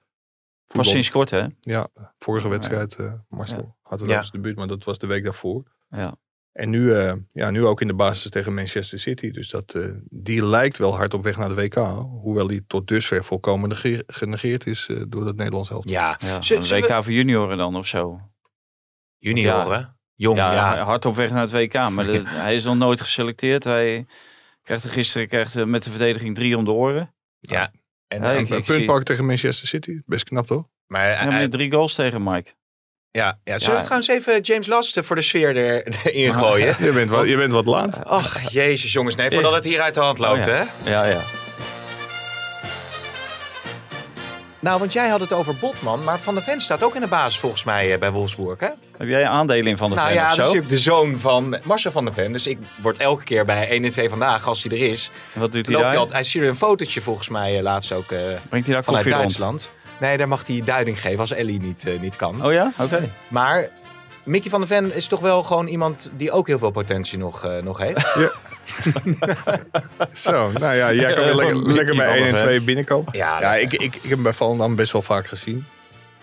Pas 0.67 0.89
sinds 0.89 1.11
kort, 1.11 1.29
hè? 1.29 1.45
Ja, 1.59 1.87
vorige 2.19 2.47
wedstrijd, 2.49 2.95
eh 2.95 3.13
Marcel 3.29 3.77
had 3.81 3.99
het 3.99 4.09
Ja. 4.09 4.17
als 4.17 4.31
debuut, 4.31 4.55
maar 4.55 4.67
dat 4.67 4.83
was 4.83 4.97
de 4.97 5.07
week 5.07 5.23
daarvoor. 5.23 5.63
Ja. 5.89 6.15
En 6.51 6.69
nu, 6.69 6.93
eh, 6.93 7.13
ja, 7.27 7.49
nu 7.49 7.65
ook 7.65 7.81
in 7.81 7.87
de 7.87 7.93
basis 7.95 8.29
tegen 8.31 8.53
Manchester 8.53 8.99
City. 8.99 9.31
Dus 9.31 9.49
dat, 9.49 9.73
eh, 9.75 9.89
die 10.09 10.45
lijkt 10.45 10.77
wel 10.77 10.95
hard 10.95 11.13
op 11.13 11.23
weg 11.23 11.37
naar 11.37 11.49
de 11.49 11.55
WK. 11.55 11.75
Hoewel 12.21 12.47
die 12.47 12.63
tot 12.67 12.87
dusver 12.87 13.23
volkomen 13.23 13.69
negeer- 13.69 14.03
genegeerd 14.07 14.67
is 14.67 14.87
eh, 14.89 15.01
door 15.07 15.25
het 15.25 15.35
Nederlands 15.35 15.69
elftal. 15.69 15.91
ja. 15.91 16.19
ja. 16.19 16.35
Een 16.49 16.61
WK 16.81 17.03
voor 17.03 17.13
junioren 17.13 17.57
dan 17.57 17.75
of 17.75 17.87
zo. 17.87 18.19
junioren. 19.17 19.97
Jong, 20.15 20.37
ja. 20.37 20.53
Ja, 20.53 20.83
hard 20.83 21.05
op 21.05 21.15
weg 21.15 21.29
naar 21.29 21.41
het 21.41 21.51
WK. 21.51 21.89
Maar 21.89 22.05
de- 22.05 22.21
hij 22.45 22.55
is 22.55 22.63
nog 22.63 22.75
nooit 22.75 23.01
geselecteerd. 23.01 23.63
Hij 23.63 24.05
krijgt 24.63 24.83
er 24.83 24.89
gisteren 24.89 25.27
krijgt 25.27 25.53
hij 25.53 25.65
met 25.65 25.83
de 25.83 25.89
verdediging 25.89 26.35
drie 26.35 26.57
om 26.57 26.65
de 26.65 26.71
oren. 26.71 27.13
Ja. 27.39 27.71
En, 28.07 28.21
Ja, 28.21 28.29
en- 28.29 28.35
Een 28.35 28.41
ik 28.41 28.47
punt 28.47 28.65
zie- 28.67 28.85
pakken 28.85 29.05
tegen 29.05 29.25
Manchester 29.25 29.67
City, 29.67 30.01
best 30.05 30.23
knap 30.23 30.47
toch? 30.47 30.63
maar 30.87 31.09
Ja, 31.09 31.29
hij- 31.29 31.47
drie 31.47 31.71
goals 31.71 31.95
tegen 31.95 32.23
Mike. 32.23 32.51
ja, 33.11 33.39
ja. 33.43 33.57
Zullen 33.59 33.75
we 33.79 33.83
trouwens 33.83 34.07
even 34.09 34.41
James 34.41 34.67
Last 34.67 34.99
voor 35.05 35.15
de 35.15 35.21
sfeer 35.21 35.57
er, 35.57 35.83
erin 36.05 36.33
gooien? 36.33 36.75
Je 36.85 36.91
bent, 36.91 37.09
wat, 37.09 37.27
je 37.29 37.37
bent 37.37 37.51
wat 37.51 37.65
laat. 37.65 38.05
Ach, 38.05 38.51
jezus 38.51 38.93
jongens. 38.93 39.15
Nee, 39.15 39.31
voordat 39.31 39.53
het 39.53 39.63
hier 39.65 39.81
uit 39.81 39.93
de 39.93 39.99
hand 39.99 40.17
loopt, 40.17 40.47
Oh, 40.47 40.53
hè? 40.53 40.89
Ja, 40.91 41.05
ja. 41.05 41.21
Nou, 44.65 44.79
want 44.79 44.93
jij 44.93 45.09
had 45.09 45.19
het 45.19 45.33
over 45.33 45.55
Botman, 45.55 46.03
maar 46.03 46.19
Van 46.19 46.33
der 46.33 46.43
Ven 46.43 46.61
staat 46.61 46.83
ook 46.83 46.95
in 46.95 47.01
de 47.01 47.07
basis 47.07 47.39
volgens 47.39 47.63
mij 47.63 47.93
eh, 47.93 47.99
bij 47.99 48.11
Wolfsburg, 48.11 48.59
hè? 48.59 48.69
Heb 48.97 49.07
jij 49.07 49.27
aandelen 49.27 49.65
in 49.67 49.77
Van 49.77 49.89
de 49.89 49.95
Nou 49.95 50.07
Ven 50.07 50.17
ja, 50.17 50.21
of 50.21 50.27
dat 50.27 50.37
is 50.37 50.51
zo? 50.51 50.53
natuurlijk 50.53 50.69
de 50.69 50.77
zoon 50.81 51.19
van 51.19 51.57
Marcel 51.63 51.91
van 51.91 52.05
der 52.05 52.13
Ven. 52.13 52.31
Dus 52.31 52.47
ik 52.47 52.57
word 52.81 52.97
elke 52.97 53.23
keer 53.23 53.45
bij 53.45 53.69
1 53.69 53.83
en 53.83 53.91
2 53.91 54.09
vandaag, 54.09 54.47
als 54.47 54.63
hij 54.63 54.71
er 54.71 54.91
is, 54.91 55.11
Wat 55.33 55.51
doet 55.51 55.65
hij 55.65 55.73
loopt 55.73 55.85
hij 55.85 55.93
daar? 55.93 55.99
altijd. 56.01 56.11
Hij 56.13 56.23
stuurde 56.23 56.47
een 56.47 56.55
fotootje 56.55 57.01
volgens 57.01 57.29
mij 57.29 57.57
eh, 57.57 57.63
laatst 57.63 57.91
ook 57.91 58.11
eh, 58.11 58.19
Brengt 58.49 58.65
hij 58.67 58.75
daar 58.75 58.83
vanuit 58.83 59.05
rond? 59.05 59.17
Duitsland. 59.17 59.69
Nee, 59.99 60.17
daar 60.17 60.27
mag 60.27 60.47
hij 60.47 60.61
duiding 60.65 61.01
geven 61.01 61.19
als 61.19 61.31
Ellie 61.31 61.61
niet, 61.61 61.85
niet 62.01 62.15
kan. 62.15 62.45
Oh 62.45 62.51
ja? 62.51 62.71
Oké. 62.79 63.09
Maar 63.27 63.69
Mickey 64.23 64.49
van 64.49 64.59
der 64.59 64.69
Ven 64.69 64.95
is 64.95 65.07
toch 65.07 65.19
wel 65.19 65.43
gewoon 65.43 65.67
iemand 65.67 66.11
die 66.17 66.31
ook 66.31 66.47
heel 66.47 66.59
veel 66.59 66.71
potentie 66.71 67.17
nog, 67.17 67.47
nog 67.61 67.77
heeft. 67.77 68.15
Zo, 70.13 70.51
nou 70.51 70.75
ja, 70.75 70.93
jij 70.93 71.13
kan 71.13 71.23
weer 71.23 71.35
lekker, 71.35 71.73
lekker 71.73 71.95
bij 71.95 72.07
van 72.07 72.15
1 72.15 72.23
der 72.23 72.27
en 72.27 72.37
Ven. 72.37 72.45
2 72.45 72.61
binnenkomen. 72.61 73.17
Ja, 73.17 73.55
ik, 73.55 73.73
ik, 73.73 73.81
ik 73.81 74.01
heb 74.01 74.11
hem 74.11 74.23
bij 74.23 74.33
Volendam 74.33 74.75
best 74.75 74.91
wel 74.91 75.01
vaak 75.01 75.27
gezien. 75.27 75.65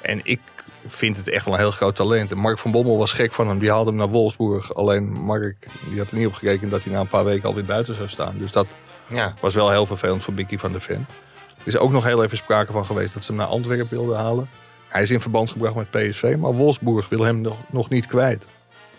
En 0.01 0.21
ik 0.23 0.41
vind 0.87 1.17
het 1.17 1.29
echt 1.29 1.45
wel 1.45 1.55
een 1.55 1.61
heel 1.61 1.71
groot 1.71 1.97
talent. 1.97 2.31
En 2.31 2.39
Mark 2.39 2.59
van 2.59 2.71
Bommel 2.71 2.99
was 2.99 3.13
gek 3.13 3.33
van 3.33 3.49
hem. 3.49 3.59
Die 3.59 3.71
haalde 3.71 3.91
hem 3.91 3.99
naar 3.99 4.09
Wolfsburg. 4.09 4.75
Alleen 4.75 5.13
Mark 5.13 5.57
die 5.89 5.99
had 5.99 6.11
er 6.11 6.17
niet 6.17 6.27
op 6.27 6.35
gerekend 6.35 6.71
dat 6.71 6.85
hij 6.85 6.93
na 6.93 7.01
een 7.01 7.09
paar 7.09 7.25
weken 7.25 7.49
alweer 7.49 7.65
buiten 7.65 7.95
zou 7.95 8.09
staan. 8.09 8.35
Dus 8.39 8.53
dat 8.53 8.67
ja. 9.07 9.35
was 9.41 9.55
wel 9.55 9.71
heel 9.71 9.87
vervelend 9.87 10.23
voor 10.23 10.35
Mickey 10.35 10.59
van 10.59 10.73
der 10.73 10.81
Ven. 10.81 11.07
Er 11.59 11.67
is 11.67 11.77
ook 11.77 11.91
nog 11.91 12.05
heel 12.05 12.25
even 12.25 12.37
sprake 12.37 12.73
van 12.73 12.87
geweest 12.87 13.15
dat 13.15 13.25
ze 13.25 13.31
hem 13.33 13.41
naar 13.41 13.51
Antwerpen 13.51 13.89
wilden 13.89 14.17
halen. 14.17 14.49
Hij 14.89 15.03
is 15.03 15.11
in 15.11 15.21
verband 15.21 15.51
gebracht 15.51 15.75
met 15.75 15.91
PSV, 15.91 16.35
maar 16.39 16.53
Wolfsburg 16.53 17.09
wil 17.09 17.23
hem 17.23 17.41
nog, 17.41 17.57
nog 17.71 17.89
niet 17.89 18.07
kwijt. 18.07 18.45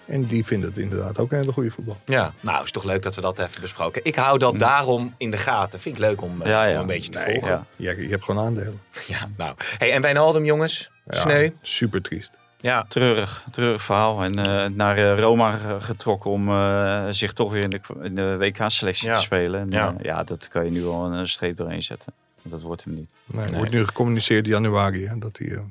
En 0.06 0.26
die 0.26 0.46
vindt 0.46 0.66
het 0.66 0.78
inderdaad 0.78 1.20
ook 1.20 1.32
een 1.32 1.38
hele 1.38 1.52
goede 1.52 1.72
voetbal. 1.72 1.98
ja. 2.06 2.34
Nou, 2.42 2.64
is 2.64 2.72
toch 2.72 2.84
leuk 2.84 3.04
dat 3.04 3.16
we 3.16 3.22
dat 3.22 3.40
even 3.40 3.62
besproken. 3.62 4.02
Ik 4.06 4.16
hou 4.16 4.38
dat 4.38 4.60
daarom 4.60 5.14
in 5.18 5.32
de 5.32 5.38
gaten. 5.38 5.80
Vind 5.80 5.96
ik 5.96 6.02
leuk 6.02 6.22
om, 6.22 6.42
eh, 6.42 6.50
Ja, 6.50 6.66
ja. 6.66 6.74
om 6.76 6.80
een 6.82 6.88
beetje 6.88 7.12
te 7.12 7.20
Nee, 7.20 7.34
volgen. 7.34 7.66
ja. 7.76 7.92
Je, 7.92 8.02
je 8.02 8.10
hebt 8.10 8.24
gewoon 8.24 8.46
aandelen. 8.46 8.82
Ja, 9.08 9.30
nou. 9.38 9.56
Hey, 9.78 9.92
en 9.94 10.02
Wijnaldum, 10.02 10.46
jongens. 10.46 10.90
Ja, 11.10 11.20
Sneu. 11.22 11.50
Super 11.62 12.02
triest. 12.02 12.32
Ja. 12.58 12.86
Treurig, 12.88 13.44
treurig 13.52 13.84
verhaal. 13.84 14.24
En 14.24 14.40
eh, 14.46 14.66
naar 14.70 14.98
eh, 14.98 15.20
Roma 15.20 15.52
ge- 15.58 15.78
getrokken 15.82 16.32
om 16.32 16.50
eh, 16.50 17.08
zich 17.10 17.34
toch 17.34 17.52
weer 17.52 17.64
in 17.64 17.70
de, 17.70 17.80
in 18.02 18.16
de 18.16 18.38
WK-selectie 18.38 19.08
Ja. 19.08 19.14
te 19.16 19.22
spelen. 19.22 19.60
En, 19.62 19.72
Ja. 19.72 19.78
ja. 19.86 19.94
ja, 20.02 20.24
dat 20.24 20.48
kan 20.48 20.66
je 20.66 20.72
nu 20.72 20.82
wel 20.82 21.04
een 21.14 21.30
streep 21.30 21.58
doorheen 21.58 21.84
zetten. 21.84 22.14
Want 22.42 22.56
Dat 22.56 22.64
wordt 22.64 22.84
hem 22.84 22.94
niet. 22.94 23.10
Nee, 23.28 23.42
er 23.44 23.50
Nee. 23.50 23.58
wordt 23.58 23.72
nu 23.74 23.86
gecommuniceerd 23.86 24.46
januari 24.46 25.08
hè, 25.08 25.18
dat 25.20 25.38
hij 25.38 25.48
Ja. 25.48 25.62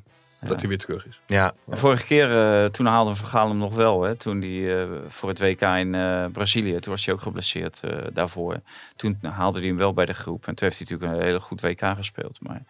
Dat 0.49 0.61
hij 0.61 0.69
weer 0.69 0.79
terug 0.79 1.07
is. 1.07 1.21
Ja. 1.27 1.55
Vorige 1.69 2.05
keer, 2.05 2.31
eh, 2.31 2.65
toen 2.65 2.87
haalde 2.87 3.15
Van 3.15 3.27
Gaal 3.27 3.49
hem 3.49 3.59
nog 3.59 3.75
wel. 3.75 4.03
Hè, 4.03 4.15
toen 4.15 4.41
hij 4.41 4.83
eh, 4.83 4.91
voor 5.09 5.29
het 5.29 5.39
WK 5.39 5.61
in 5.61 5.95
eh, 5.95 6.25
Brazilië, 6.33 6.79
toen 6.79 6.93
was 6.93 7.05
hij 7.05 7.15
ook 7.15 7.21
geblesseerd 7.21 7.81
eh, 7.83 7.99
daarvoor. 8.13 8.61
Toen 8.97 9.19
haalde 9.23 9.59
hij 9.59 9.69
hem 9.69 9.77
wel 9.77 9.93
bij 9.93 10.07
de 10.07 10.15
groep. 10.15 10.47
En 10.47 10.55
toen 10.55 10.69
heeft 10.69 10.79
hij 10.79 10.87
natuurlijk 10.91 11.21
een 11.21 11.27
hele 11.27 11.41
goed 11.41 11.61
WK 11.61 11.85
gespeeld. 11.97 12.39
Maar 12.41 12.63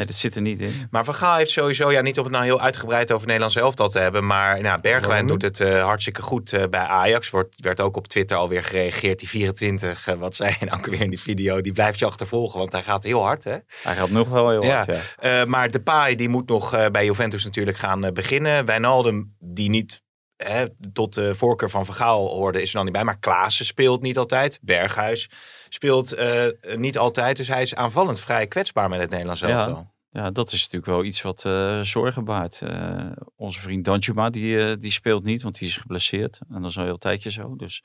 nee, 0.00 0.08
dat 0.08 0.20
zit 0.20 0.34
er 0.36 0.42
niet 0.42 0.60
in. 0.60 0.88
Maar 0.90 1.04
Van 1.04 1.14
Gaal 1.14 1.36
heeft 1.36 1.50
sowieso, 1.50 1.90
ja, 1.92 2.00
niet 2.00 2.18
om 2.18 2.24
het 2.24 2.32
nou 2.32 2.44
heel 2.44 2.60
uitgebreid 2.60 3.12
over 3.12 3.26
Nederlands 3.26 3.56
elftal 3.56 3.88
te 3.88 3.98
hebben, 3.98 4.26
maar 4.26 4.60
nou, 4.60 4.80
Bergwijn 4.80 5.26
doet 5.26 5.42
het 5.42 5.60
eh, 5.60 5.84
hartstikke 5.84 6.22
goed 6.22 6.52
eh, 6.52 6.62
bij 6.70 6.80
Ajax. 6.80 7.30
Wordt, 7.30 7.54
werd 7.60 7.80
ook 7.80 7.96
op 7.96 8.08
Twitter 8.08 8.36
alweer 8.36 8.64
gereageerd. 8.64 9.18
Die 9.18 9.28
24, 9.28 10.06
eh, 10.06 10.14
wat 10.14 10.36
zei 10.36 10.54
hij 10.58 10.68
nou 10.68 10.78
ook 10.80 10.86
weer 10.86 11.00
in 11.00 11.10
die 11.10 11.20
video, 11.20 11.60
die 11.60 11.72
blijft 11.72 11.98
je 11.98 12.06
achtervolgen, 12.06 12.58
want 12.58 12.72
hij 12.72 12.82
gaat 12.82 13.04
heel 13.04 13.22
hard, 13.22 13.44
hè? 13.44 13.56
Hij 13.82 13.94
gaat 13.94 14.10
nog 14.10 14.28
wel 14.28 14.50
heel 14.50 14.62
Ja. 14.64 14.76
hard, 14.76 15.16
ja. 15.20 15.40
Eh, 15.40 15.46
maar 15.46 15.70
Depay, 15.70 16.14
die 16.14 16.28
moet 16.28 16.48
nog 16.48 16.90
bij 16.90 17.04
Juventus 17.04 17.44
natuurlijk 17.44 17.78
gaan 17.78 18.10
beginnen. 18.12 18.64
Wijnaldum, 18.64 19.36
die 19.38 19.68
niet 19.70 20.02
hè, 20.36 20.64
tot 20.92 21.14
de 21.14 21.34
voorkeur 21.34 21.70
van 21.70 21.86
Van 21.86 21.94
Gaal 21.94 22.28
hoorde, 22.28 22.62
is 22.62 22.68
er 22.68 22.74
dan 22.74 22.84
niet 22.84 22.92
bij. 22.92 23.04
Maar 23.04 23.18
Klaassen 23.18 23.64
speelt 23.64 24.02
niet 24.02 24.18
altijd. 24.18 24.58
Berghuis 24.62 25.30
speelt 25.74 26.12
eh, 26.12 26.46
niet 26.76 26.98
altijd. 26.98 27.36
Dus 27.36 27.48
hij 27.48 27.62
is 27.62 27.74
aanvallend 27.74 28.20
vrij 28.20 28.46
kwetsbaar 28.46 28.88
met 28.88 29.00
het 29.00 29.10
Nederlands 29.10 29.40
Ja. 29.40 29.48
elftal. 29.48 29.88
Ja, 30.12 30.30
dat 30.30 30.52
is 30.52 30.60
natuurlijk 30.60 30.92
wel 30.92 31.04
iets 31.04 31.22
wat 31.22 31.44
eh, 31.44 31.80
zorgen 31.80 32.24
baart. 32.24 32.60
Eh, 32.62 33.06
onze 33.36 33.60
vriend 33.60 33.84
Danjuma, 33.84 34.30
die, 34.30 34.78
die 34.78 34.90
speelt 34.92 35.24
niet, 35.24 35.42
want 35.42 35.58
die 35.58 35.68
is 35.68 35.76
geblesseerd. 35.76 36.38
En 36.50 36.62
dat 36.62 36.70
is 36.70 36.78
al 36.78 36.84
heel 36.84 36.98
tijdje 36.98 37.30
zo. 37.30 37.56
Dus 37.56 37.82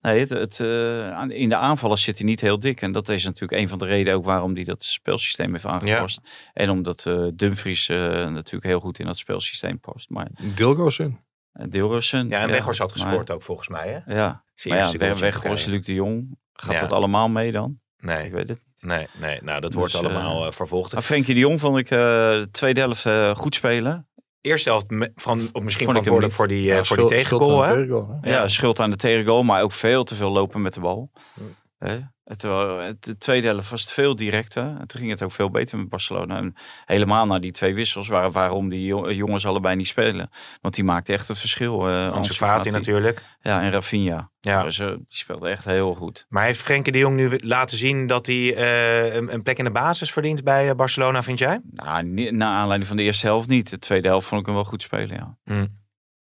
nee, 0.00 0.26
het, 0.26 0.60
eh, 0.60 1.22
in 1.28 1.48
de 1.48 1.56
aanvallen 1.56 1.98
zit 1.98 2.18
hij 2.18 2.26
niet 2.26 2.40
heel 2.40 2.58
dik. 2.60 2.80
En 2.82 2.92
dat 2.92 3.08
is 3.08 3.24
natuurlijk 3.24 3.60
een 3.62 3.68
van 3.68 3.78
de 3.78 3.84
redenen 3.84 4.14
ook 4.18 4.24
waarom 4.24 4.54
hij 4.54 4.64
dat 4.64 4.84
spelsysteem 4.84 5.52
heeft 5.52 5.64
aangepast. 5.66 6.20
En 6.52 6.70
omdat 6.70 7.06
eh 7.06 7.26
Dumfries 7.34 7.88
eh, 7.88 7.96
natuurlijk 8.28 8.64
heel 8.64 8.80
goed 8.80 8.98
in 8.98 9.06
dat 9.06 9.18
spelsysteem 9.18 9.80
past. 9.80 10.10
Maar 10.10 10.28
Dilrosun. 10.54 11.20
uh, 11.54 11.66
Deelrussen... 11.68 12.28
Ja, 12.28 12.40
en 12.40 12.48
Weghorst 12.50 12.78
had 12.80 12.96
maar- 12.96 13.06
gescoord 13.06 13.30
ook 13.30 13.42
volgens 13.42 13.68
mij, 13.68 13.88
hè? 14.04 14.14
Ja, 14.14 14.42
maar 14.64 14.78
ja, 14.98 15.14
Weghorst. 15.16 15.66
Luc 15.66 15.84
de 15.84 15.94
Jong. 15.94 16.38
Gaat 16.62 16.72
Ja. 16.72 16.80
dat 16.80 16.92
allemaal 16.92 17.28
mee 17.28 17.52
dan? 17.52 17.78
Ik 17.98 18.04
Nee, 18.04 18.30
weet 18.30 18.48
het. 18.48 18.60
nee, 18.80 19.06
nee. 19.20 19.38
Nou, 19.42 19.60
dat 19.60 19.70
Dus, 19.70 19.80
wordt 19.80 19.94
allemaal 19.94 20.40
eh, 20.40 20.46
eh, 20.46 20.52
vervolgd. 20.52 20.92
Maar 20.94 21.02
Frenkie 21.02 21.34
de 21.34 21.40
Jong 21.40 21.60
vond 21.60 21.78
ik 21.78 21.90
eh, 21.90 21.98
de 21.98 22.48
tweede 22.50 22.80
helft 22.80 23.06
eh, 23.06 23.36
goed 23.36 23.54
spelen. 23.54 24.08
Eerste 24.40 24.68
helft 24.68 24.90
me- 24.90 25.12
van, 25.14 25.48
of 25.52 25.62
misschien 25.62 25.84
ik 25.84 25.90
verantwoordelijk 25.90 26.34
voor 26.34 26.46
die, 26.46 26.70
eh, 26.70 26.76
Ja, 26.76 26.84
voor 26.84 26.96
die 26.96 27.06
schuld- 27.06 27.08
tegengoal, 27.08 27.48
schuld 27.48 27.62
aan 27.62 27.68
hè? 27.68 27.74
de 27.76 27.86
tegengoal, 27.86 28.18
hè? 28.20 28.30
Ja, 28.30 28.48
schuld 28.48 28.80
aan 28.80 28.90
de 28.90 28.96
tegengoal, 28.96 29.42
maar 29.42 29.62
ook 29.62 29.72
veel 29.72 30.04
te 30.04 30.14
veel 30.14 30.30
lopen 30.30 30.62
met 30.62 30.74
de 30.74 30.80
bal. 30.80 31.10
Het, 32.24 32.42
het- 32.42 33.04
de 33.04 33.16
tweede 33.18 33.46
helft 33.46 33.70
was 33.70 33.80
het 33.82 33.92
veel 33.92 34.16
directer. 34.16 34.62
En 34.62 34.86
toen 34.86 35.00
ging 35.00 35.10
het 35.10 35.22
ook 35.22 35.32
veel 35.32 35.50
beter 35.50 35.78
met 35.78 35.88
Barcelona. 35.88 36.36
En 36.36 36.54
helemaal 36.84 37.26
na 37.26 37.38
die 37.38 37.52
twee 37.52 37.74
wissels, 37.74 38.08
waar, 38.08 38.30
waarom 38.32 38.68
die 38.68 38.84
jo- 38.84 39.10
jongens 39.12 39.46
allebei 39.46 39.76
niet 39.76 39.88
spelen. 39.88 40.30
Want 40.60 40.74
die 40.74 40.84
maakte 40.84 41.12
echt 41.12 41.28
het 41.28 41.38
verschil. 41.38 41.88
eh 41.88 42.10
Ansu 42.12 42.32
Fati 42.34 42.70
natuurlijk. 42.70 43.24
Ja, 43.40 43.62
en 43.62 43.70
Rafinha. 43.72 44.30
Ja. 44.40 44.62
Dus, 44.62 44.78
eh, 44.78 44.86
die 44.86 45.04
speelde 45.08 45.48
echt 45.48 45.64
heel 45.64 45.94
goed. 45.94 46.26
Maar 46.28 46.44
heeft 46.44 46.60
Frenkie 46.60 46.92
de 46.92 46.98
Jong 46.98 47.16
nu 47.16 47.38
laten 47.42 47.78
zien 47.78 48.06
dat 48.06 48.26
hij 48.26 48.54
eh, 48.54 49.14
een, 49.14 49.32
een 49.34 49.42
plek 49.42 49.58
in 49.58 49.64
de 49.64 49.70
basis 49.70 50.12
verdient 50.12 50.44
bij 50.44 50.68
eh, 50.68 50.74
Barcelona, 50.76 51.22
vind 51.22 51.38
jij? 51.38 51.60
Nou, 51.70 52.30
na 52.32 52.54
aanleiding 52.56 52.88
van 52.88 52.96
de 52.96 53.02
eerste 53.02 53.26
helft 53.26 53.48
niet. 53.48 53.70
De 53.70 53.78
tweede 53.78 54.08
helft 54.08 54.26
vond 54.28 54.40
ik 54.40 54.46
hem 54.46 54.54
wel 54.54 54.64
goed 54.64 54.82
spelen, 54.82 55.16
ja. 55.16 55.54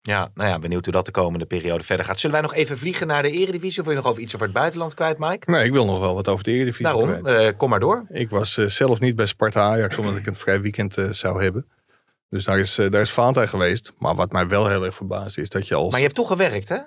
Ja, 0.06 0.30
nou 0.34 0.48
ja, 0.48 0.58
benieuwd 0.58 0.84
hoe 0.84 0.94
dat 0.94 1.04
de 1.04 1.10
komende 1.10 1.46
periode 1.46 1.84
verder 1.84 2.06
gaat. 2.06 2.18
Zullen 2.18 2.36
wij 2.36 2.44
nog 2.44 2.54
even 2.54 2.78
vliegen 2.78 3.06
naar 3.06 3.22
de 3.22 3.30
Eredivisie? 3.30 3.78
Of 3.80 3.86
wil 3.86 3.94
je 3.96 4.00
nog 4.00 4.10
over 4.10 4.22
iets 4.22 4.34
over 4.34 4.46
het 4.46 4.56
buitenland 4.56 4.94
kwijt, 4.94 5.18
Mike? 5.18 5.50
Nee, 5.50 5.64
ik 5.64 5.72
wil 5.72 5.84
nog 5.84 5.98
wel 5.98 6.14
wat 6.14 6.28
over 6.28 6.44
de 6.44 6.50
Eredivisie 6.50 6.84
Daarom, 6.84 7.26
eh, 7.26 7.56
kom 7.56 7.70
maar 7.70 7.80
door. 7.80 8.04
Ik 8.08 8.30
was 8.30 8.56
eh, 8.56 8.66
zelf 8.66 9.00
niet 9.00 9.16
bij 9.16 9.26
Sparta 9.26 9.60
Ajax, 9.60 9.98
omdat 9.98 10.16
ik 10.16 10.26
een 10.26 10.34
vrij 10.36 10.60
weekend 10.60 10.96
eh, 10.98 11.10
zou 11.10 11.42
hebben. 11.42 11.66
Dus 12.28 12.44
daar 12.44 12.58
is, 12.58 12.74
daar 12.74 13.00
is 13.00 13.12
Valentijn 13.12 13.48
geweest. 13.48 13.92
Maar 13.98 14.14
wat 14.14 14.32
mij 14.32 14.48
wel 14.48 14.68
heel 14.68 14.84
erg 14.84 14.94
verbaasde 14.94 15.40
is 15.40 15.48
dat 15.48 15.68
je 15.68 15.74
als... 15.74 15.88
Maar 15.88 15.98
je 15.98 16.04
hebt 16.04 16.16
toch 16.16 16.28
gewerkt, 16.28 16.68
hè? 16.68 16.78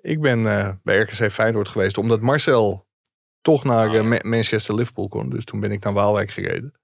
Ik 0.00 0.20
ben 0.20 0.42
bij 0.82 0.98
RKC 0.98 1.32
Feyenoord 1.32 1.68
geweest, 1.68 1.98
omdat 1.98 2.20
Marcel 2.20 2.86
toch 3.44 3.64
naar 3.64 3.88
Oh, 3.88 3.96
eh, 3.96 4.02
Ma- 4.04 4.20
Manchester 4.22 4.74
Liverpool 4.74 5.08
kon. 5.08 5.30
Dus 5.30 5.44
toen 5.44 5.60
ben 5.60 5.72
ik 5.72 5.84
naar 5.84 5.92
Waalwijk 5.92 6.30
gereden. 6.30 6.74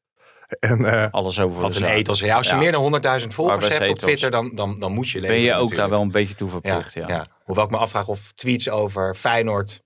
En 0.61 0.85
eh, 0.85 1.07
Alles 1.11 1.41
over 1.41 1.61
Wat 1.61 1.75
een 1.75 1.85
ethos. 1.85 2.21
Ja, 2.21 2.37
als 2.37 2.47
je 2.49 2.53
Ja. 2.55 2.59
meer 2.61 2.73
dan 2.73 2.83
100.000 3.21 3.27
volgers 3.27 3.69
hebt 3.69 3.89
op. 3.89 3.99
Twitter, 3.99 4.31
dan, 4.31 4.53
dan, 4.55 4.77
dan 4.79 4.93
moet 4.93 5.09
je 5.09 5.21
leven. 5.21 5.37
Ben 5.37 5.45
je 5.45 5.55
ook 5.55 5.75
daar 5.75 5.91
wel 5.91 6.01
een 6.01 6.11
beetje 6.11 6.35
toe 6.35 6.49
verplicht, 6.49 6.93
ja. 6.93 7.09
ja. 7.09 7.27
Hoewel 7.45 7.65
ik 7.65 7.71
me 7.71 7.77
afvraag 7.77 8.09
of 8.09 8.33
tweets 8.33 8.69
over 8.69 9.15
Feyenoord 9.15 9.81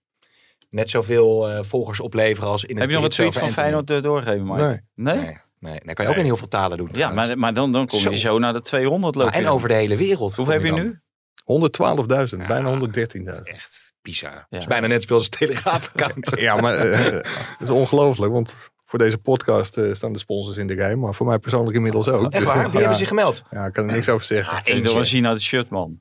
net 0.70 0.90
zoveel 0.90 1.48
eh, 1.50 1.58
volgers 1.64 2.00
opleveren 2.00 2.50
als 2.50 2.64
in 2.64 2.68
het 2.70 2.78
Heb 2.78 2.88
je 2.88 2.94
nog 2.94 3.04
een 3.04 3.10
tweet 3.10 3.32
van 3.32 3.42
Anthony. 3.42 3.60
Feyenoord 3.62 3.90
eh, 3.90 4.02
doorgegeven, 4.02 4.46
Mike? 4.46 4.62
Nee. 4.62 4.80
Nee? 4.94 5.16
Nee, 5.24 5.38
nee, 5.72 5.80
dat 5.84 5.94
kan 5.94 6.04
je 6.04 6.10
ook 6.10 6.16
in 6.16 6.24
heel 6.24 6.36
veel 6.36 6.48
talen 6.48 6.76
doen. 6.78 6.88
Ja, 6.92 7.10
maar, 7.10 7.38
maar 7.38 7.54
dan, 7.54 7.72
dan 7.72 7.86
kom 7.86 7.98
je 7.98 8.04
Zo. 8.04 8.14
zo 8.14 8.38
naar 8.38 8.52
de 8.52 8.60
200 8.60 9.14
Nou, 9.14 9.26
lopen. 9.26 9.40
en 9.42 9.48
over 9.48 9.68
de 9.68 9.74
hele 9.74 9.96
wereld. 9.96 10.34
Hoeveel 10.34 10.54
heb 10.54 10.64
je 10.64 10.72
nu? 10.72 11.00
112.000, 11.44 12.40
Ja. 12.40 12.46
bijna 12.46 12.68
113.000. 12.70 13.42
Echt 13.42 13.92
bizar. 14.02 14.46
Dat 14.50 14.60
is 14.60 14.66
bijna 14.66 14.86
net 14.86 15.00
zoveel 15.02 15.16
als 15.16 15.28
Telegraaf-account. 15.28 16.32
Ja, 16.40 16.56
maar 16.56 16.76
dat 16.78 17.60
is 17.60 17.70
ongelooflijk, 17.70 18.32
want 18.32 18.56
voor 18.94 19.02
deze 19.02 19.18
podcast 19.18 19.76
eh, 19.76 19.92
staan 19.92 20.12
de 20.12 20.18
sponsors 20.18 20.56
in 20.56 20.66
de 20.66 20.74
rij. 20.74 20.96
Maar 20.96 21.14
voor 21.14 21.26
mij 21.26 21.38
persoonlijk 21.38 21.76
inmiddels 21.76 22.08
ook. 22.08 22.32
Echt 22.32 22.44
waar? 22.44 22.56
Wie 22.56 22.64
ja, 22.72 22.78
hebben 22.78 22.96
zich 22.96 23.08
gemeld? 23.08 23.42
Ja, 23.50 23.66
ik 23.66 23.72
kan 23.72 23.88
er 23.88 23.94
niks 23.94 24.08
over 24.08 24.26
zeggen. 24.26 24.56
Ah, 24.56 24.60
eentje. 24.64 24.94
wel 24.94 25.04
zien 25.04 25.22
naar 25.22 25.32
het 25.32 25.42
shirt, 25.42 25.68
man. 25.68 26.00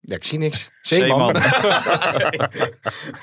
Ja, 0.00 0.16
ik 0.16 0.24
zie 0.24 0.38
niks. 0.38 0.70
Zeeman. 0.82 1.32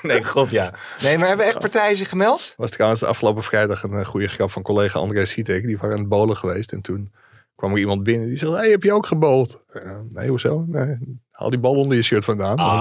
nee, 0.02 0.24
god 0.24 0.50
ja. 0.50 0.74
Nee, 1.00 1.18
maar 1.18 1.28
hebben 1.28 1.46
echt 1.46 1.58
partijen 1.58 1.96
zich 1.96 2.08
gemeld? 2.08 2.54
was 2.56 2.70
trouwens 2.70 3.00
de 3.00 3.06
afgelopen 3.06 3.42
vrijdag 3.42 3.82
een 3.82 3.92
eh, 3.92 4.04
goede 4.04 4.28
grap 4.28 4.50
van 4.50 4.62
collega 4.62 4.98
André 4.98 5.24
Sietek. 5.24 5.66
Die 5.66 5.76
waren 5.76 5.92
aan 5.92 6.00
het 6.00 6.08
bowlen 6.08 6.36
geweest. 6.36 6.72
En 6.72 6.80
toen 6.80 7.12
kwam 7.56 7.72
er 7.72 7.78
iemand 7.78 8.02
binnen 8.02 8.28
die 8.28 8.38
zei, 8.38 8.52
hey, 8.52 8.70
heb 8.70 8.82
je 8.82 8.92
ook 8.92 9.06
gebowld? 9.06 9.64
Eh, 9.72 9.98
nee, 10.08 10.28
hoezo? 10.28 10.64
Nee, 10.68 10.98
haal 11.30 11.50
die 11.50 11.58
bal 11.58 11.74
onder 11.74 11.96
je 11.96 12.02
shirt 12.02 12.24
vandaan. 12.24 12.56
Maar 12.56 12.78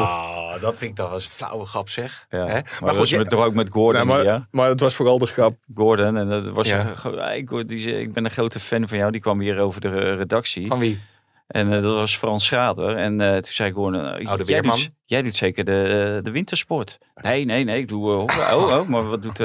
dat- 0.52 0.60
Ah, 0.60 0.62
dat 0.62 0.76
vind 0.78 0.92
ik 0.92 0.98
wel 1.06 1.14
eens 1.14 1.26
een 1.26 1.32
flauwe 1.32 1.66
grap 1.66 1.90
zeg. 1.90 2.26
Ja. 2.30 2.38
Hè? 2.46 2.46
Maar, 2.54 2.64
Maar 2.82 2.94
goed, 2.96 3.18
met, 3.18 3.30
toch 3.30 3.46
ook 3.46 3.54
met 3.54 3.70
Gordon. 3.72 4.08
Nee, 4.08 4.16
maar, 4.16 4.26
ja? 4.26 4.48
maar 4.52 4.68
het 4.70 4.80
was 4.80 4.96
vooral 4.96 5.18
de 5.18 5.26
grap. 5.28 5.56
Gordon. 5.76 6.18
En 6.18 6.30
dat 6.30 6.48
was 6.50 6.68
Ja. 6.68 6.90
een- 6.90 6.98
gewoon- 6.98 7.18
ja, 7.18 7.32
ik, 7.32 7.50
hoor- 7.50 7.66
die, 7.66 7.80
zei, 7.80 7.96
ik 7.96 8.14
ben 8.14 8.26
een 8.26 8.32
grote 8.32 8.60
fan 8.60 8.88
van 8.88 8.98
jou. 8.98 9.12
Die 9.12 9.22
kwam 9.22 9.40
hier 9.40 9.60
over 9.60 9.82
de 9.82 9.88
eh, 9.90 10.16
redactie. 10.16 10.68
van 10.68 10.80
wie? 10.80 11.00
En 11.48 11.74
eh, 11.74 11.82
dat 11.82 11.94
was 11.96 12.18
Frans 12.18 12.46
Schrader. 12.46 12.96
En 12.96 13.22
eh, 13.22 13.34
toen 13.34 13.44
zei 13.52 13.72
Gordon, 13.72 14.02
eh, 14.06 14.28
Oude 14.28 14.44
jij, 14.44 14.46
weerman. 14.46 14.76
doet, 14.76 14.90
jij 15.06 15.22
doet 15.22 15.36
zeker 15.36 15.64
de, 15.66 16.20
de 16.24 16.32
wintersport. 16.32 16.98
Nee, 17.16 17.46
nee, 17.46 17.64
nee. 17.64 17.80
Ik 17.80 17.88
doe... 17.88 18.12
oh, 18.12 18.26
oh, 18.54 18.88
maar 18.88 19.10
wat 19.10 19.22
doet... 19.22 19.38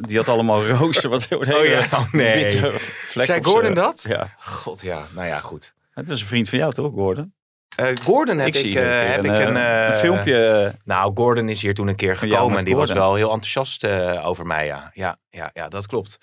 die 0.00 0.16
had 0.16 0.28
allemaal 0.28 0.66
rooster. 0.76 1.10
Wat, 1.10 1.28
oh 1.32 1.64
ja, 1.64 1.78
oh, 1.92 2.12
nee. 2.12 2.60
Zei 3.14 3.44
Gordon 3.44 3.74
dat? 3.74 4.04
Ja. 4.08 4.28
God 4.40 4.80
ja, 4.82 5.06
nou 5.14 5.26
ja, 5.26 5.40
goed. 5.40 5.74
Het 5.94 6.08
is 6.10 6.20
een 6.20 6.26
vriend 6.26 6.48
van 6.48 6.58
jou 6.58 6.72
toch, 6.72 6.92
Gordon? 6.92 7.32
Eh, 7.76 7.86
Gordon 8.02 8.38
heb 8.38 8.54
ik, 8.54 8.74
eh, 8.74 9.08
heb 9.10 9.24
een, 9.24 9.32
ik 9.32 9.38
eh, 9.38 9.44
een, 9.44 9.56
eh, 9.56 9.86
een 9.86 9.94
filmpje. 9.94 10.74
Nou, 10.84 11.12
Gordon 11.14 11.48
is 11.48 11.62
hier 11.62 11.74
toen 11.74 11.88
een 11.88 11.96
keer 11.96 12.16
gekomen 12.16 12.58
en 12.58 12.64
die 12.64 12.76
was 12.76 12.92
wel 12.92 13.14
heel 13.14 13.30
enthousiast 13.32 13.84
eh, 13.84 14.26
over 14.26 14.46
mij. 14.46 14.66
Ja. 14.66 14.90
Ja, 14.94 15.16
ja, 15.30 15.50
ja, 15.54 15.68
dat 15.68 15.86
klopt. 15.86 16.18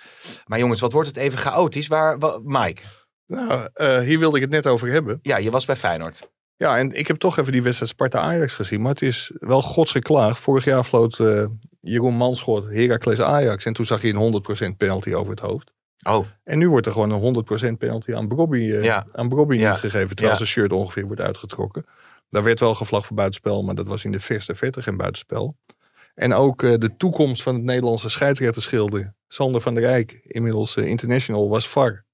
Maar 0.46 0.60
jongens, 0.60 0.82
wat 0.82 0.92
wordt 0.92 1.08
het 1.08 1.18
even 1.18 1.40
chaotisch? 1.40 1.88
Waar, 1.88 2.20
wa- 2.20 2.40
Mike, 2.44 2.82
Nou, 3.28 3.68
eh, 3.74 4.00
hier 4.00 4.20
wilde 4.20 4.36
ik 4.36 4.42
het 4.44 4.52
net 4.52 4.68
over 4.68 4.88
hebben. 4.92 5.20
ja, 5.22 5.38
je 5.38 5.52
was 5.52 5.66
bij 5.66 5.76
Feyenoord. 5.76 6.30
Ja, 6.56 6.78
en 6.78 6.92
ik 6.92 7.08
heb 7.08 7.18
toch 7.18 7.38
even 7.38 7.52
die 7.52 7.64
wedstrijd 7.64 7.92
Sparta-Ajax 7.92 8.54
gezien. 8.54 8.82
Maar 8.82 8.92
het 8.92 9.02
is 9.02 9.32
wel 9.40 9.62
godsgeklaagd. 9.62 10.40
Vorig 10.40 10.64
jaar 10.66 10.84
floot 10.84 11.20
eh, 11.20 11.46
Jeroen 11.82 12.14
Manschot 12.16 12.64
Heracles-Ajax. 12.70 13.66
En 13.66 13.74
toen 13.74 13.86
zag 13.86 14.02
je 14.02 14.14
een 14.14 14.74
100% 14.74 14.78
penalty 14.78 15.14
over 15.14 15.32
het 15.32 15.40
hoofd. 15.40 15.72
Oh, 16.08 16.26
En 16.44 16.58
nu 16.58 16.70
wordt 16.70 16.86
er 16.86 16.92
gewoon 16.92 17.12
een 17.12 17.20
100% 17.74 17.78
penalty 17.78 18.14
aan 18.14 18.28
Brobby, 18.28 18.72
eh, 18.72 18.84
Ja. 18.84 19.06
aan 19.12 19.30
Brobby 19.30 19.56
Ja. 19.58 19.70
niet 19.70 19.80
gegeven. 19.80 20.08
Terwijl 20.08 20.30
Ja. 20.30 20.36
zijn 20.36 20.50
shirt 20.50 20.72
ongeveer 20.72 21.06
wordt 21.06 21.22
uitgetrokken. 21.22 21.86
Daar 22.30 22.44
werd 22.44 22.60
wel 22.60 22.76
gevlagd 22.76 23.06
voor 23.06 23.16
buitenspel. 23.16 23.64
Maar 23.64 23.76
dat 23.76 23.88
was 23.88 24.06
in 24.06 24.12
de 24.12 24.20
verste 24.20 24.56
verte 24.56 24.82
geen 24.82 24.98
buitenspel. 24.98 25.58
En 26.16 26.34
ook 26.34 26.64
eh, 26.64 26.74
de 26.78 26.96
toekomst 26.98 27.44
van 27.44 27.56
het 27.56 27.64
Nederlandse 27.64 28.10
scheidsrechterschilder. 28.10 29.14
Sander 29.28 29.62
van 29.62 29.74
der 29.74 29.84
Rijk, 29.84 30.12
inmiddels 30.24 30.76
eh, 30.76 30.86
international, 30.88 31.50
was 31.50 31.68
VAR. 31.68 32.06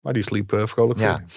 Maar 0.00 0.12
die 0.12 0.22
sliep 0.22 0.52
eh, 0.52 0.66
vrolijk 0.66 1.00
Ja. 1.00 1.16
verder. 1.16 1.34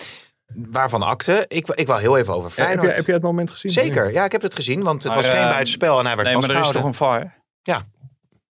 waarvan 0.71 1.01
akte? 1.01 1.45
Ik, 1.47 1.67
ik 1.67 1.87
wou 1.87 2.01
heel 2.01 2.17
even 2.17 2.33
over 2.33 2.45
heb, 2.49 2.53
Feyenoord. 2.65 2.87
jij, 2.87 2.95
heb 2.95 3.05
jij 3.05 3.13
het 3.15 3.23
moment 3.23 3.49
gezien? 3.51 3.71
Zeker, 3.71 4.11
ja, 4.11 4.25
ik 4.25 4.31
heb 4.31 4.41
het 4.41 4.55
gezien, 4.55 4.83
want 4.83 5.03
het 5.03 5.13
Maar, 5.13 5.21
was 5.21 5.31
geen 5.31 5.41
buitenspel 5.49 5.99
en 5.99 6.05
hij 6.05 6.15
werd 6.15 6.27
nee, 6.27 6.37
maar 6.37 6.49
er 6.49 6.61
is 6.61 6.69
toch 6.69 6.83
een 6.83 6.93
VAR? 6.93 7.43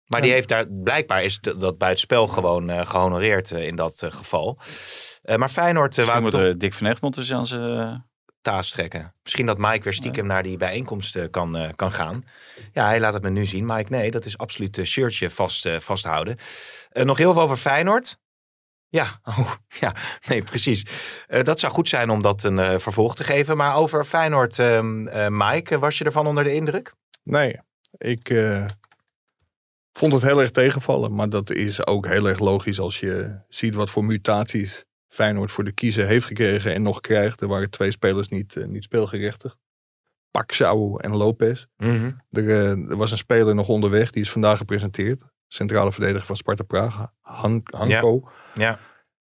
Maar 0.07 0.21
die 0.21 0.31
heeft 0.31 0.47
daar, 0.47 0.65
blijkbaar 0.67 1.23
is 1.23 1.39
dat, 1.39 1.59
dat 1.59 1.77
buitenspel 1.77 2.27
gewoon 2.27 2.69
eh, 2.69 2.85
gehonoreerd 2.85 3.51
eh, 3.51 3.67
in 3.67 3.75
dat 3.75 4.01
eh, 4.01 4.11
geval. 4.11 4.59
Eh, 5.21 5.35
maar 5.35 5.49
Feyenoord 5.49 5.97
uh, 5.97 6.05
wou 6.05 6.21
moet 6.21 6.31
toch 6.31 6.41
er 6.41 6.57
Dick 6.59 6.73
van 6.73 6.87
Egmond 6.87 7.15
dus 7.15 7.33
aan 7.33 7.45
zijn... 7.45 8.05
taas 8.41 8.69
trekken. 8.69 9.13
Misschien 9.23 9.45
dat 9.45 9.57
Mike 9.57 9.83
weer 9.83 9.93
stiekem 9.93 10.25
naar 10.25 10.43
die 10.43 10.57
bijeenkomst 10.57 11.15
eh, 11.15 11.23
kan, 11.31 11.57
eh, 11.57 11.69
kan 11.75 11.91
gaan. 11.91 12.23
Ja, 12.73 12.85
hij 12.85 12.99
laat 12.99 13.13
het 13.13 13.23
me 13.23 13.29
nu 13.29 13.45
zien. 13.45 13.65
Mike, 13.65 13.89
nee, 13.89 14.11
dat 14.11 14.25
is 14.25 14.37
absoluut 14.37 14.77
een 14.77 14.87
shirtje 14.87 15.29
vast, 15.29 15.65
eh, 15.65 15.79
vasthouden. 15.79 16.37
Eh, 16.89 17.03
nog 17.05 17.17
heel 17.17 17.33
veel 17.33 17.41
over 17.41 17.57
Feyenoord. 17.57 18.17
Ja, 18.89 19.19
oh, 19.39 19.51
ja, 19.79 19.95
nee, 20.27 20.43
precies. 20.43 20.85
Eh, 21.27 21.43
dat 21.43 21.59
zou 21.59 21.73
goed 21.73 21.89
zijn 21.89 22.09
om 22.09 22.21
dat 22.21 22.43
een 22.43 22.59
eh, 22.59 22.79
vervolg 22.79 23.15
te 23.15 23.23
geven. 23.23 23.57
Maar 23.57 23.75
over 23.75 24.05
Feyenoord, 24.05 24.59
ehm, 24.59 25.07
eh, 25.07 25.27
Mike, 25.29 25.79
was 25.79 25.97
je 25.97 26.03
ervan 26.03 26.27
onder 26.27 26.43
de 26.43 26.53
indruk? 26.53 26.93
Nee, 27.23 27.59
ik 27.97 28.29
eh, 28.29 28.65
vond 29.97 30.13
het 30.13 30.21
heel 30.21 30.41
erg 30.41 30.51
tegenvallen. 30.51 31.15
Maar 31.15 31.29
dat 31.29 31.51
is 31.51 31.87
ook 31.87 32.07
heel 32.07 32.27
erg 32.27 32.39
logisch 32.39 32.79
als 32.79 32.99
je 32.99 33.39
ziet 33.47 33.75
wat 33.75 33.89
voor 33.89 34.05
mutaties 34.05 34.85
Feyenoord 35.07 35.51
voor 35.51 35.63
de 35.63 35.71
kiezer 35.71 36.05
heeft 36.05 36.25
gekregen 36.25 36.73
en 36.73 36.81
nog 36.81 37.01
krijgt. 37.01 37.41
Er 37.41 37.47
waren 37.47 37.69
twee 37.69 37.91
spelers 37.91 38.27
niet, 38.27 38.55
eh, 38.55 38.65
niet 38.65 38.83
speelgerechtigd. 38.83 39.57
Paxau 40.31 41.01
en 41.01 41.15
Lopez. 41.15 41.65
Er, 42.31 42.49
eh, 42.49 42.69
er 42.69 42.97
was 42.97 43.11
een 43.11 43.17
speler 43.17 43.55
nog 43.55 43.67
onderweg, 43.67 44.11
die 44.11 44.21
is 44.21 44.31
vandaag 44.31 44.57
gepresenteerd. 44.57 45.23
Centrale 45.47 45.91
verdediger 45.91 46.25
van 46.25 46.35
Sparta 46.35 46.63
Praag, 46.63 47.07
Han, 47.21 47.61
Hanko. 47.63 48.29
Ja. 48.53 48.79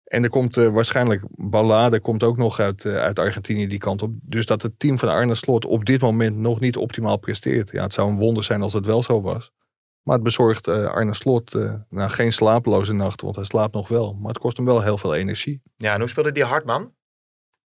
En 0.05 0.23
er 0.23 0.31
komt 0.31 0.57
eh, 0.57 0.69
waarschijnlijk 0.69 1.23
Ballade 1.31 2.01
komt 2.01 2.23
ook 2.23 2.37
nog 2.37 2.61
uit, 2.61 2.87
uit 2.87 3.19
Argentinië 3.19 3.67
die 3.67 3.79
kant 3.79 4.03
op. 4.03 4.13
Dus 4.23 4.47
dat 4.47 4.63
het 4.63 4.79
team 4.79 4.99
van 4.99 5.09
Arne 5.09 5.35
Slot 5.35 5.65
op 5.65 5.85
dit 5.85 6.01
moment 6.01 6.37
nog 6.37 6.61
niet 6.61 6.77
optimaal 6.77 7.19
presteert. 7.19 7.71
Ja, 7.71 7.83
het 7.83 7.93
zou 7.93 8.11
een 8.11 8.19
wonder 8.19 8.45
zijn 8.45 8.63
als 8.63 8.73
het 8.73 8.87
wel 8.87 9.03
zo 9.03 9.21
was. 9.21 9.53
Maar 10.09 10.17
het 10.17 10.27
bezorgt 10.27 10.67
eh, 10.67 10.87
Arne 10.87 11.15
Slot 11.15 11.55
eh, 11.55 11.75
nou, 11.89 12.11
geen 12.11 12.33
slapeloze 12.33 12.93
nacht, 12.93 13.21
want 13.21 13.37
hij 13.37 13.45
slaapt 13.45 13.75
nog 13.75 13.89
wel. 13.89 14.15
Maar 14.15 14.29
het 14.29 14.39
kost 14.39 14.57
hem 14.57 14.67
wel 14.67 14.83
heel 14.83 14.99
veel 14.99 15.15
energie. 15.15 15.63
Ja, 15.77 15.93
en 15.93 16.01
hoe 16.01 16.09
speelde 16.09 16.33
die 16.33 16.45
Hartman? 16.45 16.95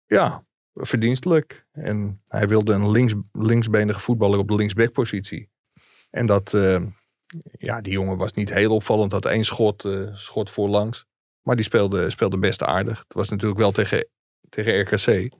Ja, 0.06 0.44
verdienstelijk. 0.74 1.66
En 1.72 2.22
hij 2.26 2.48
wilde 2.48 2.72
een 2.72 2.90
links, 2.90 3.14
linksbenige 3.32 4.00
voetballer 4.00 4.38
op 4.38 4.48
de 4.48 4.54
linksbackpositie. 4.54 5.50
En 6.10 6.26
dat, 6.26 6.54
eh, 6.54 6.84
ja, 7.58 7.80
die 7.80 7.92
jongen 7.92 8.16
was 8.16 8.32
niet 8.32 8.52
heel 8.52 8.74
opvallend. 8.74 9.12
Had 9.12 9.24
één 9.24 9.44
schot, 9.44 9.88
schot 10.12 10.50
voorlangs. 10.50 11.06
Maar 11.42 11.56
die 11.56 11.64
speelde, 11.64 12.10
speelde 12.10 12.38
best 12.38 12.62
aardig. 12.62 12.98
Het 12.98 13.14
was 13.14 13.28
natuurlijk 13.28 13.60
wel 13.60 13.72
tegen, 13.72 14.08
tegen 14.48 14.80
RKC. 14.80 15.32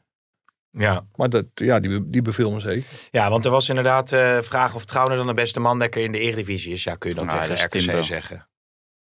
Ja. 0.72 1.06
Maar 1.16 1.28
dat, 1.28 1.44
ja, 1.54 1.80
die, 1.80 2.11
die 2.11 2.22
beviel 2.22 2.50
me 2.50 2.61
zeker. 2.61 2.85
Ja, 3.11 3.30
want 3.30 3.44
er 3.44 3.50
was 3.50 3.68
inderdaad 3.68 4.12
eh 4.12 4.38
vraag 4.40 4.74
of 4.74 4.85
Trouwner 4.85 5.16
dan 5.16 5.26
de 5.26 5.35
beste 5.35 5.61
mandekker 5.61 6.02
in 6.02 6.12
de 6.12 6.18
Eredivisie 6.18 6.72
is. 6.72 6.85
Ja, 6.85 6.94
kun 6.94 7.11
je 7.11 7.16
dat 7.16 7.24
Nou, 7.24 7.37
tegen 7.38 7.56
dat 7.56 7.58
is 7.58 7.64
RKC 7.64 7.85
Timber. 7.87 8.04
zeggen. 8.04 8.48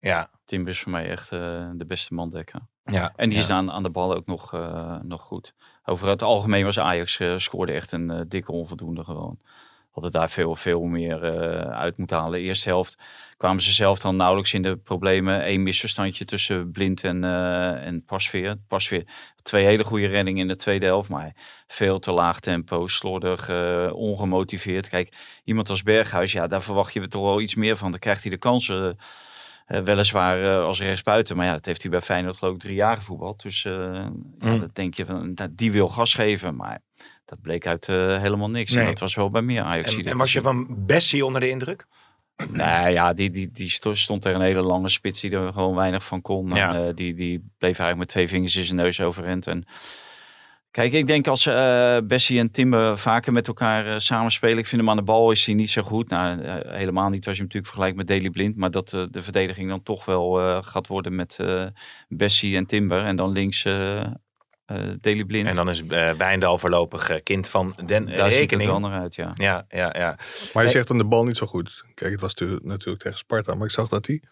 Ja. 0.01 0.31
Timber 0.45 0.73
is 0.73 0.81
voor 0.81 0.93
mij 0.93 1.09
echt 1.09 1.33
eh, 1.33 1.71
de 1.75 1.85
beste 1.87 2.15
mandekker. 2.15 2.61
ja. 2.85 3.13
En 3.17 3.29
die 3.29 3.39
ja. 3.39 3.45
is 3.45 3.51
aan, 3.51 3.71
aan 3.71 3.83
de 3.83 3.91
bal 3.91 4.15
ook 4.15 4.27
nog, 4.27 4.55
eh, 4.55 4.97
nog 5.03 5.23
goed. 5.23 5.55
Over 5.85 6.09
het 6.09 6.23
algemeen 6.23 6.65
was 6.65 6.79
Ajax 6.79 7.19
eh, 7.19 7.39
scoorde 7.39 7.73
echt 7.73 7.93
een 7.93 8.25
dikke 8.29 8.53
onvoldoende 8.53 9.05
gewoon. 9.05 9.39
Hadden 10.01 10.21
daar 10.21 10.31
veel, 10.31 10.57
veel 10.57 10.83
meer 10.83 11.25
eh, 11.25 11.71
uit 11.79 11.97
moeten 11.97 12.17
halen. 12.17 12.41
Eerste 12.41 12.69
helft 12.69 12.99
kwamen 13.37 13.63
ze 13.63 13.73
zelf 13.73 13.99
dan 13.99 14.17
nauwelijks 14.17 14.55
in 14.55 14.63
de 14.63 14.77
problemen. 14.77 15.49
Eén 15.51 15.63
misverstandje 15.63 16.25
tussen 16.25 16.71
Blind 16.71 17.05
en, 17.05 17.25
eh 17.25 17.87
en 17.87 18.05
Pasveer. 18.05 18.57
Pasveer, 18.69 19.05
twee 19.43 19.65
hele 19.65 19.85
goede 19.85 20.07
reddingen 20.07 20.41
in 20.41 20.49
de 20.49 20.57
tweede 20.57 20.87
helft. 20.87 21.09
Maar 21.09 21.35
veel 21.67 21.99
te 21.99 22.13
laag 22.13 22.41
tempo, 22.41 22.87
slordig, 22.87 23.49
eh, 23.49 23.91
ongemotiveerd. 23.93 24.89
Kijk, 24.89 25.41
iemand 25.45 25.69
als 25.71 25.83
Berghuis, 25.83 26.33
ja, 26.33 26.47
daar 26.47 26.63
verwacht 26.63 26.93
je 26.93 27.09
toch 27.09 27.23
wel 27.23 27.41
iets 27.41 27.55
meer 27.55 27.77
van. 27.77 27.91
Dan 27.91 28.01
krijgt 28.01 28.23
hij 28.23 28.31
de 28.31 28.39
kansen 28.39 28.99
weliswaar 29.67 30.59
als 30.59 30.81
rechtsbuiten. 30.81 31.37
Maar 31.37 31.47
ja, 31.47 31.53
dat 31.53 31.65
heeft 31.65 31.83
hij 31.83 31.91
bij 31.91 32.01
Feyenoord 32.03 32.37
geloof 32.37 32.55
ik 32.55 32.61
drie 32.61 32.75
jaar 32.75 32.97
gevoetbald. 32.97 33.43
Dus 33.43 33.65
eh 33.65 33.73
ja, 33.73 34.11
Mm. 34.39 34.61
dat 34.61 34.75
denk 34.75 34.95
je 34.95 35.05
van, 35.07 35.33
nou, 35.35 35.51
die 35.55 35.73
wil 35.73 35.89
gas 35.89 36.15
geven. 36.15 36.57
Maar 36.57 36.81
dat 37.29 37.41
bleek 37.41 37.67
uit 37.67 37.89
eh, 37.89 38.21
helemaal 38.21 38.51
niks. 38.51 38.73
Nee. 38.73 38.85
En 38.85 38.91
dat 38.91 39.01
was 39.01 39.15
wel 39.15 39.31
bij 39.31 39.43
meer 39.43 39.63
Ajax. 39.63 39.97
En, 39.97 40.05
en 40.05 40.17
was 40.17 40.33
je 40.33 40.43
van 40.43 40.67
Bessie 40.87 41.25
onder 41.25 41.41
de 41.41 41.49
indruk? 41.49 41.87
Nee, 42.53 42.93
ja, 42.93 43.13
die, 43.13 43.31
die, 43.31 43.51
die 43.53 43.69
sto- 43.69 43.95
stond 43.95 44.25
er 44.25 44.35
een 44.35 44.41
hele 44.41 44.63
lange 44.63 44.89
spits 44.89 45.21
die 45.21 45.31
er 45.31 45.53
gewoon 45.53 45.75
weinig 45.75 46.05
van 46.05 46.21
kon. 46.21 46.49
Ja. 46.49 46.75
En, 46.75 46.89
eh, 46.89 46.95
die, 46.95 47.15
die 47.15 47.39
bleef 47.39 47.79
eigenlijk 47.79 47.99
met 47.99 48.09
twee 48.09 48.29
vingers 48.29 48.57
in 48.57 48.65
zijn 48.65 48.77
neus 48.77 49.01
overend. 49.01 49.47
En 49.47 49.65
kijk, 50.71 50.93
ik 50.93 51.07
denk 51.07 51.27
als 51.27 51.47
eh 51.47 51.97
Bessie 52.05 52.39
en 52.39 52.51
Timber 52.51 52.99
vaker 52.99 53.33
met 53.33 53.49
elkaar 53.49 53.87
eh, 53.87 53.99
samenspelen. 53.99 54.59
Ik 54.59 54.67
vind 54.67 54.81
hem 54.81 54.91
aan 54.91 54.97
de 54.97 55.03
bal 55.03 55.31
is 55.31 55.47
hij 55.47 55.55
niet 55.55 55.71
zo 55.71 55.83
goed. 55.83 56.09
Nou, 56.09 56.41
helemaal 56.69 57.09
niet 57.09 57.27
als 57.27 57.37
je 57.37 57.43
hem 57.43 57.53
natuurlijk 57.53 57.67
vergelijkt 57.67 57.97
met 57.97 58.07
Daley 58.07 58.31
Blind. 58.31 58.57
Maar 58.57 58.71
dat 58.71 58.89
de 58.89 59.23
verdediging 59.23 59.69
dan 59.69 59.83
toch 59.83 60.05
wel 60.05 60.41
eh, 60.41 60.59
gaat 60.63 60.87
worden 60.87 61.15
met 61.15 61.37
eh 61.41 61.67
Bessie 62.09 62.57
en 62.57 62.67
Timber. 62.67 63.05
En 63.05 63.17
dan 63.17 63.33
links 63.33 63.67
eh 64.69 64.77
eh 64.89 64.95
Daley 65.01 65.25
Blind. 65.25 65.49
En 65.49 65.55
dan 65.55 65.69
is 65.69 65.83
uh, 65.83 66.11
Wijndal 66.11 66.59
voorlopig 66.59 67.11
eh, 67.11 67.17
kind 67.23 67.49
van 67.49 67.73
den 67.87 68.07
Daar 68.07 68.15
ziet 68.15 68.25
het 68.25 68.33
rekening. 68.35 68.71
wel 68.71 68.81
naar 68.81 69.01
uit, 69.01 69.15
ja. 69.15 69.31
Ja, 69.35 69.65
ja, 69.69 69.95
ja. 69.99 70.19
Maar 70.53 70.63
je 70.63 70.69
zegt 70.71 70.89
dan 70.89 70.99
de 70.99 71.05
bal 71.07 71.25
niet 71.25 71.37
zo 71.37 71.47
goed. 71.47 71.85
Kijk, 71.95 72.13
het 72.13 72.21
was 72.21 72.35
tu- 72.35 72.59
natuurlijk 72.63 73.03
tegen 73.03 73.19
Sparta. 73.19 73.55
Maar 73.55 73.67
ik 73.67 73.73
zag 73.73 73.89
dat 73.89 74.07
hij 74.07 74.23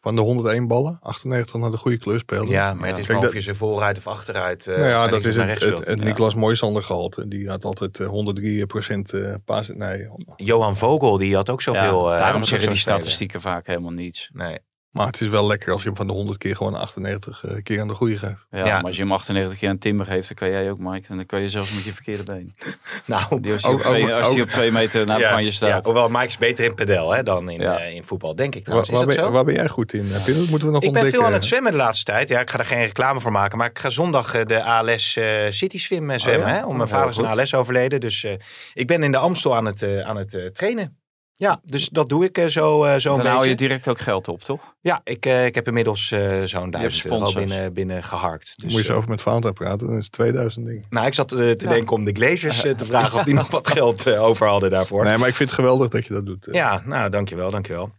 van 0.00 0.14
de 0.14 0.20
101 0.20 0.66
ballen, 0.68 0.98
98 1.00 1.60
naar 1.60 1.70
de 1.70 1.76
goede 1.76 1.98
kleur 1.98 2.18
speelde. 2.18 2.50
Ja, 2.50 2.74
maar 2.74 2.82
Ja. 2.82 2.88
het 2.88 2.98
is 2.98 3.06
Kijk, 3.06 3.08
maar 3.08 3.16
of 3.28 3.34
dat- 3.34 3.44
je 3.44 3.50
ze 3.52 3.54
vooruit 3.58 3.98
of 3.98 4.06
achteruit. 4.06 4.66
eh, 4.66 4.76
nou 4.76 4.88
ja, 4.88 5.06
dat 5.08 5.24
is 5.24 5.36
het, 5.36 5.60
het, 5.62 5.86
het 5.86 6.00
Niklas 6.04 6.34
Mooisander 6.34 6.82
gehalte. 6.82 7.28
Die 7.28 7.48
had 7.48 7.64
altijd 7.64 8.00
eh, 8.00 8.06
103 8.06 8.66
procent 8.66 9.12
eh 9.12 9.34
paas. 9.44 9.68
Nee, 9.68 10.08
Johan 10.36 10.76
Vogel, 10.76 11.16
die 11.16 11.34
had 11.34 11.50
ook 11.50 11.62
zoveel. 11.62 12.08
ja 12.08 12.14
eh, 12.14 12.20
daarom 12.20 12.40
ook 12.40 12.48
zeggen 12.48 12.68
die 12.68 12.78
spelen. 12.78 12.98
statistieken 12.98 13.40
vaak 13.40 13.66
helemaal 13.66 13.90
niets. 13.92 14.30
Nee. 14.32 14.58
Maar 14.92 15.06
het 15.06 15.20
is 15.20 15.28
wel 15.28 15.46
lekker 15.46 15.72
als 15.72 15.82
je 15.82 15.88
hem 15.88 15.96
van 15.96 16.06
de 16.06 16.12
100 16.12 16.38
keer 16.38 16.56
gewoon 16.56 16.74
98 16.74 17.44
eh, 17.44 17.62
keer 17.62 17.80
aan 17.80 17.88
de 17.88 17.94
goede 17.94 18.18
geeft. 18.18 18.46
Ja, 18.50 18.58
Ja. 18.58 18.64
maar 18.76 18.84
als 18.84 18.96
je 18.96 19.02
hem 19.02 19.12
98 19.12 19.58
keer 19.58 19.68
aan 19.68 19.78
Timber 19.78 20.06
geeft, 20.06 20.28
dan 20.28 20.36
kan 20.36 20.50
jij 20.50 20.70
ook, 20.70 20.78
Mike. 20.78 21.06
En 21.08 21.16
dan 21.16 21.26
kan 21.26 21.40
je 21.40 21.48
zelfs 21.48 21.72
met 21.74 21.84
je 21.84 21.92
verkeerde 21.92 22.22
been. 22.22 22.54
Nou, 23.06 23.40
Die 23.40 23.52
als 23.52 23.62
hij 23.62 23.72
op, 23.72 23.78
Ook- 23.78 23.84
twee, 23.84 24.04
ook- 24.14 24.20
als 24.22 24.34
die 24.34 24.42
op 24.42 24.48
twee 24.48 24.72
meter 24.72 25.06
naar 25.06 25.20
van 25.20 25.38
je 25.40 25.46
ja, 25.46 25.52
staat. 25.52 25.84
hoewel 25.84 26.08
Mike 26.08 26.26
is 26.26 26.38
beter 26.38 26.64
in 26.64 26.74
padel 26.74 27.14
hè, 27.14 27.22
dan 27.22 27.50
in, 27.50 27.60
Ja. 27.60 27.78
eh, 27.78 27.94
in 27.94 28.04
voetbal, 28.04 28.36
denk 28.36 28.54
ik 28.54 28.66
Waar, 28.66 28.82
trouwens. 28.84 28.88
Is 28.90 28.96
waar, 28.96 29.06
dat 29.06 29.16
ben, 29.16 29.24
zo? 29.24 29.32
waar 29.32 29.44
ben 29.44 29.54
jij 29.54 29.68
goed 29.68 29.92
in? 29.92 30.06
Heb 30.12 30.26
je, 30.26 30.34
dat 30.34 30.48
moeten 30.48 30.66
we 30.66 30.72
nog 30.72 30.74
Ik 30.74 30.80
ben 30.80 30.88
ontdekken. 30.88 31.12
veel 31.12 31.26
aan 31.26 31.32
het 31.32 31.44
zwemmen 31.44 31.72
de 31.72 31.78
laatste 31.78 32.04
tijd. 32.04 32.28
Ja, 32.28 32.40
ik 32.40 32.50
ga 32.50 32.58
er 32.58 32.64
geen 32.64 32.80
reclame 32.84 33.20
voor 33.20 33.32
maken. 33.32 33.58
Maar 33.58 33.68
ik 33.70 33.78
ga 33.78 33.90
zondag 33.90 34.34
eh, 34.34 34.44
de 34.46 34.62
ALS 34.64 35.16
eh, 35.16 35.50
City 35.50 35.78
Swim 35.78 36.18
zwemmen. 36.18 36.48
ja? 36.48 36.54
hè? 36.54 36.64
Om 36.64 36.70
Oh, 36.70 36.76
mijn 36.76 36.88
vader 36.88 37.10
is 37.10 37.16
een 37.16 37.26
goed. 37.28 37.38
ALS 37.38 37.54
overleden. 37.54 38.00
Dus 38.00 38.24
eh, 38.24 38.32
ik 38.74 38.86
ben 38.86 39.02
in 39.02 39.10
de 39.12 39.18
Amstel 39.18 39.56
aan 39.56 39.66
het, 39.66 39.82
aan 40.04 40.16
het 40.16 40.50
trainen. 40.52 40.96
Ja, 41.36 41.60
dus 41.64 41.88
dat 41.88 42.08
doe 42.08 42.24
ik 42.24 42.38
eh, 42.38 42.46
zo, 42.46 42.84
eh, 42.84 42.98
zo 42.98 43.12
een 43.12 43.22
dan 43.22 43.26
hou 43.32 43.46
je 43.48 43.54
direct 43.54 43.88
ook 43.88 44.00
geld 44.00 44.28
op, 44.28 44.42
toch? 44.44 44.60
Ja, 44.80 45.00
ik, 45.04 45.26
eh, 45.26 45.46
ik 45.46 45.54
heb 45.54 45.66
inmiddels 45.66 46.10
eh, 46.10 46.42
zo'n 46.44 46.70
duizend 46.70 47.04
euro 47.12 47.32
binnen, 47.32 47.72
binnen 47.72 48.02
geharkt. 48.04 48.52
Dus, 48.56 48.72
Moet 48.72 48.80
je 48.80 48.86
zo 48.86 48.96
over 48.96 49.08
met 49.08 49.22
Valentijn 49.22 49.54
praten, 49.54 49.86
dan 49.86 49.96
is 49.96 50.04
het 50.04 50.12
2000 50.12 50.66
dingen. 50.66 50.84
nou, 50.90 51.06
ik 51.06 51.14
zat 51.14 51.28
te 51.28 51.54
Ja. 51.58 51.68
denken 51.68 51.92
om 51.92 52.04
de 52.04 52.12
Glazers 52.12 52.60
te 52.60 52.74
vragen 52.84 53.18
of 53.18 53.24
die 53.24 53.34
nog 53.42 53.50
wat 53.50 53.70
geld 53.70 54.16
over 54.16 54.46
hadden 54.46 54.70
daarvoor. 54.70 55.04
Nee, 55.04 55.18
maar 55.18 55.28
ik 55.28 55.34
vind 55.34 55.50
het 55.50 55.58
geweldig 55.58 55.88
dat 55.88 56.06
je 56.06 56.12
dat 56.12 56.26
doet. 56.26 56.48
Ja, 56.50 56.82
nou, 56.84 57.10
dankjewel, 57.10 57.50
dankjewel. 57.50 57.90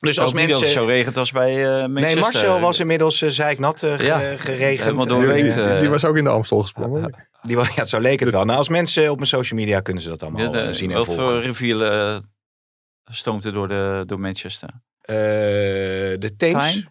Dus 0.00 0.18
Als 0.18 0.18
als 0.18 0.32
niet 0.32 0.42
dat 0.42 0.50
het 0.50 0.60
mensen... 0.60 0.80
zo 0.80 0.86
regent 0.86 1.16
als 1.16 1.30
bij 1.32 1.64
eh 1.64 1.70
Manchester. 1.86 2.00
Nee, 2.00 2.16
Marcel 2.16 2.60
was 2.60 2.78
inmiddels 2.80 3.22
uh, 3.22 3.30
zeiknat 3.30 3.82
eh, 3.82 3.94
ge- 3.94 4.04
Ja, 4.04 4.18
geregend. 4.36 4.80
helemaal 4.84 5.06
Die, 5.06 5.14
doorweekt. 5.16 5.54
die, 5.54 5.78
die 5.80 5.88
was 5.88 6.04
ook 6.04 6.16
in 6.16 6.24
de 6.24 6.30
Amstel 6.30 6.60
gesprongen. 6.60 7.26
Die, 7.42 7.56
wa- 7.56 7.68
ja, 7.76 7.84
zo 7.84 7.98
leek 7.98 8.20
het 8.20 8.30
wel. 8.30 8.44
Nou, 8.44 8.58
als 8.58 8.68
mensen 8.68 9.10
op 9.10 9.16
mijn 9.16 9.28
social 9.28 9.58
media 9.60 9.80
kunnen 9.80 10.02
ze 10.02 10.08
dat 10.08 10.22
allemaal 10.22 10.40
Ja, 10.54 10.66
de- 10.66 10.72
zien 10.72 10.90
en 10.90 10.96
Wat 10.96 11.06
volgen. 11.06 11.26
voor 11.26 11.40
rivier 11.42 11.76
stoomt 13.10 13.44
er 13.44 13.52
door, 13.52 13.68
de, 13.68 14.02
door 14.06 14.20
Manchester? 14.20 14.68
Eh, 15.00 15.14
de 16.18 16.34
Thames. 16.36 16.86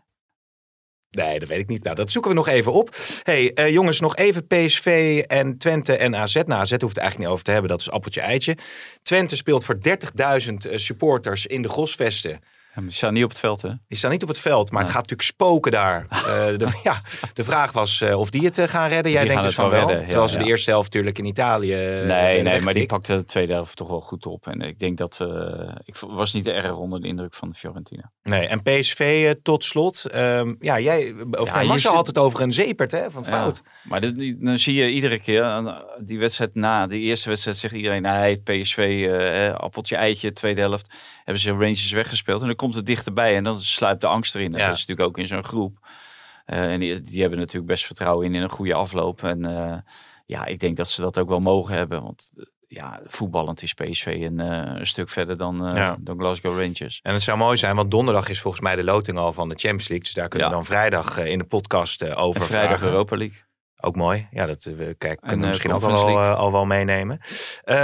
Nee, 1.09 1.39
dat 1.39 1.49
weet 1.49 1.59
ik 1.59 1.67
niet. 1.67 1.83
Nou, 1.83 1.95
dat 1.95 2.11
zoeken 2.11 2.31
we 2.31 2.37
nog 2.37 2.47
even 2.47 2.73
op. 2.73 2.95
hey, 3.23 3.53
eh, 3.53 3.69
jongens, 3.69 3.99
nog 3.99 4.15
even 4.15 4.47
PSV 4.47 5.23
en 5.27 5.57
Twente 5.57 5.95
en 5.95 6.15
AZ. 6.15 6.33
Nou, 6.35 6.51
AZ 6.61 6.71
hoeft 6.71 6.81
het 6.81 6.97
eigenlijk 6.97 7.17
niet 7.17 7.27
over 7.27 7.43
te 7.43 7.51
hebben. 7.51 7.69
Dat 7.69 7.79
is 7.79 7.89
appeltje 7.89 8.21
eitje. 8.21 8.57
Twente 9.01 9.35
speelt 9.35 9.65
voor 9.65 9.79
30.000 9.81 10.53
eh, 10.69 10.77
supporters 10.77 11.45
in 11.45 11.61
de 11.61 11.69
Grosvesten. 11.69 12.39
Ja, 12.79 12.85
maar 12.85 12.93
die 12.93 12.97
staan 12.97 13.13
niet 13.13 13.23
op 13.23 13.29
het 13.29 13.39
veld, 13.39 13.61
hè? 13.61 13.69
Die 13.87 13.97
staan 13.97 14.11
niet 14.11 14.21
op 14.21 14.27
het 14.27 14.39
veld, 14.39 14.71
maar 14.71 14.81
het 14.81 14.91
gaat 14.91 15.01
natuurlijk 15.01 15.29
spoken 15.29 15.71
daar. 15.71 16.07
Eh, 16.29 16.57
de, 16.57 16.79
ja, 16.83 17.01
de 17.33 17.43
vraag 17.43 17.71
was 17.71 18.01
eh, 18.01 18.19
of 18.19 18.29
die 18.29 18.45
het 18.45 18.57
eh, 18.57 18.67
gaan 18.67 18.89
redden. 18.89 19.11
Jij 19.11 19.21
Die 19.21 19.29
denkt 19.29 19.45
dus 19.45 19.55
van 19.55 19.69
wel 19.69 19.89
ja, 19.89 20.01
terwijl 20.01 20.27
ze 20.27 20.37
de 20.37 20.43
eerste 20.43 20.69
helft 20.69 20.85
natuurlijk 20.85 21.17
in 21.17 21.25
Italië 21.25 21.75
nee, 22.05 22.41
nee, 22.41 22.61
maar 22.61 22.73
die 22.73 22.85
pakte 22.85 23.15
de 23.15 23.25
tweede 23.25 23.53
helft 23.53 23.75
toch 23.75 23.87
wel 23.87 24.01
goed 24.01 24.25
op. 24.25 24.47
En 24.47 24.61
ik 24.61 24.79
denk 24.79 24.97
dat... 24.97 25.19
ik 25.83 25.95
was 25.97 26.33
niet 26.33 26.47
erg 26.47 26.75
onder 26.75 27.01
de 27.01 27.07
indruk 27.07 27.33
van 27.33 27.49
de 27.49 27.55
Fiorentina. 27.55 28.11
Nee, 28.23 28.47
en 28.47 28.61
PSV 28.61 29.33
tot 29.43 29.63
slot. 29.63 30.05
Ehm, 30.05 30.55
ja, 30.59 30.79
jij, 30.79 31.15
of 31.31 31.49
Ja, 31.49 31.63
Marcel 31.63 31.93
had 31.93 32.07
het 32.07 32.17
over 32.17 32.41
een 32.41 32.53
zeepert 32.53 32.91
hè, 32.91 33.11
van 33.11 33.25
fout. 33.25 33.63
Maar 33.83 34.01
dit, 34.01 34.35
dan 34.39 34.57
zie 34.57 34.73
je 34.73 34.91
iedere 34.91 35.19
keer, 35.19 35.63
die 35.99 36.19
wedstrijd 36.19 36.55
na, 36.55 36.87
die 36.87 37.01
eerste 37.01 37.29
wedstrijd 37.29 37.57
zegt 37.57 37.73
iedereen, 37.73 38.01
nee, 38.01 38.41
PSV, 38.41 39.09
appeltje, 39.57 39.95
eitje, 39.95 40.33
tweede 40.33 40.61
helft, 40.61 40.93
hebben 41.29 41.39
ze 41.41 41.51
Rangers 41.51 41.91
weggespeeld. 41.91 42.41
En 42.41 42.47
dan 42.47 42.55
komt 42.55 42.75
het 42.75 42.85
dichterbij 42.85 43.35
en 43.35 43.43
dan 43.43 43.61
sluipt 43.61 44.01
de 44.01 44.07
angst 44.07 44.35
erin. 44.35 44.53
En 44.53 44.59
Ja. 44.59 44.67
Dat 44.67 44.75
is 44.77 44.85
natuurlijk 44.85 45.09
ook 45.09 45.17
in 45.17 45.27
zo'n 45.27 45.43
groep. 45.43 45.77
Eh, 46.45 46.71
en 46.71 46.79
die, 46.79 47.01
die 47.01 47.21
hebben 47.21 47.39
natuurlijk 47.39 47.67
best 47.67 47.85
vertrouwen 47.85 48.25
in, 48.25 48.35
in 48.35 48.41
een 48.41 48.49
goede 48.49 48.73
afloop. 48.73 49.23
En 49.23 49.45
eh, 49.45 49.77
ja, 50.25 50.45
ik 50.45 50.59
denk 50.59 50.77
dat 50.77 50.89
ze 50.89 51.01
dat 51.01 51.17
ook 51.17 51.29
wel 51.29 51.39
mogen 51.39 51.75
hebben, 51.75 52.03
want 52.03 52.29
eh, 52.37 52.43
ja, 52.67 52.99
voetballend 53.05 53.61
is 53.61 53.73
PSV 53.73 54.05
een, 54.21 54.39
een 54.39 54.87
stuk 54.87 55.09
verder 55.09 55.37
dan, 55.37 55.71
Ja. 55.75 55.97
dan 55.99 56.19
Glasgow 56.19 56.59
Rangers. 56.59 56.99
En 57.03 57.13
het 57.13 57.21
zou 57.21 57.37
mooi 57.37 57.57
zijn, 57.57 57.75
want 57.75 57.91
donderdag 57.91 58.29
is 58.29 58.41
volgens 58.41 58.63
mij 58.63 58.75
de 58.75 58.83
loting 58.83 59.17
al 59.17 59.33
van 59.33 59.49
de 59.49 59.55
Champions 59.55 59.87
League. 59.87 60.05
Dus 60.05 60.13
daar 60.13 60.27
kunnen 60.27 60.47
we 60.47 60.53
dan 60.53 60.65
vrijdag 60.65 61.17
in 61.17 61.37
de 61.37 61.45
podcast 61.45 62.15
over 62.15 62.41
En 62.41 62.47
vrijdag 62.47 62.69
vragen. 62.77 62.87
Europa 62.87 63.17
League. 63.17 63.48
Ook 63.81 63.95
mooi. 63.95 64.27
Ja, 64.31 64.45
dat 64.45 64.65
eh, 64.65 64.73
we 64.73 64.95
kijk, 64.97 65.19
kunnen 65.19 65.37
we 65.37 65.43
eh, 65.43 65.49
misschien 65.49 65.73
ook 65.73 65.81
wel, 65.81 66.07
eh, 66.07 66.35
al 66.35 66.51
wel 66.51 66.65
meenemen. 66.65 67.19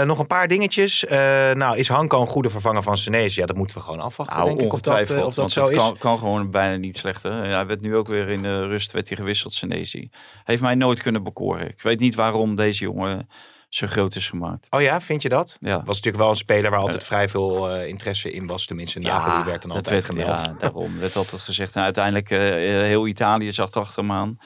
Nog 0.06 0.20
een 0.20 0.28
paar 0.28 0.48
dingetjes. 0.48 1.06
Nou, 1.54 1.78
is 1.78 1.88
Hanko 1.88 2.22
een 2.22 2.28
goede 2.28 2.50
vervanger 2.50 2.84
van 2.84 2.98
Senesi? 2.98 3.40
Ja, 3.40 3.46
dat 3.46 3.56
moeten 3.56 3.78
we 3.78 3.84
gewoon 3.84 4.00
afwachten, 4.00 4.38
Nou, 4.38 4.48
denk 4.48 4.62
ik. 4.62 4.74
Of 4.74 4.82
dat, 4.82 5.24
of 5.24 5.34
dat 5.34 5.52
zo 5.52 5.62
het 5.62 5.72
is. 5.72 5.78
Kan, 5.78 5.98
kan 5.98 6.18
gewoon 6.18 6.52
bijna 6.52 6.76
niet 6.76 6.98
slechter. 6.98 7.32
Ja, 7.32 7.56
hij 7.56 7.66
werd 7.66 7.82
nu 7.82 7.96
ook 7.96 8.08
weer 8.08 8.30
in 8.30 8.42
de 8.42 8.68
rust 8.68 8.92
werd 8.92 9.08
hij 9.08 9.18
gewisseld, 9.18 9.54
Senesi. 9.54 10.10
Heeft 10.44 10.62
mij 10.62 10.76
nooit 10.76 11.02
kunnen 11.02 11.24
bekoren. 11.24 11.68
Ik 11.68 11.82
weet 11.82 12.00
niet 12.00 12.16
waarom 12.16 12.56
deze 12.56 12.84
jongen 12.84 13.30
zo 13.70 13.88
groot 13.88 14.16
is 14.16 14.30
gemaakt. 14.30 14.68
Oh 14.70 14.82
ja, 14.82 15.02
vind 15.02 15.22
je 15.22 15.30
dat? 15.30 15.58
Ja. 15.60 15.78
Was 15.78 15.96
natuurlijk 15.96 16.24
wel 16.24 16.30
een 16.30 16.36
speler 16.36 16.72
waar 16.72 16.80
altijd 16.80 17.04
vrij 17.04 17.30
veel 17.30 17.80
interesse 17.82 18.32
in 18.32 18.48
was. 18.48 18.66
Tenminste, 18.66 19.00
Napoli 19.00 19.44
werd 19.44 19.62
dan 19.62 19.72
altijd 19.72 19.90
werd, 19.90 20.06
gemeld. 20.06 20.40
Ja, 20.40 20.56
daarom 20.60 21.00
werd 21.00 21.16
altijd 21.16 21.42
gezegd. 21.42 21.76
En 21.76 21.84
uiteindelijk 21.84 22.30
uh, 22.30 22.40
heel 22.40 23.08
Italië 23.08 23.52
zag 23.52 23.72
achter 23.72 24.02
hem 24.02 24.12
aan. 24.12 24.38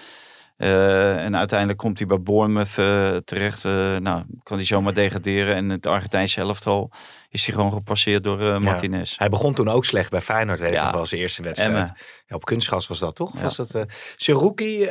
Uh, 0.60 1.24
en 1.26 1.36
uiteindelijk 1.36 1.80
komt 1.80 1.97
hij 1.97 2.07
bij 2.07 2.22
Bournemouth 2.22 2.78
uh, 2.80 3.18
terecht. 3.18 3.64
Uh, 3.64 3.97
nou, 3.97 4.24
kan 4.43 4.57
hij 4.57 4.66
zomaar 4.66 4.93
degraderen. 4.93 5.55
En 5.55 5.70
het 5.70 5.86
Argentijnse 5.86 6.41
elftal 6.41 6.91
is 7.30 7.45
hij 7.45 7.55
gewoon 7.55 7.72
gepasseerd 7.72 8.24
door 8.24 8.62
Martinez. 8.62 9.10
Ja. 9.10 9.16
Hij 9.18 9.30
begon 9.30 9.53
toen 9.53 9.70
ook 9.70 9.86
slecht 9.86 10.12
bij 10.12 10.22
Feyenoord. 10.22 10.62
Ik 10.62 10.74
Ja. 10.74 10.91
wel 10.91 11.05
zijn 11.05 11.22
eerste 11.22 11.41
wedstrijd. 11.41 11.91
Ja, 12.28 12.36
op 12.36 12.45
kunstgas 12.45 12.88
was 12.88 12.99
dat 12.99 13.16
toch? 13.16 13.34
Ja. 13.34 13.41
Was 13.41 13.55
dat. 13.55 13.86
Seruki, 14.16 14.84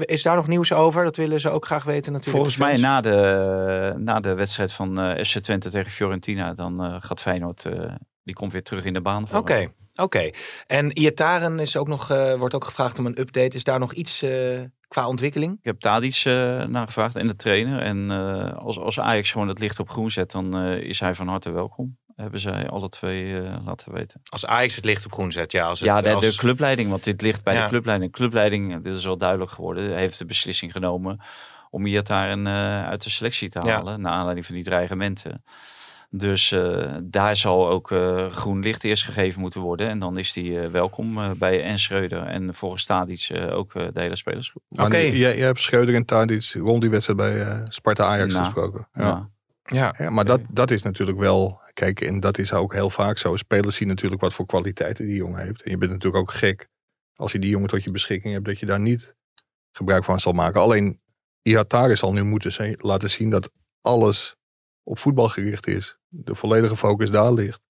is 0.00 0.22
daar 0.22 0.36
nog 0.36 0.46
nieuws 0.46 0.72
over? 0.72 1.04
Dat 1.04 1.16
willen 1.16 1.40
ze 1.40 1.50
ook 1.50 1.66
graag 1.66 1.84
weten 1.84 2.12
natuurlijk. 2.12 2.36
Volgens 2.36 2.56
mij 2.56 2.76
na 2.76 3.00
de, 3.00 3.94
na 3.96 4.20
de 4.20 4.34
wedstrijd 4.34 4.72
van 4.72 5.16
FC 5.24 5.38
Twente 5.38 5.70
tegen 5.70 5.92
Fiorentina. 5.92 6.52
Dan 6.52 7.02
gaat 7.02 7.20
Feyenoord, 7.20 7.66
die 8.24 8.34
komt 8.34 8.52
weer 8.52 8.62
terug 8.62 8.84
in 8.84 8.92
de 8.92 9.00
baan. 9.00 9.24
Oké. 9.24 9.36
Okay. 9.36 9.72
Oké, 9.94 10.02
okay. 10.02 10.34
en 10.66 10.98
Iataren 10.98 11.58
is 11.58 11.76
ook 11.76 11.88
nog, 11.88 12.10
uh, 12.10 12.34
wordt 12.34 12.54
ook 12.54 12.64
gevraagd 12.64 12.98
om 12.98 13.06
een 13.06 13.20
update. 13.20 13.56
Is 13.56 13.64
daar 13.64 13.78
nog 13.78 13.92
iets 13.92 14.22
uh, 14.22 14.62
qua 14.88 15.08
ontwikkeling? 15.08 15.58
Ik 15.58 15.64
heb 15.64 15.80
Tadic 15.80 16.24
uh, 16.26 16.64
naar 16.64 16.86
gevraagd 16.86 17.16
en 17.16 17.26
de 17.26 17.36
trainer. 17.36 17.82
En 17.82 18.10
uh, 18.10 18.52
als, 18.54 18.78
als 18.78 19.00
Ajax 19.00 19.30
gewoon 19.30 19.48
het 19.48 19.58
licht 19.58 19.78
op 19.78 19.90
groen 19.90 20.10
zet, 20.10 20.30
dan 20.30 20.66
uh, 20.66 20.80
is 20.80 21.00
hij 21.00 21.14
van 21.14 21.28
harte 21.28 21.50
welkom. 21.50 21.96
Hebben 22.16 22.40
zij 22.40 22.68
alle 22.68 22.88
twee 22.88 23.24
uh, 23.24 23.56
laten 23.64 23.92
weten. 23.92 24.20
Als 24.24 24.46
Ajax 24.46 24.76
het 24.76 24.84
licht 24.84 25.04
op 25.04 25.12
groen 25.12 25.32
zet, 25.32 25.52
ja. 25.52 25.66
Als 25.66 25.80
het, 25.80 25.88
ja, 25.88 26.00
de, 26.00 26.12
als... 26.12 26.24
de 26.24 26.36
clubleiding, 26.36 26.90
want 26.90 27.04
dit 27.04 27.22
ligt 27.22 27.44
bij 27.44 27.54
Ja. 27.54 27.62
de 27.62 27.68
clubleiding. 27.68 28.12
Clubleiding, 28.12 28.82
dit 28.82 28.94
is 28.94 29.04
wel 29.04 29.16
duidelijk 29.16 29.50
geworden, 29.50 29.96
heeft 29.96 30.18
de 30.18 30.26
beslissing 30.26 30.72
genomen 30.72 31.20
om 31.70 31.86
Iataren 31.86 32.46
uh, 32.46 32.88
uit 32.88 33.02
de 33.02 33.10
selectie 33.10 33.48
te 33.48 33.58
halen. 33.58 33.92
Ja. 33.92 33.98
Naar 33.98 34.12
aanleiding 34.12 34.46
van 34.46 34.54
die 34.54 34.64
dreigementen. 34.64 35.44
Dus 36.16 36.50
uh, 36.50 36.94
daar 37.02 37.36
zal 37.36 37.68
ook 37.68 37.90
uh, 37.90 38.30
groen 38.30 38.60
licht 38.60 38.84
eerst 38.84 39.04
gegeven 39.04 39.40
moeten 39.40 39.60
worden. 39.60 39.88
En 39.88 39.98
dan 39.98 40.18
is 40.18 40.34
hij 40.34 40.44
uh, 40.44 40.70
welkom 40.70 41.38
bij 41.38 41.62
En 41.62 41.78
Schreuder 41.78 42.22
en 42.22 42.54
volgens 42.54 42.84
Tadic 42.84 43.30
ook 43.50 43.72
de 43.72 44.00
hele 44.00 44.16
spelersgroep. 44.16 44.62
Oké. 44.68 44.82
Okay. 44.82 45.16
Jij, 45.16 45.36
jij 45.36 45.46
hebt 45.46 45.60
Schreuder 45.60 45.94
en 45.94 46.04
Tadic 46.04 46.52
rond 46.52 46.80
die 46.80 46.90
wedstrijd 46.90 47.18
bij 47.18 47.62
Sparta-Ajax 47.68 48.32
Nou, 48.32 48.44
gesproken. 48.44 48.88
Ja. 48.92 49.02
Ja. 49.02 49.30
Ja. 49.64 49.94
ja 49.98 50.10
maar 50.10 50.24
dat, 50.24 50.40
dat 50.48 50.70
is 50.70 50.82
natuurlijk 50.82 51.18
wel... 51.18 51.60
Kijk, 51.72 52.00
en 52.00 52.20
dat 52.20 52.38
is 52.38 52.52
ook 52.52 52.72
heel 52.72 52.90
vaak 52.90 53.18
zo. 53.18 53.36
Spelers 53.36 53.76
zien 53.76 53.88
natuurlijk 53.88 54.20
wat 54.20 54.34
voor 54.34 54.46
kwaliteiten 54.46 55.06
die 55.06 55.16
jongen 55.16 55.44
heeft. 55.44 55.62
En 55.62 55.70
je 55.70 55.78
bent 55.78 55.90
natuurlijk 55.90 56.22
ook 56.22 56.32
gek 56.32 56.68
als 57.14 57.32
je 57.32 57.38
die 57.38 57.50
jongen 57.50 57.68
tot 57.68 57.84
je 57.84 57.92
beschikking 57.92 58.32
hebt... 58.32 58.46
dat 58.46 58.58
je 58.58 58.66
daar 58.66 58.80
niet 58.80 59.14
gebruik 59.72 60.04
van 60.04 60.20
zal 60.20 60.32
maken. 60.32 60.60
Alleen 60.60 61.00
Ihatare 61.42 61.96
zal 61.96 62.12
nu 62.12 62.22
moeten 62.22 62.52
zijn, 62.52 62.76
laten 62.78 63.10
zien 63.10 63.30
dat 63.30 63.50
alles 63.80 64.36
op 64.82 64.98
voetbal 64.98 65.28
gericht 65.28 65.66
is. 65.66 65.98
De 66.16 66.34
volledige 66.34 66.76
focus 66.76 67.10
daar 67.10 67.32
ligt. 67.32 67.60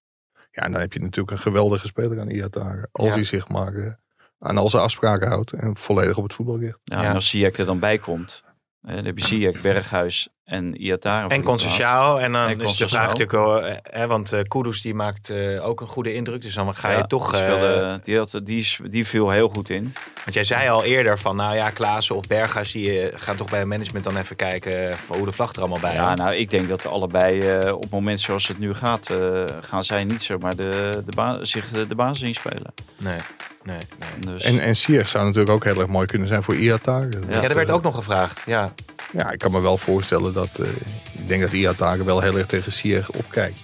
Ja, 0.51 0.63
en 0.63 0.71
dan 0.71 0.81
heb 0.81 0.93
je 0.93 0.99
natuurlijk 0.99 1.31
een 1.31 1.43
geweldige 1.43 1.87
speler 1.87 2.19
aan 2.19 2.29
Iatare. 2.29 2.87
Als 2.91 3.07
Ja. 3.07 3.13
hij 3.13 3.23
zich 3.23 3.47
maar 3.47 3.73
uh, 3.73 3.93
aan 4.39 4.57
al 4.57 4.69
zijn 4.69 4.83
afspraken 4.83 5.27
houdt 5.27 5.51
en 5.51 5.77
volledig 5.77 6.17
op 6.17 6.23
het 6.23 6.33
voetbal 6.33 6.59
richt. 6.59 6.79
Ja, 6.83 7.01
Ja. 7.01 7.09
En 7.09 7.15
als 7.15 7.29
Ziyech 7.29 7.57
er 7.57 7.65
dan 7.65 7.79
bij 7.79 7.97
komt, 7.97 8.43
eh, 8.81 8.95
dan 8.95 9.05
heb 9.05 9.17
je 9.17 9.25
Ziyech, 9.25 9.61
Berghuis 9.61 10.29
en 10.45 10.75
voor 10.77 11.29
En. 11.29 11.43
Conceição. 11.43 12.19
En 12.19 12.31
dan 12.31 12.47
En 12.47 12.61
is 12.61 12.75
de 12.75 12.87
vraag 12.87 13.05
natuurlijk 13.05 13.31
wel... 13.31 13.61
eh, 13.61 13.75
Hè, 13.83 14.07
want 14.07 14.31
eh 14.33 14.41
Kudus 14.47 14.81
die 14.81 14.93
maakt 14.93 15.29
eh, 15.29 15.65
ook 15.67 15.81
een 15.81 15.87
goede 15.87 16.13
indruk. 16.13 16.41
Dus 16.41 16.53
dan 16.53 16.75
ga 16.75 16.91
je 16.91 16.97
Ja, 16.97 17.03
toch... 17.07 17.31
die, 17.31 17.39
speelde, 17.39 17.99
die, 18.03 18.17
had, 18.17 18.39
die, 18.43 18.59
is- 18.59 18.79
die 18.89 19.07
viel 19.07 19.29
heel 19.29 19.49
goed 19.49 19.69
in. 19.69 19.93
want 20.23 20.33
jij 20.33 20.43
zei 20.43 20.69
al 20.69 20.83
eerder 20.83 21.19
van... 21.19 21.35
Nou 21.35 21.55
ja, 21.55 21.69
Klaassen 21.69 22.15
of 22.15 22.27
Berghuis... 22.27 22.71
die 22.71 23.11
gaan 23.15 23.35
toch 23.35 23.49
bij 23.49 23.59
het 23.59 23.67
management 23.67 24.03
dan 24.03 24.17
even 24.17 24.35
kijken... 24.35 24.97
voor 24.97 25.15
hoe 25.15 25.25
de 25.25 25.31
vlag 25.31 25.53
er 25.53 25.59
allemaal 25.59 25.79
bij 25.79 25.93
Ja, 25.93 26.03
hangt. 26.05 26.21
nou, 26.21 26.35
ik 26.35 26.49
denk 26.49 26.67
dat 26.67 26.85
allebei 26.85 27.41
eh, 27.47 27.73
op 27.73 27.81
het 27.81 27.91
moment 27.91 28.21
zoals 28.21 28.47
het 28.47 28.59
nu 28.59 28.73
gaat, 28.73 29.09
eh, 29.09 29.43
gaan 29.61 29.83
zij 29.83 30.03
niet 30.03 30.23
zomaar 30.23 30.55
de, 30.55 31.03
de 31.05 31.39
zich 31.41 31.69
de, 31.69 31.87
de 31.87 31.95
basis 31.95 32.21
inspelen. 32.27 32.73
Nee, 32.97 33.17
nee, 33.63 33.77
nee. 33.99 34.33
Dus, 34.33 34.43
En, 34.43 34.59
en 34.59 34.75
Ziyech 34.75 35.07
zou 35.07 35.23
natuurlijk 35.25 35.51
ook 35.53 35.63
heel 35.63 35.79
erg 35.79 35.87
mooi 35.89 36.05
kunnen 36.07 36.27
zijn 36.27 36.43
voor 36.43 36.55
Iatare. 36.55 37.09
Ja, 37.11 37.17
Ja, 37.29 37.41
Dat, 37.41 37.49
er 37.49 37.55
werd 37.55 37.69
ook 37.71 37.83
nog 37.83 37.95
gevraagd. 37.95 38.41
Ja, 38.45 38.73
Ja, 39.13 39.31
ik 39.31 39.39
kan 39.39 39.51
me 39.51 39.61
wel 39.61 39.77
voorstellen 39.77 40.33
dat... 40.33 40.49
eh, 40.59 40.67
ik 41.11 41.27
denk 41.27 41.41
dat 41.41 41.51
Iatare 41.51 42.03
wel 42.03 42.21
heel 42.21 42.37
erg 42.37 42.47
tegen 42.47 42.71
Ziyech 42.73 43.09
opkijkt. 43.11 43.59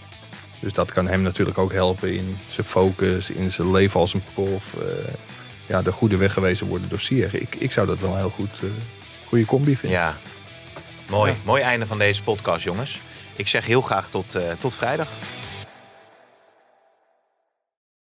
Dus 0.59 0.73
dat 0.73 0.91
kan 0.91 1.07
hem 1.07 1.21
natuurlijk 1.21 1.57
ook 1.57 1.71
helpen 1.73 2.13
in 2.15 2.37
zijn 2.49 2.67
focus, 2.67 3.29
in 3.29 3.51
zijn 3.51 3.71
leven 3.71 3.99
als 3.99 4.13
een 4.13 4.23
prof. 4.33 4.73
eh, 4.73 5.13
ja, 5.67 5.81
de 5.81 5.91
goede 5.91 6.17
weg 6.17 6.33
gewezen 6.33 6.67
worden 6.67 6.89
door 6.89 6.99
Ziyech. 6.99 7.33
Ik, 7.33 7.55
ik 7.55 7.71
zou 7.71 7.87
dat 7.87 7.99
wel 7.99 8.11
een 8.11 8.17
heel 8.17 8.29
goed, 8.29 8.51
eh, 8.61 8.69
goede 9.27 9.45
combi 9.45 9.75
vinden. 9.75 9.99
ja. 9.99 10.15
Mooi. 11.09 11.33
Mooi 11.43 11.61
einde 11.61 11.85
van 11.85 11.97
deze 11.97 12.23
podcast, 12.23 12.63
jongens. 12.63 12.99
Ik 13.35 13.47
zeg 13.47 13.65
heel 13.65 13.81
graag 13.81 14.09
tot, 14.09 14.35
eh, 14.35 14.43
tot 14.59 14.75
vrijdag. 14.75 15.07